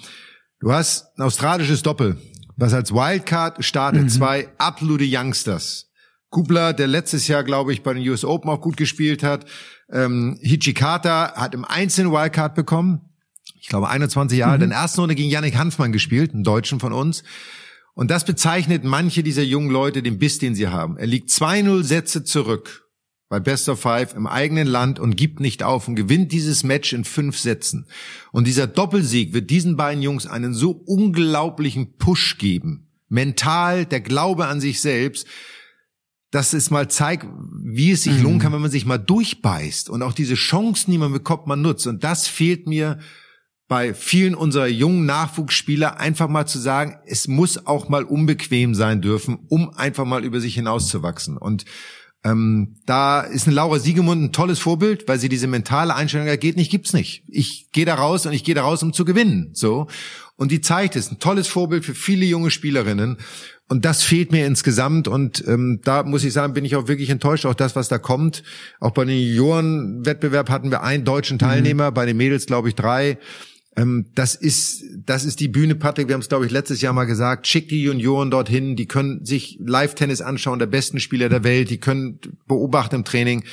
Du 0.60 0.70
hast 0.70 1.06
ein 1.16 1.22
australisches 1.22 1.82
Doppel 1.82 2.18
was 2.60 2.74
als 2.74 2.92
Wildcard 2.92 3.64
startet. 3.64 4.02
Mhm. 4.02 4.08
Zwei 4.08 4.48
absolute 4.58 5.04
Youngsters. 5.06 5.90
Kubler, 6.28 6.72
der 6.72 6.86
letztes 6.86 7.26
Jahr, 7.26 7.42
glaube 7.42 7.72
ich, 7.72 7.82
bei 7.82 7.92
den 7.92 8.08
US 8.08 8.24
Open 8.24 8.50
auch 8.50 8.60
gut 8.60 8.76
gespielt 8.76 9.22
hat. 9.22 9.46
Ähm, 9.90 10.38
Hichikata 10.40 11.34
hat 11.34 11.54
im 11.54 11.64
Einzelnen 11.64 12.12
Wildcard 12.12 12.54
bekommen. 12.54 13.00
Ich 13.60 13.68
glaube, 13.68 13.88
21 13.88 14.38
Jahre. 14.38 14.58
Mhm. 14.58 14.64
In 14.64 14.70
der 14.70 14.78
ersten 14.78 15.00
Runde 15.00 15.16
gegen 15.16 15.30
Yannick 15.30 15.56
Hanfmann 15.56 15.90
gespielt, 15.90 16.32
einen 16.32 16.44
Deutschen 16.44 16.78
von 16.78 16.92
uns. 16.92 17.24
Und 17.94 18.10
das 18.10 18.24
bezeichnet 18.24 18.84
manche 18.84 19.22
dieser 19.22 19.42
jungen 19.42 19.70
Leute 19.70 20.02
den 20.02 20.18
Biss, 20.18 20.38
den 20.38 20.54
sie 20.54 20.68
haben. 20.68 20.96
Er 20.96 21.06
liegt 21.06 21.30
2-0 21.30 21.82
Sätze 21.82 22.24
zurück 22.24 22.89
bei 23.30 23.38
Best 23.38 23.68
of 23.68 23.80
Five 23.80 24.14
im 24.14 24.26
eigenen 24.26 24.66
Land 24.66 24.98
und 24.98 25.16
gibt 25.16 25.38
nicht 25.38 25.62
auf 25.62 25.86
und 25.86 25.94
gewinnt 25.94 26.32
dieses 26.32 26.64
Match 26.64 26.92
in 26.92 27.04
fünf 27.04 27.38
Sätzen. 27.38 27.86
Und 28.32 28.48
dieser 28.48 28.66
Doppelsieg 28.66 29.32
wird 29.32 29.50
diesen 29.50 29.76
beiden 29.76 30.02
Jungs 30.02 30.26
einen 30.26 30.52
so 30.52 30.72
unglaublichen 30.72 31.96
Push 31.96 32.38
geben. 32.38 32.88
Mental, 33.08 33.86
der 33.86 34.00
Glaube 34.00 34.48
an 34.48 34.60
sich 34.60 34.80
selbst, 34.80 35.28
dass 36.32 36.52
es 36.52 36.70
mal 36.70 36.90
zeigt, 36.90 37.24
wie 37.62 37.92
es 37.92 38.02
sich 38.02 38.14
mhm. 38.14 38.22
lohnen 38.22 38.38
kann, 38.40 38.52
wenn 38.52 38.62
man 38.62 38.70
sich 38.70 38.84
mal 38.84 38.98
durchbeißt 38.98 39.90
und 39.90 40.02
auch 40.02 40.12
diese 40.12 40.34
Chancen, 40.34 40.90
die 40.90 40.98
man 40.98 41.12
bekommt, 41.12 41.46
man 41.46 41.62
nutzt. 41.62 41.86
Und 41.86 42.02
das 42.02 42.26
fehlt 42.26 42.66
mir 42.66 42.98
bei 43.68 43.94
vielen 43.94 44.34
unserer 44.34 44.66
jungen 44.66 45.06
Nachwuchsspieler 45.06 46.00
einfach 46.00 46.28
mal 46.28 46.46
zu 46.46 46.58
sagen, 46.58 46.98
es 47.06 47.28
muss 47.28 47.64
auch 47.64 47.88
mal 47.88 48.02
unbequem 48.02 48.74
sein 48.74 49.00
dürfen, 49.00 49.38
um 49.48 49.70
einfach 49.70 50.04
mal 50.04 50.24
über 50.24 50.40
sich 50.40 50.54
hinauszuwachsen. 50.54 51.36
Und 51.36 51.64
ähm, 52.22 52.76
da 52.84 53.22
ist 53.22 53.46
eine 53.46 53.56
Laura 53.56 53.78
Siegemund 53.78 54.22
ein 54.22 54.32
tolles 54.32 54.58
Vorbild, 54.58 55.08
weil 55.08 55.18
sie 55.18 55.30
diese 55.30 55.46
mentale 55.46 55.94
Einstellung, 55.94 56.26
ja, 56.26 56.36
geht 56.36 56.56
nicht, 56.56 56.70
gibt's 56.70 56.92
nicht. 56.92 57.24
Ich 57.28 57.68
gehe 57.72 57.86
da 57.86 57.94
raus 57.94 58.26
und 58.26 58.32
ich 58.32 58.44
gehe 58.44 58.54
da 58.54 58.62
raus, 58.62 58.82
um 58.82 58.92
zu 58.92 59.04
gewinnen. 59.04 59.50
So. 59.54 59.86
Und 60.36 60.52
die 60.52 60.60
zeigt 60.60 60.96
es, 60.96 61.10
ein 61.10 61.18
tolles 61.18 61.48
Vorbild 61.48 61.84
für 61.84 61.94
viele 61.94 62.26
junge 62.26 62.50
Spielerinnen. 62.50 63.16
Und 63.68 63.84
das 63.84 64.02
fehlt 64.02 64.32
mir 64.32 64.46
insgesamt. 64.46 65.08
Und 65.08 65.44
ähm, 65.46 65.80
da 65.82 66.02
muss 66.02 66.24
ich 66.24 66.32
sagen, 66.32 66.54
bin 66.54 66.64
ich 66.64 66.76
auch 66.76 66.88
wirklich 66.88 67.08
enttäuscht, 67.08 67.46
auch 67.46 67.54
das, 67.54 67.76
was 67.76 67.88
da 67.88 67.98
kommt. 67.98 68.42
Auch 68.80 68.90
bei 68.90 69.04
den 69.04 69.16
Junioren-Wettbewerb 69.16 70.50
hatten 70.50 70.70
wir 70.70 70.82
einen 70.82 71.04
deutschen 71.04 71.36
mhm. 71.36 71.40
Teilnehmer, 71.40 71.90
mhm. 71.90 71.94
bei 71.94 72.04
den 72.04 72.16
Mädels 72.16 72.46
glaube 72.46 72.68
ich 72.68 72.74
drei. 72.74 73.18
Ähm, 73.76 74.06
das 74.14 74.34
ist, 74.34 74.82
das 75.04 75.24
ist 75.24 75.40
die 75.40 75.48
Bühne, 75.48 75.74
Patrick. 75.74 76.08
Wir 76.08 76.14
haben 76.14 76.20
es, 76.20 76.28
glaube 76.28 76.46
ich, 76.46 76.52
letztes 76.52 76.80
Jahr 76.80 76.92
mal 76.92 77.04
gesagt. 77.04 77.46
Schick 77.46 77.68
die 77.68 77.82
Junioren 77.82 78.30
dorthin. 78.30 78.76
Die 78.76 78.86
können 78.86 79.24
sich 79.24 79.58
Live-Tennis 79.64 80.20
anschauen, 80.20 80.58
der 80.58 80.66
besten 80.66 81.00
Spieler 81.00 81.28
der 81.28 81.44
Welt. 81.44 81.70
Die 81.70 81.78
können 81.78 82.18
beobachten 82.46 82.96
im 82.96 83.04
Training. 83.04 83.44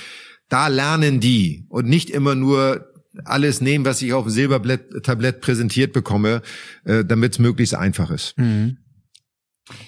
Da 0.49 0.67
lernen 0.67 1.19
die 1.19 1.65
und 1.69 1.88
nicht 1.88 2.10
immer 2.10 2.36
nur 2.36 2.88
alles 3.25 3.62
nehmen, 3.62 3.86
was 3.86 4.01
ich 4.01 4.13
auf 4.13 4.25
dem 4.25 4.32
Silbertablett 4.32 5.41
präsentiert 5.41 5.93
bekomme, 5.93 6.41
äh, 6.86 7.03
damit 7.03 7.34
es 7.34 7.39
möglichst 7.39 7.75
einfach 7.75 8.12
ist. 8.12 8.38
Mhm. 8.38 8.77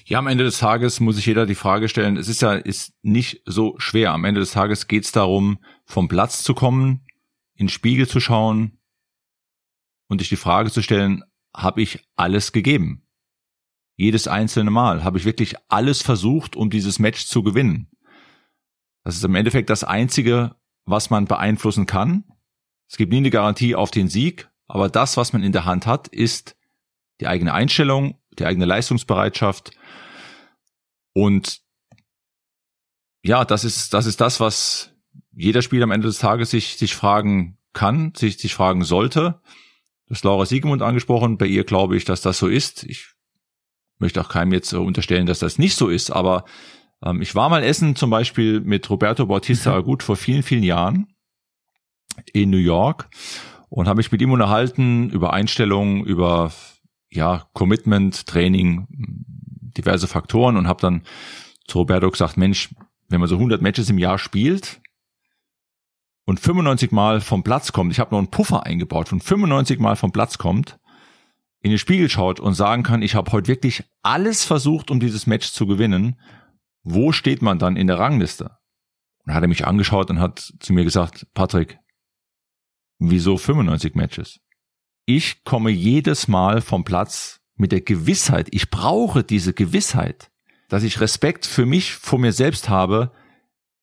Ja, 0.04 0.20
am 0.20 0.28
Ende 0.28 0.44
des 0.44 0.58
Tages 0.58 1.00
muss 1.00 1.16
sich 1.16 1.26
jeder 1.26 1.46
die 1.46 1.56
Frage 1.56 1.88
stellen, 1.88 2.18
es 2.18 2.28
ist 2.28 2.42
ja 2.42 2.54
ist 2.54 2.94
nicht 3.02 3.42
so 3.46 3.76
schwer. 3.78 4.12
Am 4.12 4.26
Ende 4.26 4.42
des 4.42 4.52
Tages 4.52 4.88
geht 4.88 5.06
es 5.06 5.12
darum, 5.12 5.60
vom 5.86 6.10
Platz 6.10 6.44
zu 6.44 6.54
kommen, 6.54 7.02
in 7.56 7.68
den 7.68 7.70
Spiegel 7.70 8.08
zu 8.08 8.20
schauen, 8.20 8.79
und 10.10 10.20
sich 10.20 10.28
die 10.28 10.36
Frage 10.36 10.72
zu 10.72 10.82
stellen, 10.82 11.24
habe 11.56 11.82
ich 11.82 12.06
alles 12.18 12.52
gegeben? 12.52 13.08
Jedes 13.96 14.28
einzelne 14.28 14.72
Mal. 14.72 15.04
Habe 15.04 15.18
ich 15.18 15.26
wirklich 15.26 15.56
alles 15.70 16.02
versucht, 16.02 16.56
um 16.56 16.70
dieses 16.70 17.00
Match 17.00 17.26
zu 17.26 17.44
gewinnen? 17.44 17.90
Das 19.04 19.16
ist 19.16 19.24
im 19.24 19.36
Endeffekt 19.36 19.70
das 19.70 19.84
Einzige, 19.84 20.56
was 20.86 21.10
man 21.10 21.26
beeinflussen 21.26 21.86
kann. 21.86 22.26
Es 22.90 22.98
gibt 22.98 23.12
nie 23.12 23.18
eine 23.18 23.30
Garantie 23.30 23.76
auf 23.76 23.92
den 23.92 24.10
Sieg, 24.10 24.50
aber 24.68 24.90
das, 24.90 25.16
was 25.16 25.34
man 25.34 25.44
in 25.44 25.52
der 25.52 25.66
Hand 25.66 25.86
hat, 25.86 26.08
ist 26.08 26.56
die 27.20 27.28
eigene 27.28 27.54
Einstellung, 27.54 28.18
die 28.38 28.46
eigene 28.46 28.66
Leistungsbereitschaft. 28.66 29.72
Und 31.14 31.62
ja, 33.22 33.46
das 33.46 33.64
ist, 33.64 33.94
das 33.94 34.06
ist 34.06 34.22
das, 34.22 34.40
was 34.40 34.96
jeder 35.32 35.62
Spieler 35.62 35.84
am 35.84 35.92
Ende 35.92 36.08
des 36.08 36.20
Tages 36.20 36.52
sich, 36.52 36.78
sich 36.78 36.96
fragen 36.96 37.58
kann, 37.74 38.14
sich, 38.16 38.38
sich 38.38 38.54
fragen 38.54 38.84
sollte. 38.84 39.42
Das 40.10 40.24
Laura 40.24 40.46
Siegemund 40.46 40.82
angesprochen. 40.82 41.38
Bei 41.38 41.46
ihr 41.46 41.64
glaube 41.64 41.96
ich, 41.96 42.04
dass 42.04 42.22
das 42.22 42.40
so 42.40 42.48
ist. 42.48 42.84
Ich 42.84 43.14
möchte 44.00 44.20
auch 44.22 44.30
keinem 44.30 44.54
jetzt 44.54 44.74
unterstellen, 44.74 45.26
dass 45.26 45.40
das 45.40 45.60
nicht 45.60 45.76
so 45.76 45.88
ist, 45.88 46.10
aber 46.10 46.46
ähm, 47.04 47.22
ich 47.22 47.36
war 47.36 47.50
mal 47.50 47.64
essen 47.64 47.96
zum 47.96 48.10
Beispiel 48.10 48.62
mit 48.62 48.90
Roberto 48.90 49.26
Bautista 49.26 49.72
mhm. 49.72 49.78
Agut 49.78 50.04
vor 50.04 50.16
vielen, 50.16 50.44
vielen 50.44 50.64
Jahren 50.64 51.08
in 52.34 52.50
New 52.50 52.58
York 52.58 53.10
und 53.70 53.88
habe 53.88 53.98
mich 53.98 54.12
mit 54.12 54.22
ihm 54.22 54.32
unterhalten 54.32 55.10
über 55.10 55.34
Einstellungen, 55.34 56.04
über 56.04 56.52
ja, 57.12 57.48
Commitment, 57.54 58.26
Training, 58.26 58.88
diverse 58.90 60.08
Faktoren 60.08 60.58
und 60.58 60.68
habe 60.68 60.82
dann 60.82 61.04
zu 61.68 61.80
Roberto 61.80 62.10
gesagt, 62.10 62.38
Mensch, 62.38 62.70
wenn 63.10 63.20
man 63.20 63.30
so 63.30 63.36
100 63.36 63.62
Matches 63.62 63.90
im 63.90 63.98
Jahr 63.98 64.18
spielt, 64.18 64.82
und 66.30 66.40
95 66.40 66.92
Mal 66.92 67.22
vom 67.22 67.42
Platz 67.42 67.72
kommt, 67.72 67.92
ich 67.92 68.00
habe 68.00 68.12
noch 68.12 68.20
einen 68.20 68.30
Puffer 68.30 68.64
eingebaut, 68.64 69.12
und 69.12 69.24
95 69.24 69.80
Mal 69.80 69.96
vom 69.96 70.12
Platz 70.12 70.38
kommt, 70.38 70.78
in 71.62 71.72
den 71.72 71.80
Spiegel 71.80 72.08
schaut 72.08 72.40
und 72.40 72.54
sagen 72.54 72.84
kann, 72.84 73.02
ich 73.02 73.16
habe 73.16 73.32
heute 73.32 73.48
wirklich 73.48 73.84
alles 74.04 74.46
versucht, 74.46 74.92
um 74.92 75.00
dieses 75.00 75.26
Match 75.26 75.52
zu 75.52 75.66
gewinnen, 75.66 76.20
wo 76.84 77.12
steht 77.14 77.42
man 77.42 77.58
dann 77.58 77.76
in 77.76 77.88
der 77.88 77.98
Rangliste? 77.98 78.52
Und 79.26 79.34
hat 79.34 79.42
er 79.42 79.48
mich 79.48 79.66
angeschaut 79.66 80.12
und 80.12 80.20
hat 80.20 80.54
zu 80.60 80.72
mir 80.72 80.84
gesagt, 80.84 81.26
Patrick, 81.34 81.80
wieso 83.00 83.36
95 83.36 83.96
Matches? 83.96 84.40
Ich 85.08 85.44
komme 85.44 85.72
jedes 85.72 86.28
Mal 86.28 86.62
vom 86.62 86.84
Platz 86.84 87.42
mit 87.56 87.72
der 87.72 87.82
Gewissheit, 87.82 88.50
ich 88.52 88.70
brauche 88.70 89.24
diese 89.24 89.54
Gewissheit, 89.54 90.30
dass 90.68 90.84
ich 90.84 91.02
Respekt 91.02 91.48
für 91.48 91.66
mich 91.66 91.96
vor 91.96 92.20
mir 92.20 92.34
selbst 92.34 92.70
habe, 92.70 93.14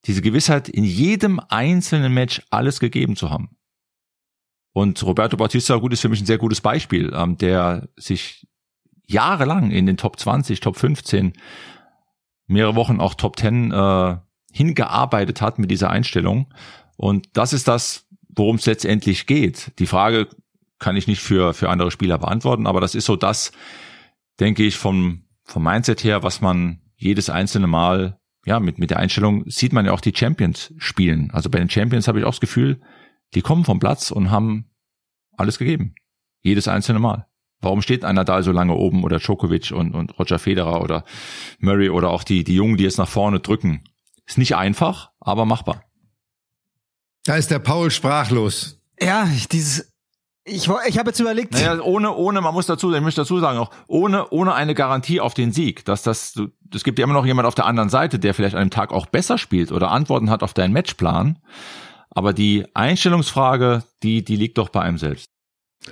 diese 0.06 0.22
Gewissheit, 0.22 0.68
in 0.68 0.84
jedem 0.84 1.40
einzelnen 1.48 2.12
Match 2.14 2.42
alles 2.50 2.80
gegeben 2.80 3.16
zu 3.16 3.30
haben. 3.30 3.56
Und 4.72 5.02
Roberto 5.02 5.36
Bautista 5.36 5.76
gut 5.76 5.92
ist 5.92 6.02
für 6.02 6.08
mich 6.08 6.20
ein 6.20 6.26
sehr 6.26 6.38
gutes 6.38 6.60
Beispiel, 6.60 7.12
ähm, 7.14 7.38
der 7.38 7.88
sich 7.96 8.46
jahrelang 9.06 9.70
in 9.70 9.86
den 9.86 9.96
Top 9.96 10.18
20, 10.18 10.60
Top 10.60 10.76
15, 10.76 11.32
mehrere 12.46 12.74
Wochen 12.74 13.00
auch 13.00 13.14
Top 13.14 13.38
10 13.38 13.72
äh, 13.72 14.16
hingearbeitet 14.52 15.40
hat 15.40 15.58
mit 15.58 15.70
dieser 15.70 15.90
Einstellung. 15.90 16.52
Und 16.96 17.28
das 17.32 17.52
ist 17.52 17.68
das, 17.68 18.06
worum 18.28 18.56
es 18.56 18.66
letztendlich 18.66 19.26
geht. 19.26 19.72
Die 19.78 19.86
Frage 19.86 20.28
kann 20.78 20.96
ich 20.96 21.06
nicht 21.06 21.22
für, 21.22 21.54
für 21.54 21.70
andere 21.70 21.90
Spieler 21.90 22.18
beantworten, 22.18 22.66
aber 22.66 22.80
das 22.80 22.94
ist 22.94 23.06
so 23.06 23.16
das, 23.16 23.52
denke 24.40 24.62
ich, 24.62 24.76
vom, 24.76 25.24
vom 25.44 25.62
Mindset 25.62 26.04
her, 26.04 26.22
was 26.22 26.40
man 26.40 26.82
jedes 26.96 27.30
einzelne 27.30 27.66
Mal 27.66 28.18
ja, 28.46 28.60
mit, 28.60 28.78
mit 28.78 28.90
der 28.90 29.00
Einstellung 29.00 29.44
sieht 29.50 29.72
man 29.72 29.84
ja 29.86 29.92
auch 29.92 30.00
die 30.00 30.14
Champions 30.14 30.72
spielen. 30.78 31.30
Also 31.32 31.50
bei 31.50 31.58
den 31.58 31.68
Champions 31.68 32.06
habe 32.06 32.20
ich 32.20 32.24
auch 32.24 32.30
das 32.30 32.40
Gefühl, 32.40 32.80
die 33.34 33.42
kommen 33.42 33.64
vom 33.64 33.80
Platz 33.80 34.12
und 34.12 34.30
haben 34.30 34.70
alles 35.36 35.58
gegeben. 35.58 35.96
Jedes 36.42 36.68
einzelne 36.68 37.00
Mal. 37.00 37.26
Warum 37.60 37.82
steht 37.82 38.04
einer 38.04 38.24
da 38.24 38.42
so 38.44 38.52
lange 38.52 38.74
oben 38.74 39.02
oder 39.02 39.18
Djokovic 39.18 39.72
und, 39.72 39.94
und 39.94 40.16
Roger 40.18 40.38
Federer 40.38 40.80
oder 40.80 41.04
Murray 41.58 41.90
oder 41.90 42.10
auch 42.10 42.22
die, 42.22 42.44
die 42.44 42.54
Jungen, 42.54 42.76
die 42.76 42.84
jetzt 42.84 42.98
nach 42.98 43.08
vorne 43.08 43.40
drücken? 43.40 43.82
Ist 44.26 44.38
nicht 44.38 44.54
einfach, 44.54 45.10
aber 45.18 45.44
machbar. 45.44 45.82
Da 47.24 47.34
ist 47.34 47.50
der 47.50 47.58
Paul 47.58 47.90
sprachlos. 47.90 48.80
Ja, 49.00 49.28
dieses 49.50 49.92
ich, 50.46 50.68
ich 50.86 50.98
habe 50.98 51.10
jetzt 51.10 51.18
überlegt. 51.18 51.54
Naja, 51.54 51.80
ohne, 51.80 52.14
ohne, 52.14 52.40
man 52.40 52.54
muss 52.54 52.66
dazu, 52.66 52.94
ich 52.94 53.00
möchte 53.00 53.22
dazu 53.22 53.40
sagen 53.40 53.58
auch, 53.58 53.70
ohne, 53.88 54.30
ohne 54.30 54.54
eine 54.54 54.74
Garantie 54.74 55.20
auf 55.20 55.34
den 55.34 55.52
Sieg, 55.52 55.84
dass 55.84 56.02
das, 56.02 56.40
es 56.72 56.84
gibt 56.84 56.98
ja 56.98 57.04
immer 57.04 57.14
noch 57.14 57.26
jemand 57.26 57.46
auf 57.46 57.56
der 57.56 57.66
anderen 57.66 57.88
Seite, 57.88 58.20
der 58.20 58.32
vielleicht 58.32 58.54
an 58.54 58.60
einem 58.60 58.70
Tag 58.70 58.92
auch 58.92 59.06
besser 59.06 59.38
spielt 59.38 59.72
oder 59.72 59.90
Antworten 59.90 60.30
hat 60.30 60.44
auf 60.44 60.54
deinen 60.54 60.72
Matchplan. 60.72 61.40
Aber 62.10 62.32
die 62.32 62.64
Einstellungsfrage, 62.74 63.82
die, 64.04 64.24
die 64.24 64.36
liegt 64.36 64.56
doch 64.58 64.68
bei 64.68 64.80
einem 64.80 64.98
selbst. 64.98 65.30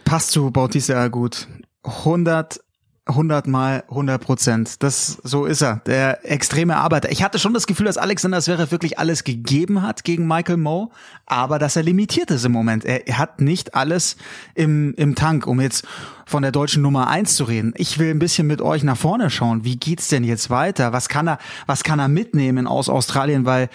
Passt 0.04 0.30
zu 0.30 0.50
Bautista 0.50 1.08
gut. 1.08 1.48
100 1.82 2.60
100 3.06 3.46
mal 3.46 3.84
100 3.90 4.22
Prozent. 4.22 4.82
Das, 4.82 5.18
so 5.22 5.44
ist 5.44 5.60
er. 5.60 5.76
Der 5.86 6.30
extreme 6.30 6.76
Arbeiter. 6.76 7.10
Ich 7.12 7.22
hatte 7.22 7.38
schon 7.38 7.52
das 7.52 7.66
Gefühl, 7.66 7.84
dass 7.84 7.98
Alexander 7.98 8.40
Zverev 8.40 8.70
wirklich 8.70 8.98
alles 8.98 9.24
gegeben 9.24 9.82
hat 9.82 10.04
gegen 10.04 10.26
Michael 10.26 10.56
Moe, 10.56 10.88
aber 11.26 11.58
dass 11.58 11.76
er 11.76 11.82
limitiert 11.82 12.30
ist 12.30 12.46
im 12.46 12.52
Moment. 12.52 12.84
Er, 12.84 13.06
er 13.06 13.18
hat 13.18 13.42
nicht 13.42 13.74
alles 13.74 14.16
im, 14.54 14.94
im 14.96 15.14
Tank, 15.14 15.46
um 15.46 15.60
jetzt 15.60 15.86
von 16.24 16.42
der 16.42 16.52
deutschen 16.52 16.80
Nummer 16.80 17.08
eins 17.08 17.36
zu 17.36 17.44
reden. 17.44 17.74
Ich 17.76 17.98
will 17.98 18.10
ein 18.10 18.18
bisschen 18.18 18.46
mit 18.46 18.62
euch 18.62 18.82
nach 18.82 18.96
vorne 18.96 19.28
schauen. 19.28 19.64
Wie 19.64 19.76
geht's 19.76 20.08
denn 20.08 20.24
jetzt 20.24 20.48
weiter? 20.48 20.94
Was 20.94 21.10
kann 21.10 21.28
er, 21.28 21.38
was 21.66 21.84
kann 21.84 21.98
er 21.98 22.08
mitnehmen 22.08 22.66
aus 22.66 22.88
Australien? 22.88 23.44
Weil, 23.44 23.68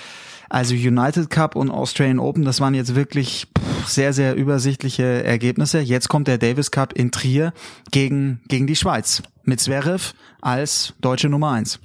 also 0.49 0.73
United 0.73 1.29
Cup 1.29 1.55
und 1.55 1.69
Australian 1.69 2.19
Open, 2.19 2.43
das 2.43 2.59
waren 2.59 2.73
jetzt 2.73 2.95
wirklich 2.95 3.47
sehr, 3.85 4.13
sehr 4.13 4.35
übersichtliche 4.35 5.23
Ergebnisse. 5.23 5.79
Jetzt 5.79 6.09
kommt 6.09 6.27
der 6.27 6.37
Davis 6.37 6.71
Cup 6.71 6.93
in 6.93 7.11
Trier 7.11 7.53
gegen, 7.91 8.41
gegen 8.47 8.67
die 8.67 8.75
Schweiz 8.75 9.23
mit 9.43 9.59
Zverev 9.59 10.13
als 10.41 10.93
deutsche 11.01 11.29
Nummer 11.29 11.51
eins. 11.51 11.79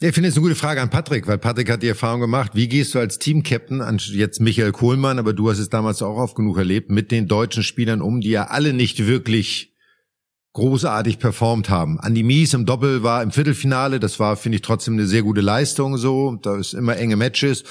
Ich 0.00 0.14
finde 0.14 0.30
es 0.30 0.34
eine 0.34 0.42
gute 0.42 0.56
Frage 0.56 0.82
an 0.82 0.90
Patrick, 0.90 1.28
weil 1.28 1.38
Patrick 1.38 1.70
hat 1.70 1.84
die 1.84 1.88
Erfahrung 1.88 2.20
gemacht. 2.20 2.52
Wie 2.54 2.66
gehst 2.66 2.92
du 2.94 2.98
als 2.98 3.20
Teamcaptain 3.20 3.80
an 3.80 3.98
jetzt 3.98 4.40
Michael 4.40 4.72
Kohlmann, 4.72 5.20
aber 5.20 5.32
du 5.32 5.48
hast 5.48 5.60
es 5.60 5.68
damals 5.68 6.02
auch 6.02 6.16
oft 6.16 6.34
genug 6.34 6.58
erlebt, 6.58 6.90
mit 6.90 7.12
den 7.12 7.28
deutschen 7.28 7.62
Spielern 7.62 8.02
um, 8.02 8.20
die 8.20 8.30
ja 8.30 8.48
alle 8.48 8.72
nicht 8.72 9.06
wirklich 9.06 9.71
großartig 10.52 11.18
performt 11.18 11.70
haben. 11.70 11.98
Andy 12.02 12.22
Mies 12.22 12.54
im 12.54 12.66
Doppel 12.66 13.02
war 13.02 13.22
im 13.22 13.30
Viertelfinale, 13.30 14.00
das 14.00 14.20
war, 14.20 14.36
finde 14.36 14.56
ich, 14.56 14.62
trotzdem 14.62 14.94
eine 14.94 15.06
sehr 15.06 15.22
gute 15.22 15.40
Leistung 15.40 15.96
so. 15.96 16.38
Da 16.42 16.56
ist 16.56 16.74
immer 16.74 16.96
enge 16.96 17.16
Matches. 17.16 17.64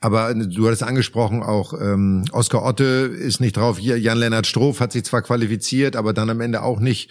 Aber 0.00 0.32
du 0.32 0.66
hattest 0.66 0.84
angesprochen, 0.84 1.42
auch 1.42 1.72
ähm, 1.72 2.24
Oskar 2.30 2.64
Otte 2.64 2.84
ist 2.84 3.40
nicht 3.40 3.56
drauf. 3.56 3.80
Jan-Lennart 3.80 4.46
Stroff 4.46 4.78
hat 4.80 4.92
sich 4.92 5.04
zwar 5.04 5.22
qualifiziert, 5.22 5.96
aber 5.96 6.12
dann 6.12 6.30
am 6.30 6.40
Ende 6.40 6.62
auch 6.62 6.78
nicht, 6.78 7.10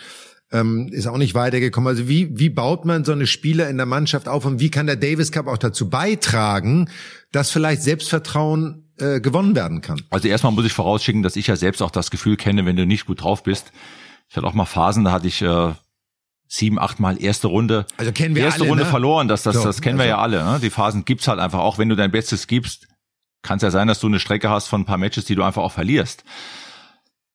ähm, 0.53 0.88
ist 0.93 1.07
auch 1.07 1.18
nicht 1.18 1.34
weitergekommen. 1.34 1.89
Also 1.89 2.07
wie, 2.07 2.39
wie 2.39 2.49
baut 2.49 2.86
man 2.86 3.03
so 3.03 3.11
eine 3.11 3.28
Spieler 3.28 3.70
in 3.70 3.76
der 3.76 3.86
Mannschaft 3.86 4.30
auf 4.30 4.45
und 4.45 4.61
wie 4.61 4.72
kann 4.72 4.88
der 4.88 4.95
Davis 4.95 5.34
Cup 5.34 5.47
auch 5.47 5.57
dazu 5.57 5.89
beitragen, 5.89 6.89
dass 7.34 7.51
vielleicht 7.51 7.82
Selbstvertrauen 7.82 8.86
äh, 8.99 9.20
gewonnen 9.20 9.53
werden 9.53 9.82
kann? 9.82 10.01
Also 10.09 10.30
erstmal 10.30 10.53
muss 10.53 10.65
ich 10.65 10.74
vorausschicken, 10.74 11.24
dass 11.24 11.36
ich 11.36 11.47
ja 11.47 11.57
selbst 11.57 11.82
auch 11.82 11.91
das 11.91 12.09
Gefühl 12.09 12.38
kenne, 12.38 12.65
wenn 12.65 12.78
du 12.78 12.86
nicht 12.86 13.05
gut 13.05 13.22
drauf 13.22 13.43
bist, 13.43 13.74
ich 14.30 14.36
hatte 14.36 14.48
auch 14.48 14.54
mal 14.54 14.66
Phasen, 14.66 15.04
da 15.04 15.12
hatte 15.12 15.28
ich 15.28 15.42
äh, 15.42 15.74
sieben, 16.48 16.80
acht 16.80 17.00
Mal 17.00 17.22
erste 17.22 17.48
Runde, 17.48 17.86
also 17.98 18.12
kennen 18.12 18.36
wir 18.36 18.44
erste 18.44 18.62
alle, 18.62 18.70
Runde 18.70 18.84
ne? 18.84 18.90
verloren. 18.90 19.28
Das, 19.28 19.44
das, 19.44 19.56
So, 19.56 19.64
das 19.64 19.82
kennen 19.82 19.98
wir 19.98 20.04
also- 20.18 20.36
ja 20.36 20.42
alle. 20.44 20.54
Ne? 20.54 20.60
Die 20.62 20.70
Phasen 20.70 21.06
gibt's 21.06 21.28
halt 21.28 21.40
einfach. 21.40 21.60
Auch 21.60 21.78
wenn 21.78 21.90
du 21.90 21.96
dein 21.96 22.12
Bestes 22.12 22.48
gibst, 22.48 22.88
kann 23.42 23.58
es 23.58 23.64
ja 23.64 23.72
sein, 23.72 23.88
dass 23.88 24.00
du 24.00 24.08
eine 24.08 24.20
Strecke 24.20 24.50
hast 24.50 24.68
von 24.68 24.82
ein 24.82 24.86
paar 24.86 24.98
Matches, 24.98 25.26
die 25.26 25.36
du 25.36 25.44
einfach 25.44 25.62
auch 25.62 25.72
verlierst. 25.72 26.24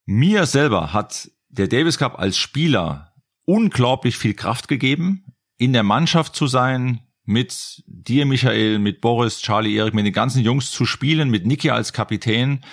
Mir 0.05 0.47
selber 0.47 0.93
hat 0.93 1.31
der 1.49 1.69
Davis 1.69 1.99
Cup 1.99 2.19
als 2.19 2.37
Spieler 2.37 3.13
unglaublich 3.45 4.17
viel 4.17 4.35
Kraft 4.35 4.69
gegeben, 4.69 5.35
in 5.59 5.73
der 5.73 5.83
Mannschaft 5.83 6.35
zu 6.35 6.47
sein, 6.47 7.01
mit 7.25 7.83
dir, 7.87 8.27
Michael, 8.27 8.79
mit 8.81 9.01
Boris, 9.01 9.41
Charlie, 9.41 9.77
Erik, 9.77 9.95
mit 9.95 10.05
den 10.05 10.13
ganzen 10.13 10.43
Jungs 10.43 10.71
zu 10.73 10.87
spielen, 10.87 11.31
mit 11.31 11.47
Niki 11.47 11.71
als 11.71 11.93
Kapitän. 11.93 12.65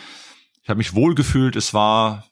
Ich 0.63 0.69
habe 0.69 0.79
mich 0.79 0.95
wohlgefühlt. 0.95 1.55
Es 1.55 1.73
war 1.73 2.25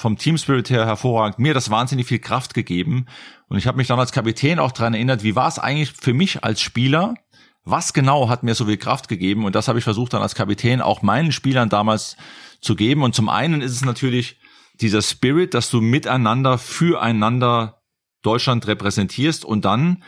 vom 0.00 0.16
Team 0.16 0.38
Spirit 0.38 0.70
her 0.70 0.86
hervorragend. 0.86 1.38
Mir 1.38 1.52
das 1.52 1.68
wahnsinnig 1.68 2.06
viel 2.06 2.20
Kraft 2.20 2.54
gegeben. 2.54 3.04
Und 3.48 3.58
ich 3.58 3.66
habe 3.66 3.76
mich 3.76 3.86
dann 3.86 4.00
als 4.00 4.12
Kapitän 4.12 4.58
auch 4.58 4.72
dran 4.72 4.94
erinnert, 4.94 5.22
wie 5.22 5.36
war 5.36 5.46
es 5.46 5.58
eigentlich 5.58 5.92
für 5.92 6.14
mich 6.14 6.42
als 6.42 6.62
Spieler? 6.62 7.16
Was 7.64 7.92
genau 7.92 8.30
hat 8.30 8.42
mir 8.42 8.54
so 8.54 8.64
viel 8.64 8.78
Kraft 8.78 9.08
gegeben? 9.08 9.44
Und 9.44 9.54
das 9.54 9.68
habe 9.68 9.78
ich 9.78 9.84
versucht 9.84 10.14
dann 10.14 10.22
als 10.22 10.34
Kapitän 10.34 10.80
auch 10.80 11.02
meinen 11.02 11.32
Spielern 11.32 11.68
damals 11.68 12.16
zu 12.62 12.76
geben. 12.76 13.02
Und 13.02 13.14
zum 13.14 13.28
einen 13.28 13.60
ist 13.60 13.72
es 13.72 13.84
natürlich 13.84 14.40
dieser 14.80 15.02
Spirit, 15.02 15.52
dass 15.52 15.68
du 15.68 15.82
miteinander, 15.82 16.56
füreinander 16.56 17.82
Deutschland 18.22 18.66
repräsentierst 18.66 19.44
und 19.44 19.66
dann 19.66 20.02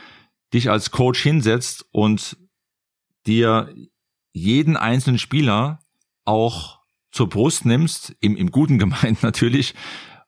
dich 0.54 0.70
als 0.70 0.90
Coach 0.90 1.22
hinsetzt 1.22 1.84
und 1.92 2.38
dir 3.26 3.74
jeden 4.32 4.78
einzelnen 4.78 5.18
Spieler 5.18 5.80
auch 6.24 6.81
zur 7.12 7.28
Brust 7.28 7.64
nimmst, 7.64 8.16
im, 8.20 8.36
im 8.36 8.50
Guten 8.50 8.78
gemeint 8.78 9.22
natürlich, 9.22 9.74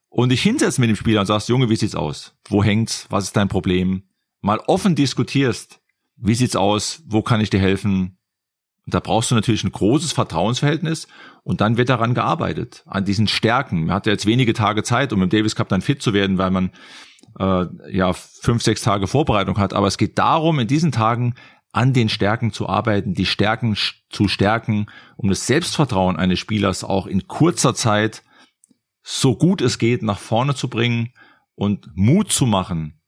und 0.08 0.28
dich 0.28 0.42
hinsetzt 0.42 0.78
mit 0.78 0.88
dem 0.88 0.96
Spieler 0.96 1.20
und 1.22 1.26
sagst, 1.26 1.48
Junge, 1.48 1.68
wie 1.70 1.76
sieht's 1.76 1.96
aus? 1.96 2.36
Wo 2.48 2.62
hängt's? 2.62 3.06
Was 3.10 3.24
ist 3.24 3.36
dein 3.36 3.48
Problem? 3.48 4.04
Mal 4.42 4.60
offen 4.68 4.94
diskutierst. 4.94 5.80
Wie 6.16 6.36
sieht's 6.36 6.54
aus? 6.54 7.02
Wo 7.06 7.22
kann 7.22 7.40
ich 7.40 7.50
dir 7.50 7.58
helfen? 7.58 8.16
Und 8.86 8.94
da 8.94 9.00
brauchst 9.00 9.30
du 9.30 9.34
natürlich 9.34 9.64
ein 9.64 9.72
großes 9.72 10.12
Vertrauensverhältnis 10.12 11.08
und 11.42 11.60
dann 11.60 11.78
wird 11.78 11.88
daran 11.88 12.14
gearbeitet, 12.14 12.84
an 12.86 13.04
diesen 13.04 13.26
Stärken. 13.26 13.86
Man 13.86 13.94
hat 13.96 14.06
ja 14.06 14.12
jetzt 14.12 14.26
wenige 14.26 14.52
Tage 14.52 14.84
Zeit, 14.84 15.12
um 15.12 15.22
im 15.22 15.30
Davis 15.30 15.56
Cup 15.56 15.68
dann 15.68 15.80
fit 15.80 16.00
zu 16.00 16.12
werden, 16.12 16.38
weil 16.38 16.50
man 16.50 16.70
äh, 17.40 17.66
ja 17.90 18.12
fünf, 18.12 18.62
sechs 18.62 18.82
Tage 18.82 19.06
Vorbereitung 19.06 19.58
hat. 19.58 19.72
Aber 19.72 19.86
es 19.86 19.98
geht 19.98 20.18
darum, 20.18 20.60
in 20.60 20.68
diesen 20.68 20.92
Tagen 20.92 21.34
an 21.74 21.92
den 21.92 22.08
Stärken 22.08 22.52
zu 22.52 22.68
arbeiten, 22.68 23.14
die 23.14 23.26
Stärken 23.26 23.76
zu 24.08 24.28
stärken, 24.28 24.86
um 25.16 25.28
das 25.28 25.46
Selbstvertrauen 25.46 26.16
eines 26.16 26.38
Spielers 26.38 26.84
auch 26.84 27.06
in 27.06 27.26
kurzer 27.26 27.74
Zeit 27.74 28.22
so 29.02 29.36
gut 29.36 29.60
es 29.60 29.78
geht 29.78 30.02
nach 30.02 30.18
vorne 30.18 30.54
zu 30.54 30.68
bringen 30.68 31.12
und 31.56 31.88
Mut 31.94 32.30
zu 32.30 32.46
machen, 32.46 33.02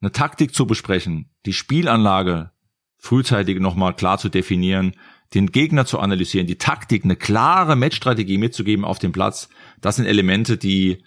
eine 0.00 0.12
Taktik 0.12 0.54
zu 0.54 0.66
besprechen, 0.66 1.30
die 1.44 1.52
Spielanlage 1.52 2.52
frühzeitig 2.98 3.60
nochmal 3.60 3.94
klar 3.94 4.18
zu 4.18 4.28
definieren, 4.28 4.94
den 5.34 5.48
Gegner 5.48 5.84
zu 5.84 5.98
analysieren, 5.98 6.46
die 6.46 6.58
Taktik, 6.58 7.04
eine 7.04 7.16
klare 7.16 7.74
Matchstrategie 7.74 8.38
mitzugeben 8.38 8.84
auf 8.84 9.00
dem 9.00 9.10
Platz. 9.10 9.48
Das 9.80 9.96
sind 9.96 10.06
Elemente, 10.06 10.56
die, 10.56 11.04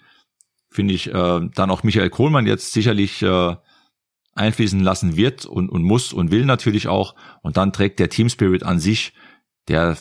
finde 0.70 0.94
ich, 0.94 1.08
äh, 1.08 1.40
dann 1.54 1.70
auch 1.70 1.82
Michael 1.82 2.10
Kohlmann 2.10 2.46
jetzt 2.46 2.72
sicherlich 2.72 3.22
äh, 3.22 3.56
einfließen 4.38 4.80
lassen 4.80 5.16
wird 5.16 5.44
und, 5.44 5.68
und 5.68 5.82
muss 5.82 6.12
und 6.12 6.30
will 6.30 6.44
natürlich 6.44 6.88
auch. 6.88 7.14
Und 7.42 7.56
dann 7.56 7.72
trägt 7.72 7.98
der 7.98 8.08
Team 8.08 8.28
Spirit 8.28 8.62
an 8.62 8.78
sich, 8.80 9.12
der 9.68 9.96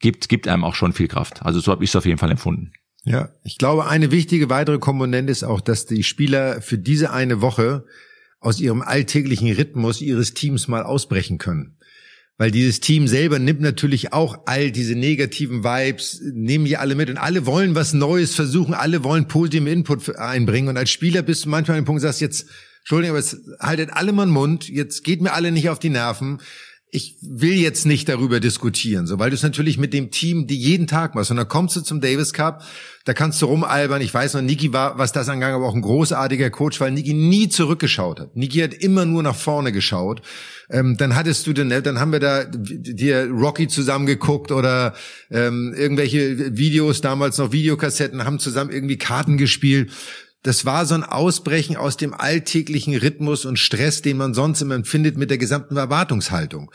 gibt, 0.00 0.28
gibt 0.28 0.48
einem 0.48 0.64
auch 0.64 0.74
schon 0.74 0.92
viel 0.92 1.08
Kraft. 1.08 1.42
Also 1.42 1.60
so 1.60 1.72
habe 1.72 1.84
ich 1.84 1.90
es 1.90 1.96
auf 1.96 2.06
jeden 2.06 2.18
Fall 2.18 2.30
empfunden. 2.30 2.72
Ja, 3.04 3.30
ich 3.42 3.58
glaube, 3.58 3.86
eine 3.86 4.10
wichtige 4.10 4.50
weitere 4.50 4.78
Komponente 4.78 5.32
ist 5.32 5.44
auch, 5.44 5.60
dass 5.60 5.86
die 5.86 6.02
Spieler 6.02 6.60
für 6.60 6.78
diese 6.78 7.12
eine 7.12 7.40
Woche 7.40 7.86
aus 8.40 8.60
ihrem 8.60 8.82
alltäglichen 8.82 9.50
Rhythmus 9.52 10.00
ihres 10.00 10.34
Teams 10.34 10.68
mal 10.68 10.82
ausbrechen 10.82 11.38
können. 11.38 11.78
Weil 12.36 12.52
dieses 12.52 12.78
Team 12.78 13.08
selber 13.08 13.40
nimmt 13.40 13.60
natürlich 13.60 14.12
auch 14.12 14.42
all 14.46 14.70
diese 14.70 14.94
negativen 14.94 15.64
Vibes, 15.64 16.22
nehmen 16.32 16.66
die 16.66 16.76
alle 16.76 16.94
mit 16.94 17.10
und 17.10 17.16
alle 17.16 17.46
wollen 17.46 17.74
was 17.74 17.94
Neues 17.94 18.34
versuchen, 18.36 18.74
alle 18.74 19.02
wollen 19.02 19.26
positiven 19.26 19.66
Input 19.66 20.14
einbringen 20.16 20.68
und 20.68 20.76
als 20.76 20.90
Spieler 20.90 21.22
bist 21.22 21.44
du 21.44 21.48
manchmal 21.48 21.78
an 21.78 21.82
dem 21.82 21.86
Punkt, 21.86 22.02
sagst 22.02 22.20
jetzt, 22.20 22.48
Entschuldigung, 22.88 23.18
aber 23.18 23.22
jetzt 23.22 23.36
haltet 23.60 23.90
alle 23.92 24.12
mal 24.12 24.24
den 24.24 24.32
Mund, 24.32 24.66
jetzt 24.66 25.04
geht 25.04 25.20
mir 25.20 25.34
alle 25.34 25.52
nicht 25.52 25.68
auf 25.68 25.78
die 25.78 25.90
Nerven. 25.90 26.38
Ich 26.90 27.16
will 27.20 27.52
jetzt 27.52 27.84
nicht 27.84 28.08
darüber 28.08 28.40
diskutieren, 28.40 29.06
so, 29.06 29.18
weil 29.18 29.28
du 29.28 29.36
es 29.36 29.42
natürlich 29.42 29.76
mit 29.76 29.92
dem 29.92 30.10
Team, 30.10 30.46
die 30.46 30.56
jeden 30.56 30.86
Tag 30.86 31.14
machst. 31.14 31.30
Und 31.30 31.36
dann 31.36 31.48
kommst 31.48 31.76
du 31.76 31.82
zum 31.82 32.00
Davis 32.00 32.32
Cup, 32.32 32.64
da 33.04 33.12
kannst 33.12 33.42
du 33.42 33.46
rumalbern. 33.46 34.00
Ich 34.00 34.14
weiß 34.14 34.32
noch, 34.32 34.40
Niki 34.40 34.72
war, 34.72 34.96
was 34.96 35.12
das 35.12 35.28
angeht, 35.28 35.50
aber 35.50 35.66
auch 35.66 35.74
ein 35.74 35.82
großartiger 35.82 36.48
Coach, 36.48 36.80
weil 36.80 36.92
Niki 36.92 37.12
nie 37.12 37.50
zurückgeschaut 37.50 38.20
hat. 38.20 38.36
Niki 38.36 38.60
hat 38.60 38.72
immer 38.72 39.04
nur 39.04 39.22
nach 39.22 39.36
vorne 39.36 39.70
geschaut. 39.70 40.22
Ähm, 40.70 40.96
dann 40.96 41.14
hattest 41.14 41.46
du 41.46 41.52
denn, 41.52 41.68
dann 41.68 42.00
haben 42.00 42.12
wir 42.12 42.20
da 42.20 42.44
dir 42.46 43.28
Rocky 43.30 43.68
zusammengeguckt 43.68 44.50
oder 44.50 44.94
ähm, 45.30 45.74
irgendwelche 45.76 46.56
Videos, 46.56 47.02
damals 47.02 47.36
noch 47.36 47.52
Videokassetten, 47.52 48.24
haben 48.24 48.38
zusammen 48.38 48.70
irgendwie 48.70 48.96
Karten 48.96 49.36
gespielt. 49.36 49.90
Das 50.42 50.64
war 50.64 50.86
so 50.86 50.94
ein 50.94 51.02
Ausbrechen 51.02 51.76
aus 51.76 51.96
dem 51.96 52.14
alltäglichen 52.14 52.96
Rhythmus 52.96 53.44
und 53.44 53.58
Stress, 53.58 54.02
den 54.02 54.16
man 54.16 54.34
sonst 54.34 54.60
immer 54.60 54.76
empfindet 54.76 55.16
mit 55.16 55.30
der 55.30 55.38
gesamten 55.38 55.76
Erwartungshaltung. 55.76 56.70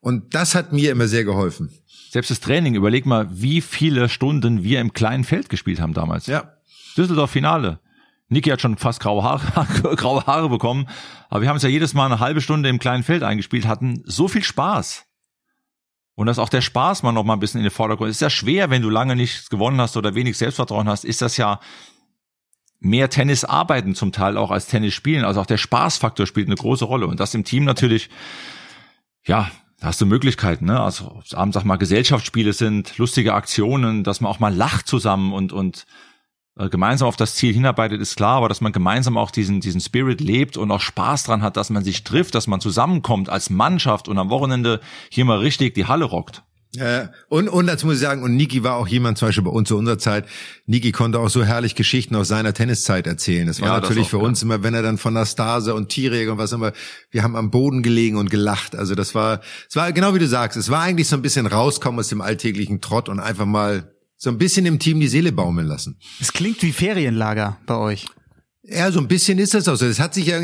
Und 0.00 0.34
das 0.34 0.54
hat 0.54 0.72
mir 0.72 0.92
immer 0.92 1.08
sehr 1.08 1.24
geholfen. 1.24 1.70
Selbst 2.10 2.30
das 2.30 2.40
Training, 2.40 2.74
überleg 2.74 3.06
mal, 3.06 3.28
wie 3.30 3.60
viele 3.60 4.08
Stunden 4.08 4.62
wir 4.62 4.80
im 4.80 4.92
kleinen 4.92 5.24
Feld 5.24 5.48
gespielt 5.48 5.80
haben 5.80 5.94
damals. 5.94 6.26
Ja. 6.26 6.54
Düsseldorf 6.96 7.30
Finale. 7.30 7.80
Niki 8.28 8.50
hat 8.50 8.60
schon 8.60 8.76
fast 8.76 9.00
graue 9.00 9.22
Haare, 9.22 9.66
graue 9.96 10.24
Haare 10.26 10.48
bekommen, 10.48 10.86
aber 11.30 11.42
wir 11.42 11.48
haben 11.48 11.56
es 11.56 11.62
ja 11.62 11.68
jedes 11.68 11.94
Mal 11.94 12.06
eine 12.06 12.20
halbe 12.20 12.40
Stunde 12.40 12.68
im 12.68 12.78
kleinen 12.78 13.02
Feld 13.02 13.22
eingespielt, 13.22 13.66
hatten 13.66 14.02
so 14.04 14.28
viel 14.28 14.44
Spaß. 14.44 15.06
Und 16.14 16.26
dass 16.26 16.38
auch 16.38 16.48
der 16.48 16.60
Spaß 16.60 17.04
mal 17.04 17.12
noch 17.12 17.24
mal 17.24 17.34
ein 17.34 17.40
bisschen 17.40 17.60
in 17.60 17.64
den 17.64 17.70
Vordergrund 17.70 18.10
ist 18.10 18.20
ja 18.20 18.28
schwer, 18.28 18.70
wenn 18.70 18.82
du 18.82 18.90
lange 18.90 19.16
nichts 19.16 19.48
gewonnen 19.48 19.80
hast 19.80 19.96
oder 19.96 20.14
wenig 20.14 20.36
Selbstvertrauen 20.36 20.88
hast, 20.88 21.04
ist 21.04 21.22
das 21.22 21.36
ja 21.36 21.60
mehr 22.80 23.10
Tennis 23.10 23.44
arbeiten 23.44 23.94
zum 23.94 24.12
Teil 24.12 24.36
auch 24.36 24.50
als 24.50 24.66
Tennis 24.66 24.94
spielen. 24.94 25.24
Also 25.24 25.40
auch 25.40 25.46
der 25.46 25.56
Spaßfaktor 25.56 26.26
spielt 26.26 26.48
eine 26.48 26.56
große 26.56 26.84
Rolle. 26.84 27.06
Und 27.06 27.20
das 27.20 27.34
im 27.34 27.44
Team 27.44 27.64
natürlich, 27.64 28.08
ja, 29.24 29.50
da 29.80 29.88
hast 29.88 30.00
du 30.00 30.06
Möglichkeiten, 30.06 30.66
ne? 30.66 30.80
Also 30.80 31.10
ob 31.10 31.24
es 31.24 31.34
abends 31.34 31.54
sag 31.54 31.64
mal 31.64 31.76
Gesellschaftsspiele 31.76 32.52
sind, 32.52 32.98
lustige 32.98 33.34
Aktionen, 33.34 34.02
dass 34.02 34.20
man 34.20 34.30
auch 34.30 34.40
mal 34.40 34.54
lacht 34.54 34.88
zusammen 34.88 35.32
und 35.32 35.52
und 35.52 35.86
äh, 36.56 36.68
gemeinsam 36.68 37.06
auf 37.06 37.16
das 37.16 37.36
Ziel 37.36 37.54
hinarbeitet, 37.54 38.00
ist 38.00 38.16
klar, 38.16 38.38
aber 38.38 38.48
dass 38.48 38.60
man 38.60 38.72
gemeinsam 38.72 39.16
auch 39.16 39.30
diesen 39.30 39.60
diesen 39.60 39.80
Spirit 39.80 40.20
lebt 40.20 40.56
und 40.56 40.72
auch 40.72 40.80
Spaß 40.80 41.24
dran 41.24 41.42
hat, 41.42 41.56
dass 41.56 41.70
man 41.70 41.84
sich 41.84 42.02
trifft, 42.02 42.34
dass 42.34 42.48
man 42.48 42.60
zusammenkommt 42.60 43.28
als 43.28 43.50
Mannschaft 43.50 44.08
und 44.08 44.18
am 44.18 44.30
Wochenende 44.30 44.80
hier 45.10 45.24
mal 45.24 45.38
richtig 45.38 45.74
die 45.74 45.86
Halle 45.86 46.06
rockt. 46.06 46.42
Ja, 46.78 47.10
und, 47.28 47.48
und 47.48 47.66
dazu 47.66 47.86
muss 47.86 47.96
ich 47.96 48.00
sagen, 48.02 48.22
und 48.22 48.36
Niki 48.36 48.62
war 48.62 48.76
auch 48.76 48.86
jemand, 48.86 49.18
zum 49.18 49.28
Beispiel 49.28 49.44
bei 49.44 49.50
uns 49.50 49.68
zu 49.68 49.76
unserer 49.76 49.98
Zeit, 49.98 50.26
Niki 50.66 50.92
konnte 50.92 51.18
auch 51.18 51.28
so 51.28 51.44
herrlich 51.44 51.74
Geschichten 51.74 52.14
aus 52.14 52.28
seiner 52.28 52.54
Tenniszeit 52.54 53.06
erzählen. 53.06 53.46
Das 53.46 53.60
war 53.60 53.68
Ja, 53.68 53.80
natürlich 53.80 54.04
das 54.04 54.06
auch, 54.06 54.10
für 54.10 54.18
ja. 54.18 54.28
uns 54.28 54.42
immer, 54.42 54.62
wenn 54.62 54.74
er 54.74 54.82
dann 54.82 54.98
von 54.98 55.14
Nastase 55.14 55.74
und 55.74 55.88
Tierjäger 55.88 56.32
und 56.32 56.38
was 56.38 56.52
immer, 56.52 56.72
wir 57.10 57.22
haben 57.22 57.34
am 57.36 57.50
Boden 57.50 57.82
gelegen 57.82 58.16
und 58.16 58.30
gelacht. 58.30 58.76
Also 58.76 58.94
das 58.94 59.14
war, 59.14 59.40
es 59.68 59.76
war 59.76 59.92
genau 59.92 60.14
wie 60.14 60.18
du 60.18 60.28
sagst, 60.28 60.56
es 60.56 60.70
war 60.70 60.82
eigentlich 60.82 61.08
so 61.08 61.16
ein 61.16 61.22
bisschen 61.22 61.46
rauskommen 61.46 61.98
aus 61.98 62.08
dem 62.08 62.20
alltäglichen 62.20 62.80
Trott 62.80 63.08
und 63.08 63.18
einfach 63.20 63.46
mal 63.46 63.92
so 64.16 64.30
ein 64.30 64.38
bisschen 64.38 64.66
im 64.66 64.78
Team 64.78 65.00
die 65.00 65.08
Seele 65.08 65.32
baumeln 65.32 65.66
lassen. 65.66 65.98
Es 66.20 66.32
klingt 66.32 66.62
wie 66.62 66.72
Ferienlager 66.72 67.56
bei 67.66 67.76
euch. 67.76 68.06
Ja, 68.70 68.92
so 68.92 69.00
ein 69.00 69.08
bisschen 69.08 69.38
ist 69.38 69.54
das 69.54 69.66
auch 69.66 69.76
so. 69.76 69.86
Das 69.86 69.98
hat 69.98 70.12
sich 70.12 70.26
ja, 70.26 70.40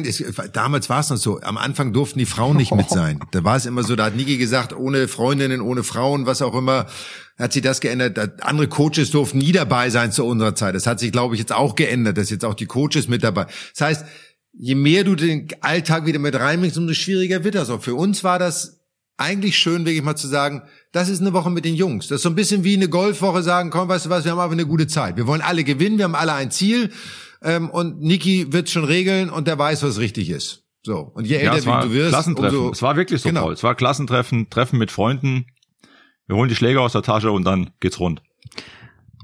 damals 0.52 0.88
war 0.88 1.00
es 1.00 1.10
noch 1.10 1.18
so. 1.18 1.40
Am 1.42 1.58
Anfang 1.58 1.92
durften 1.92 2.18
die 2.18 2.24
Frauen 2.24 2.56
nicht 2.56 2.74
mit 2.74 2.88
sein. 2.88 3.20
Da 3.32 3.44
war 3.44 3.56
es 3.56 3.66
immer 3.66 3.82
so, 3.82 3.96
da 3.96 4.06
hat 4.06 4.16
Niki 4.16 4.38
gesagt, 4.38 4.74
ohne 4.74 5.08
Freundinnen, 5.08 5.60
ohne 5.60 5.84
Frauen, 5.84 6.24
was 6.24 6.40
auch 6.40 6.54
immer, 6.54 6.86
hat 7.38 7.52
sich 7.52 7.62
das 7.62 7.82
geändert. 7.82 8.42
Andere 8.42 8.68
Coaches 8.68 9.10
durften 9.10 9.38
nie 9.38 9.52
dabei 9.52 9.90
sein 9.90 10.10
zu 10.10 10.24
unserer 10.24 10.54
Zeit. 10.54 10.74
Das 10.74 10.86
hat 10.86 11.00
sich, 11.00 11.12
glaube 11.12 11.34
ich, 11.34 11.40
jetzt 11.40 11.52
auch 11.52 11.74
geändert, 11.74 12.16
dass 12.16 12.30
jetzt 12.30 12.46
auch 12.46 12.54
die 12.54 12.64
Coaches 12.64 13.08
mit 13.08 13.22
dabei. 13.22 13.46
Das 13.76 13.80
heißt, 13.86 14.06
je 14.54 14.74
mehr 14.74 15.04
du 15.04 15.16
den 15.16 15.48
Alltag 15.60 16.06
wieder 16.06 16.18
mit 16.18 16.34
reinbringst, 16.34 16.78
umso 16.78 16.94
schwieriger 16.94 17.44
wird 17.44 17.56
das 17.56 17.68
auch. 17.68 17.82
Für 17.82 17.94
uns 17.94 18.24
war 18.24 18.38
das 18.38 18.80
eigentlich 19.18 19.58
schön, 19.58 19.84
wirklich 19.84 20.02
mal 20.02 20.16
zu 20.16 20.28
sagen, 20.28 20.62
das 20.92 21.10
ist 21.10 21.20
eine 21.20 21.34
Woche 21.34 21.50
mit 21.50 21.66
den 21.66 21.74
Jungs. 21.74 22.08
Das 22.08 22.16
ist 22.16 22.22
so 22.22 22.30
ein 22.30 22.34
bisschen 22.34 22.64
wie 22.64 22.74
eine 22.74 22.88
Golfwoche 22.88 23.42
sagen, 23.42 23.68
komm, 23.68 23.88
weißt 23.88 24.06
du 24.06 24.10
was, 24.10 24.24
wir 24.24 24.32
haben 24.32 24.38
aber 24.38 24.54
eine 24.54 24.66
gute 24.66 24.86
Zeit. 24.86 25.16
Wir 25.18 25.26
wollen 25.26 25.42
alle 25.42 25.62
gewinnen, 25.62 25.98
wir 25.98 26.04
haben 26.04 26.14
alle 26.14 26.32
ein 26.32 26.50
Ziel. 26.50 26.90
Ähm, 27.44 27.70
und 27.70 28.00
Niki 28.00 28.52
wird 28.52 28.70
schon 28.70 28.84
regeln 28.84 29.30
und 29.30 29.46
der 29.46 29.58
weiß, 29.58 29.82
was 29.82 29.98
richtig 29.98 30.30
ist. 30.30 30.64
So. 30.82 30.98
Und 31.14 31.26
je 31.26 31.36
Ja, 31.36 31.40
älter 31.42 31.56
es 31.58 31.66
war 31.66 31.84
wie 31.84 31.88
du 31.88 31.94
wirst, 31.94 32.08
Klassentreffen. 32.10 32.58
umso, 32.58 32.72
es 32.72 32.82
war 32.82 32.96
wirklich 32.96 33.20
so, 33.22 33.28
Genau. 33.28 33.42
Paul. 33.42 33.52
Es 33.52 33.62
war 33.62 33.74
Klassentreffen, 33.74 34.50
Treffen 34.50 34.78
mit 34.78 34.90
Freunden. 34.90 35.46
Wir 36.26 36.36
holen 36.36 36.48
die 36.48 36.56
Schläger 36.56 36.80
aus 36.80 36.92
der 36.92 37.02
Tasche 37.02 37.30
und 37.30 37.44
dann 37.44 37.70
geht's 37.80 38.00
rund. 38.00 38.22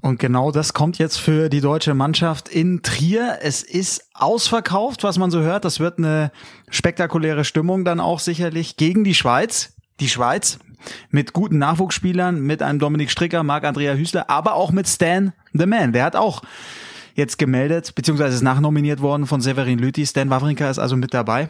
Und 0.03 0.19
genau 0.19 0.51
das 0.51 0.73
kommt 0.73 0.99
jetzt 0.99 1.19
für 1.19 1.51
die 1.51 1.61
deutsche 1.61 1.93
Mannschaft 1.93 2.49
in 2.49 2.83
Trier. 2.83 3.39
Es 3.43 3.63
ist 3.63 4.09
ausverkauft, 4.15 5.03
was 5.03 5.19
man 5.19 5.31
so 5.31 5.41
hört. 5.41 5.65
Das 5.67 5.79
wird 5.81 5.99
eine 5.99 6.33
spektakuläre 6.71 7.45
Stimmung 7.45 7.85
dann 7.85 8.01
auch 8.01 8.19
sicherlich 8.21 8.77
gegen 8.79 9.05
die 9.05 9.15
Schweiz. 9.15 9.75
Die 10.01 10.09
Schweiz 10.09 10.59
mit 11.11 11.35
guten 11.35 11.59
Nachwuchsspielern, 11.59 12.41
mit 12.41 12.63
einem 12.63 12.79
Dominik 12.79 13.11
Stricker, 13.11 13.43
Marc-Andrea 13.43 13.93
Hüßler, 13.93 14.31
aber 14.31 14.55
auch 14.55 14.73
mit 14.73 14.89
Stan 14.89 15.35
the 15.53 15.67
Man. 15.67 15.93
Der 15.93 16.05
hat 16.05 16.17
auch 16.17 16.41
jetzt 17.15 17.39
gemeldet, 17.39 17.95
beziehungsweise 17.95 18.37
ist 18.37 18.43
nachnominiert 18.43 19.01
worden 19.01 19.27
von 19.27 19.41
Severin 19.41 19.79
Lüthi. 19.79 20.07
Stan 20.07 20.31
Wawrinka 20.31 20.69
ist 20.71 20.79
also 20.79 20.97
mit 20.97 21.15
dabei. 21.15 21.49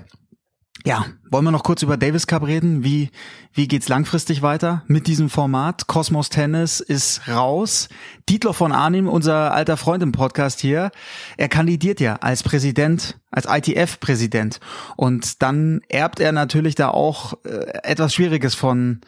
Ja, 0.86 1.04
wollen 1.30 1.44
wir 1.44 1.50
noch 1.50 1.62
kurz 1.62 1.82
über 1.82 1.98
Davis 1.98 2.26
Cup 2.26 2.46
reden? 2.46 2.82
Wie, 2.84 3.10
wie 3.52 3.68
geht's 3.68 3.88
langfristig 3.88 4.40
weiter 4.40 4.82
mit 4.86 5.06
diesem 5.06 5.28
Format? 5.28 5.86
Cosmos 5.86 6.30
Tennis 6.30 6.80
ist 6.80 7.28
raus. 7.28 7.90
Dietler 8.30 8.54
von 8.54 8.72
Arnim, 8.72 9.06
unser 9.06 9.52
alter 9.52 9.76
Freund 9.76 10.02
im 10.02 10.12
Podcast 10.12 10.58
hier, 10.60 10.90
er 11.36 11.48
kandidiert 11.48 12.00
ja 12.00 12.16
als 12.16 12.42
Präsident, 12.42 13.18
als 13.30 13.46
ITF-Präsident. 13.46 14.60
Und 14.96 15.42
dann 15.42 15.82
erbt 15.88 16.18
er 16.18 16.32
natürlich 16.32 16.76
da 16.76 16.88
auch 16.88 17.34
äh, 17.44 17.66
etwas 17.82 18.14
Schwieriges 18.14 18.54
von, 18.54 19.02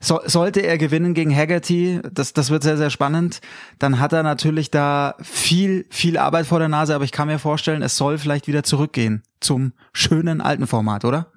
so, 0.00 0.20
sollte 0.24 0.60
er 0.60 0.78
gewinnen 0.78 1.12
gegen 1.12 1.34
Haggerty, 1.34 2.00
das, 2.12 2.32
das 2.32 2.50
wird 2.50 2.62
sehr, 2.62 2.76
sehr 2.76 2.90
spannend, 2.90 3.40
dann 3.78 3.98
hat 3.98 4.12
er 4.12 4.22
natürlich 4.22 4.70
da 4.70 5.16
viel, 5.20 5.86
viel 5.90 6.18
Arbeit 6.18 6.46
vor 6.46 6.60
der 6.60 6.68
Nase, 6.68 6.94
aber 6.94 7.04
ich 7.04 7.10
kann 7.12 7.26
mir 7.26 7.40
vorstellen, 7.40 7.82
es 7.82 7.96
soll 7.96 8.18
vielleicht 8.18 8.46
wieder 8.46 8.62
zurückgehen 8.62 9.24
zum 9.40 9.72
schönen 9.92 10.40
alten 10.40 10.68
Format, 10.68 11.04
oder? 11.04 11.32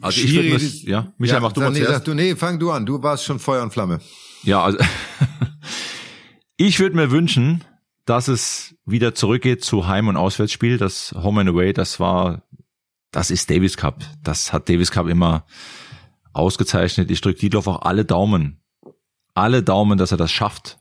Also 0.00 0.20
ich 0.20 0.34
würde 0.34 0.50
das, 0.50 0.82
ja, 0.82 1.12
Michael, 1.18 1.40
mach 1.40 1.52
du 1.52 1.60
mal 1.60 1.70
nee, 1.70 1.82
zuerst. 1.84 2.06
du, 2.06 2.14
nee, 2.14 2.36
fang 2.36 2.58
du 2.58 2.70
an. 2.70 2.84
Du 2.84 3.02
warst 3.02 3.24
schon 3.24 3.38
Feuer 3.38 3.62
und 3.62 3.72
Flamme. 3.72 4.00
Ja, 4.42 4.62
also 4.62 4.78
ich 6.56 6.80
würde 6.80 6.96
mir 6.96 7.10
wünschen, 7.10 7.64
dass 8.04 8.28
es 8.28 8.74
wieder 8.84 9.14
zurückgeht 9.14 9.64
zu 9.64 9.86
Heim- 9.86 10.08
und 10.08 10.16
Auswärtsspiel. 10.16 10.78
Das 10.78 11.14
Home 11.16 11.42
and 11.42 11.50
Away, 11.50 11.72
das 11.72 12.00
war, 12.00 12.42
das 13.12 13.30
ist 13.30 13.50
Davis 13.50 13.76
Cup. 13.76 14.04
Das 14.22 14.52
hat 14.52 14.68
Davis 14.68 14.90
Cup 14.90 15.08
immer 15.08 15.46
ausgezeichnet. 16.34 17.10
Ich 17.10 17.20
drücke 17.20 17.40
Dietloff 17.40 17.66
auch 17.66 17.82
alle 17.82 18.04
Daumen, 18.04 18.62
alle 19.34 19.62
Daumen, 19.62 19.98
dass 19.98 20.12
er 20.12 20.18
das 20.18 20.32
schafft 20.32 20.78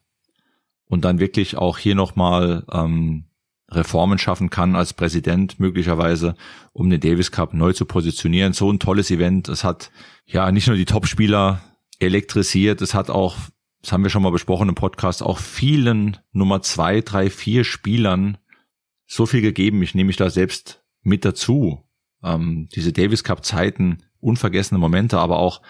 und 0.85 1.05
dann 1.05 1.19
wirklich 1.19 1.57
auch 1.57 1.77
hier 1.77 1.95
nochmal 1.95 2.65
ähm, 2.71 3.25
Reformen 3.71 4.19
schaffen 4.19 4.49
kann 4.49 4.75
als 4.75 4.93
Präsident 4.93 5.59
möglicherweise, 5.59 6.35
um 6.73 6.89
den 6.89 6.99
Davis 6.99 7.31
Cup 7.31 7.53
neu 7.53 7.73
zu 7.73 7.85
positionieren. 7.85 8.53
So 8.53 8.71
ein 8.71 8.79
tolles 8.79 9.09
Event. 9.09 9.49
Es 9.49 9.63
hat 9.63 9.91
ja 10.25 10.51
nicht 10.51 10.67
nur 10.67 10.75
die 10.75 10.85
Topspieler 10.85 11.61
elektrisiert, 11.99 12.81
es 12.81 12.93
hat 12.93 13.09
auch, 13.09 13.37
das 13.81 13.91
haben 13.91 14.03
wir 14.03 14.09
schon 14.09 14.23
mal 14.23 14.31
besprochen 14.31 14.69
im 14.69 14.75
Podcast, 14.75 15.23
auch 15.23 15.39
vielen 15.39 16.17
Nummer 16.31 16.61
zwei, 16.61 17.01
drei, 17.01 17.29
vier 17.29 17.63
Spielern 17.63 18.37
so 19.05 19.25
viel 19.25 19.41
gegeben. 19.41 19.81
Ich 19.83 19.95
nehme 19.95 20.07
mich 20.07 20.17
da 20.17 20.29
selbst 20.29 20.83
mit 21.01 21.25
dazu. 21.25 21.83
Ähm, 22.23 22.67
diese 22.73 22.93
Davis 22.93 23.23
Cup 23.23 23.45
Zeiten, 23.45 24.03
unvergessene 24.23 24.79
Momente, 24.79 25.19
aber 25.19 25.39
auch 25.39 25.61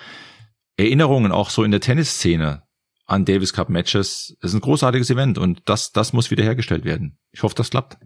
Erinnerungen 0.78 1.32
auch 1.32 1.50
so 1.50 1.64
in 1.64 1.72
der 1.72 1.82
Tennisszene 1.82 2.64
an 3.06 3.26
Davis 3.26 3.54
Cup 3.54 3.70
Matches. 3.70 4.36
Es 4.42 4.52
ist 4.52 4.54
ein 4.54 4.62
großartiges 4.62 5.10
Event 5.10 5.38
und 5.38 5.62
das, 5.66 5.92
das 5.92 6.14
muss 6.14 6.32
wiederhergestellt 6.32 6.86
werden. 6.86 7.18
Ich 7.32 7.44
hoffe, 7.44 7.56
das 7.56 7.70
klappt. 7.70 7.98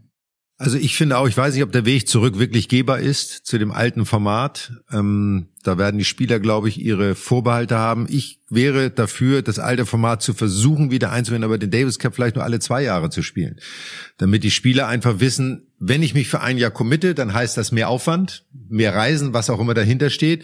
Also 0.60 0.78
ich 0.78 0.96
finde 0.96 1.20
auch, 1.20 1.28
ich 1.28 1.38
weiß 1.38 1.54
nicht, 1.54 1.64
ob 1.64 1.72
der 1.72 1.86
Weg 1.86 2.08
zurück 2.08 2.40
wirklich 2.40 2.68
gehbar 2.68 3.00
ist 3.00 3.46
zu 3.46 3.60
dem 3.60 3.72
alten 3.72 4.08
Format. 4.08 4.72
Ähm, 4.92 5.50
da 5.64 5.78
werden 5.78 6.00
die 6.00 6.06
Spieler, 6.06 6.40
glaube 6.40 6.68
ich, 6.68 6.82
ihre 6.82 7.14
Vorbehalte 7.14 7.78
haben. 7.78 8.08
Ich 8.10 8.40
wäre 8.50 8.90
dafür, 8.90 9.44
das 9.44 9.60
alte 9.60 9.86
Format 9.86 10.24
zu 10.24 10.34
versuchen, 10.34 10.90
wieder 10.90 11.12
einzuwenden, 11.12 11.48
aber 11.48 11.60
den 11.60 11.70
Davis 11.70 12.00
Cup 12.00 12.16
vielleicht 12.16 12.36
nur 12.36 12.44
alle 12.44 12.60
zwei 12.60 12.82
Jahre 12.82 13.12
zu 13.12 13.22
spielen. 13.22 13.60
Damit 14.18 14.44
die 14.44 14.50
Spieler 14.50 14.88
einfach 14.88 15.20
wissen, 15.20 15.68
wenn 15.78 16.02
ich 16.02 16.16
mich 16.16 16.28
für 16.28 16.42
ein 16.42 16.58
Jahr 16.58 16.72
committe, 16.72 17.14
dann 17.14 17.34
heißt 17.34 17.56
das 17.56 17.72
mehr 17.72 17.90
Aufwand, 17.90 18.46
mehr 18.68 18.96
Reisen, 18.96 19.34
was 19.34 19.52
auch 19.52 19.60
immer 19.60 19.76
dahinter 19.76 20.10
steht. 20.10 20.44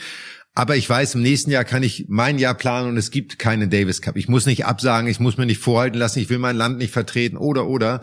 Aber 0.56 0.76
ich 0.76 0.88
weiß, 0.88 1.16
im 1.16 1.24
nächsten 1.24 1.50
Jahr 1.50 1.64
kann 1.64 1.82
ich 1.82 2.06
mein 2.10 2.38
Jahr 2.38 2.54
planen 2.54 2.90
und 2.90 2.98
es 2.98 3.10
gibt 3.10 3.40
keinen 3.40 3.72
Davis 3.72 4.04
Cup. 4.04 4.16
Ich 4.18 4.28
muss 4.28 4.46
nicht 4.46 4.66
absagen, 4.66 5.10
ich 5.10 5.20
muss 5.20 5.38
mir 5.38 5.48
nicht 5.48 5.60
vorhalten 5.60 5.98
lassen, 5.98 6.20
ich 6.20 6.30
will 6.30 6.38
mein 6.38 6.56
Land 6.56 6.78
nicht 6.78 6.94
vertreten 6.94 7.38
oder 7.38 7.66
oder. 7.66 8.02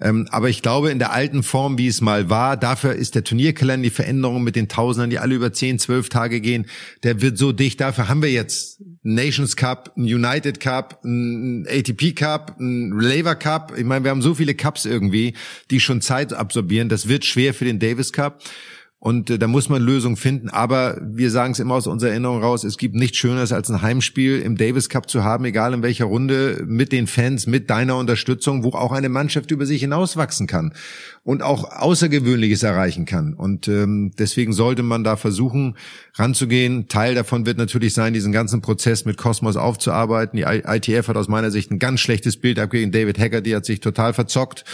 Ähm, 0.00 0.26
aber 0.30 0.48
ich 0.48 0.62
glaube, 0.62 0.90
in 0.90 0.98
der 0.98 1.12
alten 1.12 1.42
Form, 1.42 1.76
wie 1.76 1.88
es 1.88 2.00
mal 2.00 2.30
war, 2.30 2.56
dafür 2.56 2.94
ist 2.94 3.16
der 3.16 3.24
Turnierkalender, 3.24 3.84
die 3.84 3.90
Veränderung 3.90 4.42
mit 4.42 4.56
den 4.56 4.68
Tausendern, 4.68 5.10
die 5.10 5.18
alle 5.18 5.34
über 5.34 5.52
10, 5.52 5.78
12 5.78 6.08
Tage 6.08 6.40
gehen, 6.40 6.64
der 7.02 7.20
wird 7.20 7.36
so 7.36 7.52
dicht. 7.52 7.82
Dafür 7.82 8.08
haben 8.08 8.22
wir 8.22 8.32
jetzt 8.32 8.80
Nations 9.02 9.54
Cup, 9.56 9.92
einen 9.94 10.06
United 10.06 10.58
Cup, 10.58 11.00
einen 11.04 11.66
ATP 11.68 12.14
Cup, 12.14 12.56
einen 12.58 12.98
Labour 12.98 13.34
Cup. 13.34 13.74
Ich 13.76 13.84
meine, 13.84 14.06
wir 14.06 14.10
haben 14.10 14.22
so 14.22 14.34
viele 14.34 14.54
Cups 14.54 14.86
irgendwie, 14.86 15.34
die 15.70 15.80
schon 15.80 16.00
Zeit 16.00 16.32
absorbieren. 16.32 16.88
Das 16.88 17.08
wird 17.08 17.26
schwer 17.26 17.52
für 17.52 17.66
den 17.66 17.78
Davis 17.78 18.14
Cup. 18.14 18.42
Und 19.02 19.30
äh, 19.30 19.38
da 19.38 19.46
muss 19.46 19.70
man 19.70 19.82
Lösungen 19.82 20.16
finden. 20.16 20.50
Aber 20.50 21.00
wir 21.02 21.30
sagen 21.30 21.52
es 21.52 21.58
immer 21.58 21.74
aus 21.74 21.86
unserer 21.86 22.10
Erinnerung 22.10 22.42
raus, 22.42 22.64
es 22.64 22.76
gibt 22.76 22.94
nichts 22.94 23.16
Schöneres, 23.16 23.50
als 23.50 23.70
ein 23.70 23.80
Heimspiel 23.80 24.40
im 24.40 24.58
Davis 24.58 24.90
Cup 24.90 25.08
zu 25.08 25.24
haben, 25.24 25.46
egal 25.46 25.72
in 25.72 25.82
welcher 25.82 26.04
Runde, 26.04 26.62
mit 26.66 26.92
den 26.92 27.06
Fans, 27.06 27.46
mit 27.46 27.70
deiner 27.70 27.96
Unterstützung, 27.96 28.62
wo 28.62 28.68
auch 28.70 28.92
eine 28.92 29.08
Mannschaft 29.08 29.50
über 29.50 29.64
sich 29.64 29.80
hinauswachsen 29.80 30.46
kann 30.46 30.74
und 31.24 31.42
auch 31.42 31.64
Außergewöhnliches 31.64 32.62
erreichen 32.62 33.06
kann. 33.06 33.32
Und 33.32 33.68
ähm, 33.68 34.12
deswegen 34.18 34.52
sollte 34.52 34.82
man 34.82 35.02
da 35.02 35.16
versuchen, 35.16 35.78
ranzugehen. 36.16 36.88
Teil 36.88 37.14
davon 37.14 37.46
wird 37.46 37.56
natürlich 37.56 37.94
sein, 37.94 38.12
diesen 38.12 38.32
ganzen 38.32 38.60
Prozess 38.60 39.06
mit 39.06 39.16
Cosmos 39.16 39.56
aufzuarbeiten. 39.56 40.36
Die 40.36 40.42
ITF 40.42 41.08
hat 41.08 41.16
aus 41.16 41.28
meiner 41.28 41.50
Sicht 41.50 41.70
ein 41.70 41.78
ganz 41.78 42.00
schlechtes 42.00 42.36
Bild 42.36 42.58
abgegeben. 42.58 42.92
David 42.92 43.18
Hacker, 43.18 43.40
die 43.40 43.56
hat 43.56 43.64
sich 43.64 43.80
total 43.80 44.12
verzockt. 44.12 44.66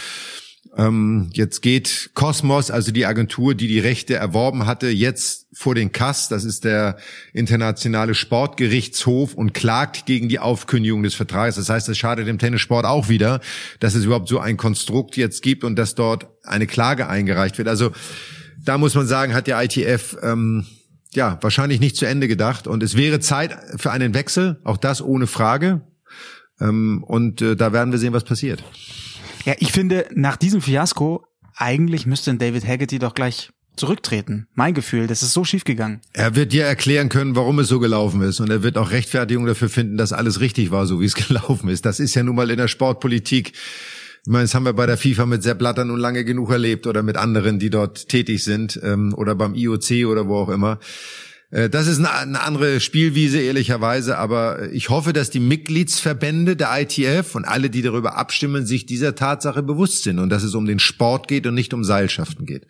Ähm, 0.77 1.31
jetzt 1.33 1.61
geht 1.61 2.11
Cosmos, 2.13 2.69
also 2.69 2.91
die 2.91 3.07
Agentur, 3.07 3.55
die 3.55 3.67
die 3.67 3.79
Rechte 3.79 4.13
erworben 4.13 4.67
hatte, 4.67 4.89
jetzt 4.89 5.47
vor 5.51 5.73
den 5.73 5.91
Kass. 5.91 6.29
Das 6.29 6.43
ist 6.43 6.65
der 6.65 6.97
internationale 7.33 8.13
Sportgerichtshof 8.13 9.33
und 9.33 9.55
klagt 9.55 10.05
gegen 10.05 10.29
die 10.29 10.37
Aufkündigung 10.37 11.01
des 11.01 11.15
Vertrages. 11.15 11.55
Das 11.55 11.69
heißt, 11.69 11.89
es 11.89 11.97
schadet 11.97 12.27
dem 12.27 12.37
Tennissport 12.37 12.85
auch 12.85 13.09
wieder, 13.09 13.41
dass 13.79 13.95
es 13.95 14.05
überhaupt 14.05 14.29
so 14.29 14.39
ein 14.39 14.55
Konstrukt 14.55 15.17
jetzt 15.17 15.41
gibt 15.41 15.63
und 15.63 15.77
dass 15.77 15.95
dort 15.95 16.27
eine 16.43 16.67
Klage 16.67 17.09
eingereicht 17.09 17.57
wird. 17.57 17.67
Also 17.67 17.91
da 18.63 18.77
muss 18.77 18.93
man 18.93 19.07
sagen, 19.07 19.33
hat 19.33 19.47
der 19.47 19.61
ITF 19.63 20.15
ähm, 20.21 20.67
ja 21.13 21.39
wahrscheinlich 21.41 21.79
nicht 21.79 21.95
zu 21.95 22.05
Ende 22.05 22.27
gedacht 22.27 22.67
und 22.67 22.83
es 22.83 22.95
wäre 22.95 23.19
Zeit 23.19 23.57
für 23.77 23.89
einen 23.89 24.13
Wechsel, 24.13 24.59
auch 24.63 24.77
das 24.77 25.01
ohne 25.01 25.25
Frage. 25.25 25.81
Ähm, 26.61 27.03
und 27.03 27.41
äh, 27.41 27.55
da 27.55 27.73
werden 27.73 27.91
wir 27.91 27.97
sehen, 27.97 28.13
was 28.13 28.25
passiert. 28.25 28.63
Ja, 29.47 29.55
ich 29.59 29.71
finde, 29.71 30.07
nach 30.13 30.35
diesem 30.35 30.59
Fiasko, 30.59 31.25
eigentlich 31.55 32.05
müsste 32.05 32.35
David 32.35 32.67
Haggerty 32.67 32.99
doch 32.99 33.13
gleich 33.13 33.49
zurücktreten. 33.77 34.47
Mein 34.55 34.73
Gefühl, 34.73 35.07
das 35.07 35.23
ist 35.23 35.31
so 35.31 35.45
schief 35.45 35.63
gegangen. 35.63 36.01
Er 36.11 36.35
wird 36.35 36.51
dir 36.51 36.65
erklären 36.65 37.07
können, 37.07 37.33
warum 37.37 37.59
es 37.59 37.69
so 37.69 37.79
gelaufen 37.79 38.21
ist. 38.23 38.41
Und 38.41 38.49
er 38.49 38.61
wird 38.61 38.77
auch 38.77 38.91
Rechtfertigung 38.91 39.45
dafür 39.45 39.69
finden, 39.69 39.95
dass 39.95 40.11
alles 40.11 40.41
richtig 40.41 40.71
war, 40.71 40.85
so 40.85 40.99
wie 40.99 41.05
es 41.05 41.15
gelaufen 41.27 41.69
ist. 41.69 41.85
Das 41.85 42.01
ist 42.01 42.13
ja 42.13 42.23
nun 42.23 42.35
mal 42.35 42.51
in 42.51 42.57
der 42.57 42.67
Sportpolitik. 42.67 43.53
Ich 44.25 44.29
meine, 44.29 44.43
das 44.43 44.53
haben 44.53 44.65
wir 44.65 44.73
bei 44.73 44.85
der 44.85 44.97
FIFA 44.97 45.25
mit 45.27 45.43
Sepp 45.43 45.59
Blatter 45.59 45.85
nun 45.85 45.99
lange 45.99 46.25
genug 46.25 46.51
erlebt 46.51 46.85
oder 46.85 47.01
mit 47.01 47.15
anderen, 47.15 47.57
die 47.57 47.69
dort 47.69 48.09
tätig 48.09 48.43
sind 48.43 48.77
ähm, 48.83 49.13
oder 49.13 49.33
beim 49.33 49.55
IOC 49.55 50.07
oder 50.07 50.27
wo 50.27 50.35
auch 50.39 50.49
immer. 50.49 50.77
Äh, 51.51 51.69
das 51.69 51.87
ist 51.87 52.03
eine 52.03 52.41
andere 52.41 52.79
Spielwiese, 52.79 53.39
ehrlicherweise, 53.39 54.17
aber 54.17 54.71
ich 54.71 54.89
hoffe, 54.89 55.13
dass 55.13 55.29
die 55.29 55.39
Mitgliedsverbände 55.39 56.55
der 56.55 56.69
ITF 56.81 57.35
und 57.35 57.45
alle, 57.45 57.69
die 57.69 57.81
darüber 57.81 58.17
abstimmen, 58.17 58.65
sich 58.65 58.85
dieser 58.85 59.15
Tatsache 59.15 59.63
bewusst 59.63 60.03
sind 60.03 60.19
und 60.19 60.29
dass 60.29 60.43
es 60.43 60.55
um 60.55 60.65
den 60.65 60.79
Sport 60.79 61.27
geht 61.27 61.47
und 61.47 61.53
nicht 61.53 61.73
um 61.73 61.83
Seilschaften 61.83 62.45
geht. 62.45 62.67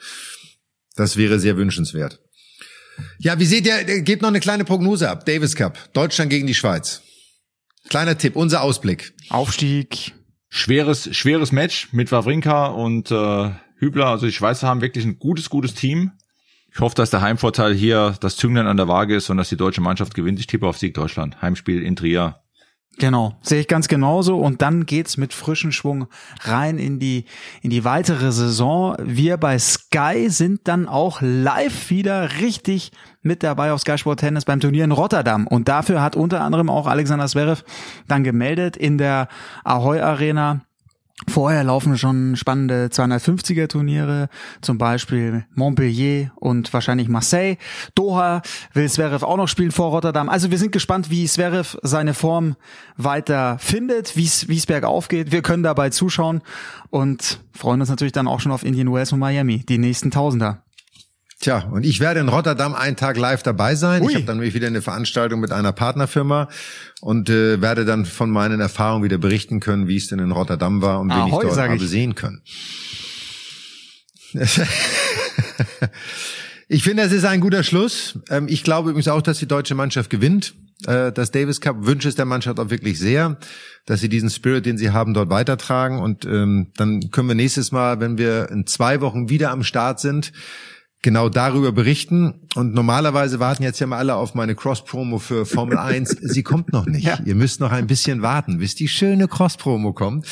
Das 0.95 1.17
wäre 1.17 1.39
sehr 1.39 1.57
wünschenswert. 1.57 2.19
Ja, 3.19 3.39
wie 3.39 3.45
seht 3.45 3.67
ihr, 3.67 4.01
gebt 4.01 4.23
noch 4.23 4.29
eine 4.29 4.39
kleine 4.39 4.65
Prognose 4.65 5.09
ab. 5.09 5.25
Davis 5.25 5.55
Cup, 5.55 5.77
Deutschland 5.93 6.31
gegen 6.31 6.47
die 6.47 6.55
Schweiz. 6.55 7.03
Kleiner 7.89 8.17
Tipp, 8.17 8.35
unser 8.35 8.61
Ausblick. 8.63 9.13
Aufstieg. 9.29 10.13
Schweres, 10.49 11.15
schweres 11.15 11.51
Match 11.51 11.89
mit 11.91 12.11
Wawrinka 12.11 12.67
und 12.67 13.11
äh, 13.11 13.51
Hübler. 13.77 14.07
Also 14.07 14.25
die 14.25 14.31
Schweizer 14.31 14.67
haben 14.67 14.81
wirklich 14.81 15.05
ein 15.05 15.19
gutes, 15.19 15.49
gutes 15.49 15.73
Team. 15.73 16.11
Ich 16.77 16.81
hoffe, 16.81 16.93
dass 16.93 17.09
der 17.09 17.21
Heimvorteil 17.21 17.73
hier 17.73 18.13
das 18.19 18.35
Zünglein 18.35 18.67
an 18.67 18.77
der 18.77 18.87
Waage 18.87 19.15
ist 19.15 19.31
und 19.31 19.37
dass 19.37 19.49
die 19.49 19.57
deutsche 19.57 19.81
Mannschaft 19.81 20.13
gewinnt. 20.13 20.39
Ich 20.39 20.45
tippe 20.45 20.67
auf 20.67 20.77
Sieg 20.77 20.93
Deutschland. 20.93 21.41
Heimspiel 21.41 21.81
in 21.81 21.95
Trier. 21.95 22.35
Genau, 22.99 23.35
sehe 23.41 23.61
ich 23.61 23.67
ganz 23.67 23.87
genauso. 23.87 24.37
Und 24.37 24.61
dann 24.61 24.85
geht's 24.85 25.17
mit 25.17 25.33
frischem 25.33 25.71
Schwung 25.71 26.05
rein 26.41 26.77
in 26.77 26.99
die, 26.99 27.25
in 27.63 27.71
die 27.71 27.83
weitere 27.83 28.31
Saison. 28.31 28.95
Wir 29.01 29.37
bei 29.37 29.57
Sky 29.57 30.29
sind 30.29 30.67
dann 30.67 30.87
auch 30.87 31.19
live 31.19 31.89
wieder 31.89 32.41
richtig 32.41 32.91
mit 33.23 33.41
dabei 33.41 33.71
auf 33.71 33.81
Sky 33.81 33.97
Sport 33.97 34.19
Tennis 34.19 34.45
beim 34.45 34.59
Turnier 34.59 34.83
in 34.83 34.91
Rotterdam. 34.91 35.47
Und 35.47 35.67
dafür 35.67 36.03
hat 36.03 36.15
unter 36.15 36.41
anderem 36.41 36.69
auch 36.69 36.85
Alexander 36.85 37.25
Zverev 37.25 37.63
dann 38.07 38.23
gemeldet 38.23 38.77
in 38.77 38.99
der 38.99 39.29
Ahoy 39.63 39.99
Arena 39.99 40.66
Vorher 41.27 41.63
laufen 41.63 41.97
schon 41.97 42.35
spannende 42.35 42.89
250er 42.91 43.67
Turniere, 43.67 44.29
zum 44.61 44.77
Beispiel 44.77 45.45
Montpellier 45.55 46.31
und 46.35 46.71
wahrscheinlich 46.73 47.09
Marseille. 47.09 47.57
Doha 47.95 48.43
will 48.73 48.87
Zverev 48.87 49.25
auch 49.25 49.37
noch 49.37 49.47
spielen 49.47 49.71
vor 49.71 49.89
Rotterdam. 49.89 50.29
Also 50.29 50.51
wir 50.51 50.59
sind 50.59 50.71
gespannt, 50.71 51.09
wie 51.09 51.25
Zverev 51.25 51.77
seine 51.81 52.13
Form 52.13 52.55
weiter 52.97 53.57
findet, 53.59 54.15
wie 54.15 54.25
es 54.25 54.65
bergauf 54.67 55.07
geht. 55.07 55.31
Wir 55.31 55.41
können 55.41 55.63
dabei 55.63 55.89
zuschauen 55.89 56.41
und 56.91 57.39
freuen 57.51 57.81
uns 57.81 57.89
natürlich 57.89 58.13
dann 58.13 58.27
auch 58.27 58.39
schon 58.39 58.51
auf 58.51 58.63
Indian 58.63 58.93
Wells 58.93 59.11
und 59.11 59.19
Miami, 59.19 59.65
die 59.67 59.79
nächsten 59.79 60.11
Tausender. 60.11 60.61
Tja, 61.39 61.69
und 61.71 61.85
ich 61.85 61.99
werde 61.99 62.19
in 62.19 62.29
Rotterdam 62.29 62.73
einen 62.73 62.95
Tag 62.95 63.15
live 63.15 63.43
dabei 63.43 63.75
sein. 63.75 64.01
Ui. 64.01 64.09
Ich 64.09 64.15
habe 64.15 64.25
dann 64.25 64.37
nämlich 64.37 64.55
wieder 64.55 64.65
eine 64.65 64.81
Veranstaltung 64.81 65.39
mit 65.39 65.51
einer 65.51 65.71
Partnerfirma 65.71 66.49
und 67.01 67.29
äh, 67.29 67.61
werde 67.61 67.85
dann 67.85 68.05
von 68.05 68.31
meinen 68.31 68.59
Erfahrungen 68.59 69.03
wieder 69.03 69.19
berichten 69.19 69.59
können, 69.59 69.87
wie 69.87 69.97
es 69.97 70.07
denn 70.07 70.17
in 70.17 70.31
Rotterdam 70.31 70.81
war 70.81 70.99
und 70.99 71.09
wen 71.09 71.17
Ahoi, 71.17 71.43
ich 71.43 71.49
dort 71.49 71.59
habe 71.59 71.75
ich. 71.75 71.87
sehen 71.87 72.15
können. 72.15 72.41
ich 76.67 76.83
finde, 76.83 77.03
es 77.03 77.11
ist 77.11 77.23
ein 77.23 77.39
guter 77.39 77.61
Schluss. 77.61 78.17
Ähm, 78.31 78.47
ich 78.49 78.63
glaube 78.63 78.89
übrigens 78.89 79.07
auch, 79.07 79.21
dass 79.21 79.37
die 79.37 79.47
deutsche 79.47 79.75
Mannschaft 79.75 80.09
gewinnt. 80.09 80.55
Äh, 80.87 81.11
das 81.11 81.29
Davis 81.29 81.61
Cup 81.61 81.85
wünsche 81.85 82.09
es 82.09 82.15
der 82.15 82.25
Mannschaft 82.25 82.59
auch 82.59 82.71
wirklich 82.71 82.97
sehr, 82.97 83.37
dass 83.85 83.99
sie 84.01 84.09
diesen 84.09 84.31
Spirit, 84.31 84.65
den 84.65 84.79
sie 84.79 84.89
haben, 84.89 85.13
dort 85.13 85.29
weitertragen. 85.29 85.99
Und 85.99 86.25
ähm, 86.25 86.71
dann 86.77 87.11
können 87.11 87.27
wir 87.27 87.35
nächstes 87.35 87.71
Mal, 87.71 87.99
wenn 87.99 88.17
wir 88.17 88.49
in 88.49 88.65
zwei 88.65 89.01
Wochen 89.01 89.29
wieder 89.29 89.51
am 89.51 89.63
Start 89.63 89.99
sind, 89.99 90.31
genau 91.01 91.29
darüber 91.29 91.71
berichten. 91.71 92.41
Und 92.55 92.73
normalerweise 92.73 93.39
warten 93.39 93.63
jetzt 93.63 93.79
ja 93.79 93.87
mal 93.87 93.97
alle 93.97 94.15
auf 94.15 94.33
meine 94.33 94.55
Cross-Promo 94.55 95.19
für 95.19 95.45
Formel 95.45 95.77
1. 95.77 96.09
Sie 96.21 96.43
kommt 96.43 96.73
noch 96.73 96.85
nicht. 96.85 97.05
Ja. 97.05 97.19
Ihr 97.23 97.35
müsst 97.35 97.59
noch 97.59 97.71
ein 97.71 97.87
bisschen 97.87 98.21
warten, 98.21 98.57
bis 98.57 98.75
die 98.75 98.87
schöne 98.87 99.27
Cross-Promo 99.27 99.93
kommt. 99.93 100.25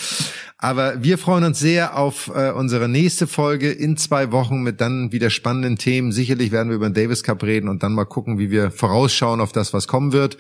Aber 0.58 1.04
wir 1.04 1.18
freuen 1.18 1.44
uns 1.44 1.60
sehr 1.60 1.98
auf 1.98 2.32
äh, 2.34 2.52
unsere 2.52 2.90
nächste 2.90 3.28
Folge 3.28 3.72
in 3.72 3.98
zwei 3.98 4.32
Wochen 4.32 4.64
mit 4.64 4.82
dann 4.82 5.12
wieder 5.12 5.30
spannenden 5.30 5.78
Themen. 5.78 6.12
Sicherlich 6.12 6.52
werden 6.52 6.70
wir 6.70 6.78
über 6.78 6.90
den 6.90 6.96
Davis 6.96 7.24
Cup 7.24 7.44
reden 7.44 7.70
und 7.70 7.84
dann 7.84 7.94
mal 7.94 8.06
gucken, 8.06 8.40
wie 8.40 8.50
wir 8.50 8.72
vorausschauen 8.72 9.42
auf 9.42 9.52
das, 9.52 9.74
was 9.74 9.88
kommen 9.88 10.12
wird. 10.12 10.38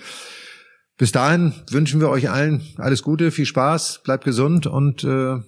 Bis 0.97 1.11
dahin 1.11 1.53
wünschen 1.69 1.99
wir 1.99 2.09
euch 2.09 2.29
allen 2.29 2.61
alles 2.77 3.03
Gute, 3.03 3.31
viel 3.31 3.45
Spaß, 3.45 4.01
bleibt 4.03 4.23
gesund 4.23 4.65
und 4.65 5.03
äh, 5.03 5.39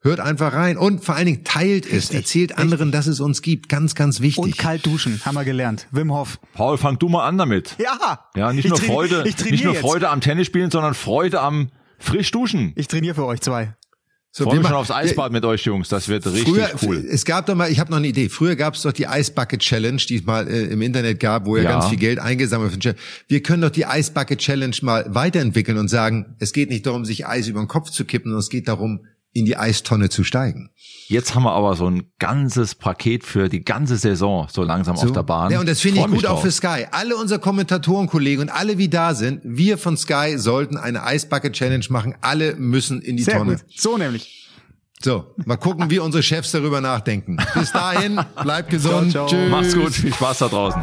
Hört 0.00 0.20
einfach 0.20 0.52
rein 0.52 0.76
und 0.76 1.04
vor 1.04 1.16
allen 1.16 1.26
Dingen 1.26 1.44
teilt 1.44 1.84
es, 1.84 1.92
Richtig. 1.92 2.16
erzählt 2.16 2.58
anderen, 2.58 2.92
dass 2.92 3.08
es 3.08 3.18
uns 3.18 3.42
gibt. 3.42 3.68
Ganz, 3.68 3.96
ganz 3.96 4.20
wichtig. 4.20 4.38
Und 4.38 4.56
kalt 4.56 4.86
duschen, 4.86 5.20
haben 5.24 5.34
wir 5.34 5.44
gelernt. 5.44 5.88
Wim 5.90 6.12
Hof. 6.12 6.38
Paul, 6.54 6.78
fang 6.78 7.00
du 7.00 7.08
mal 7.08 7.26
an 7.26 7.36
damit. 7.36 7.76
Ja. 7.78 8.20
Ja, 8.36 8.52
nicht 8.52 8.68
nur 8.68 8.78
Freude, 8.78 9.24
nicht 9.24 9.64
nur 9.64 9.74
Freude 9.74 10.04
jetzt. 10.04 10.12
am 10.12 10.20
Tennisspielen, 10.20 10.70
sondern 10.70 10.94
Freude 10.94 11.40
am 11.40 11.70
frisch 11.98 12.30
duschen. 12.30 12.72
Ich 12.76 12.86
trainiere 12.86 13.16
für 13.16 13.26
euch 13.26 13.40
zwei. 13.40 13.74
So, 14.30 14.44
Freue 14.44 14.58
mich 14.58 14.68
schon 14.68 14.76
aufs 14.76 14.90
Eisbad 14.92 15.32
mit 15.32 15.44
euch, 15.44 15.64
Jungs. 15.64 15.88
Das 15.88 16.08
wird 16.08 16.24
richtig 16.26 16.44
früher, 16.44 16.70
cool. 16.82 17.04
Es 17.10 17.24
gab 17.24 17.46
doch 17.46 17.56
mal, 17.56 17.72
ich 17.72 17.80
habe 17.80 17.90
noch 17.90 17.96
eine 17.96 18.06
Idee. 18.06 18.28
Früher 18.28 18.54
gab 18.54 18.74
es 18.74 18.82
doch 18.82 18.92
die 18.92 19.08
Eisbucket 19.08 19.60
Challenge, 19.60 20.00
die 20.08 20.16
es 20.16 20.24
mal 20.24 20.46
äh, 20.46 20.66
im 20.66 20.80
Internet 20.82 21.18
gab, 21.18 21.46
wo 21.46 21.56
ja, 21.56 21.64
ja 21.64 21.70
ganz 21.70 21.88
viel 21.88 21.98
Geld 21.98 22.20
eingesammelt 22.20 22.84
wird. 22.84 22.96
Wir 23.26 23.42
können 23.42 23.62
doch 23.62 23.70
die 23.70 23.86
Eisbucket 23.86 24.38
Challenge 24.38 24.76
mal 24.82 25.06
weiterentwickeln 25.08 25.76
und 25.78 25.88
sagen, 25.88 26.36
es 26.38 26.52
geht 26.52 26.68
nicht 26.68 26.86
darum, 26.86 27.04
sich 27.04 27.26
Eis 27.26 27.48
über 27.48 27.58
den 27.58 27.66
Kopf 27.68 27.90
zu 27.90 28.04
kippen, 28.04 28.30
sondern 28.30 28.40
es 28.40 28.50
geht 28.50 28.68
darum, 28.68 29.00
in 29.32 29.44
die 29.44 29.56
Eistonne 29.56 30.08
zu 30.08 30.24
steigen. 30.24 30.70
Jetzt 31.06 31.34
haben 31.34 31.44
wir 31.44 31.52
aber 31.52 31.74
so 31.74 31.88
ein 31.88 32.10
ganzes 32.18 32.74
Paket 32.74 33.24
für 33.24 33.48
die 33.48 33.62
ganze 33.62 33.96
Saison 33.96 34.46
so 34.50 34.62
langsam 34.62 34.96
so. 34.96 35.06
auf 35.06 35.12
der 35.12 35.22
Bahn. 35.22 35.50
Ja, 35.50 35.60
und 35.60 35.68
das 35.68 35.80
finde 35.80 36.00
ich 36.00 36.06
gut 36.06 36.26
auch 36.26 36.42
für 36.42 36.50
Sky. 36.50 36.86
Alle 36.90 37.16
unsere 37.16 37.40
Kommentatorenkollegen 37.40 38.42
und 38.42 38.48
alle, 38.50 38.78
wie 38.78 38.88
da 38.88 39.14
sind, 39.14 39.40
wir 39.44 39.78
von 39.78 39.96
Sky 39.96 40.36
sollten 40.36 40.76
eine 40.76 41.02
Eisbucket 41.04 41.52
Challenge 41.52 41.84
machen. 41.88 42.14
Alle 42.20 42.56
müssen 42.56 43.00
in 43.00 43.16
die 43.16 43.22
Sehr 43.22 43.38
Tonne. 43.38 43.56
Gut. 43.56 43.64
So 43.74 43.96
nämlich. 43.96 44.48
So, 45.00 45.32
mal 45.44 45.56
gucken, 45.56 45.90
wie 45.90 46.00
unsere 46.00 46.22
Chefs 46.22 46.50
darüber 46.50 46.80
nachdenken. 46.80 47.36
Bis 47.54 47.70
dahin, 47.70 48.20
bleibt 48.42 48.70
gesund. 48.70 49.12
Ciao, 49.12 49.28
ciao. 49.28 49.40
Tschüss. 49.40 49.50
Macht's 49.50 49.74
gut, 49.74 49.92
viel 49.92 50.12
Spaß 50.12 50.38
da 50.38 50.48
draußen. 50.48 50.82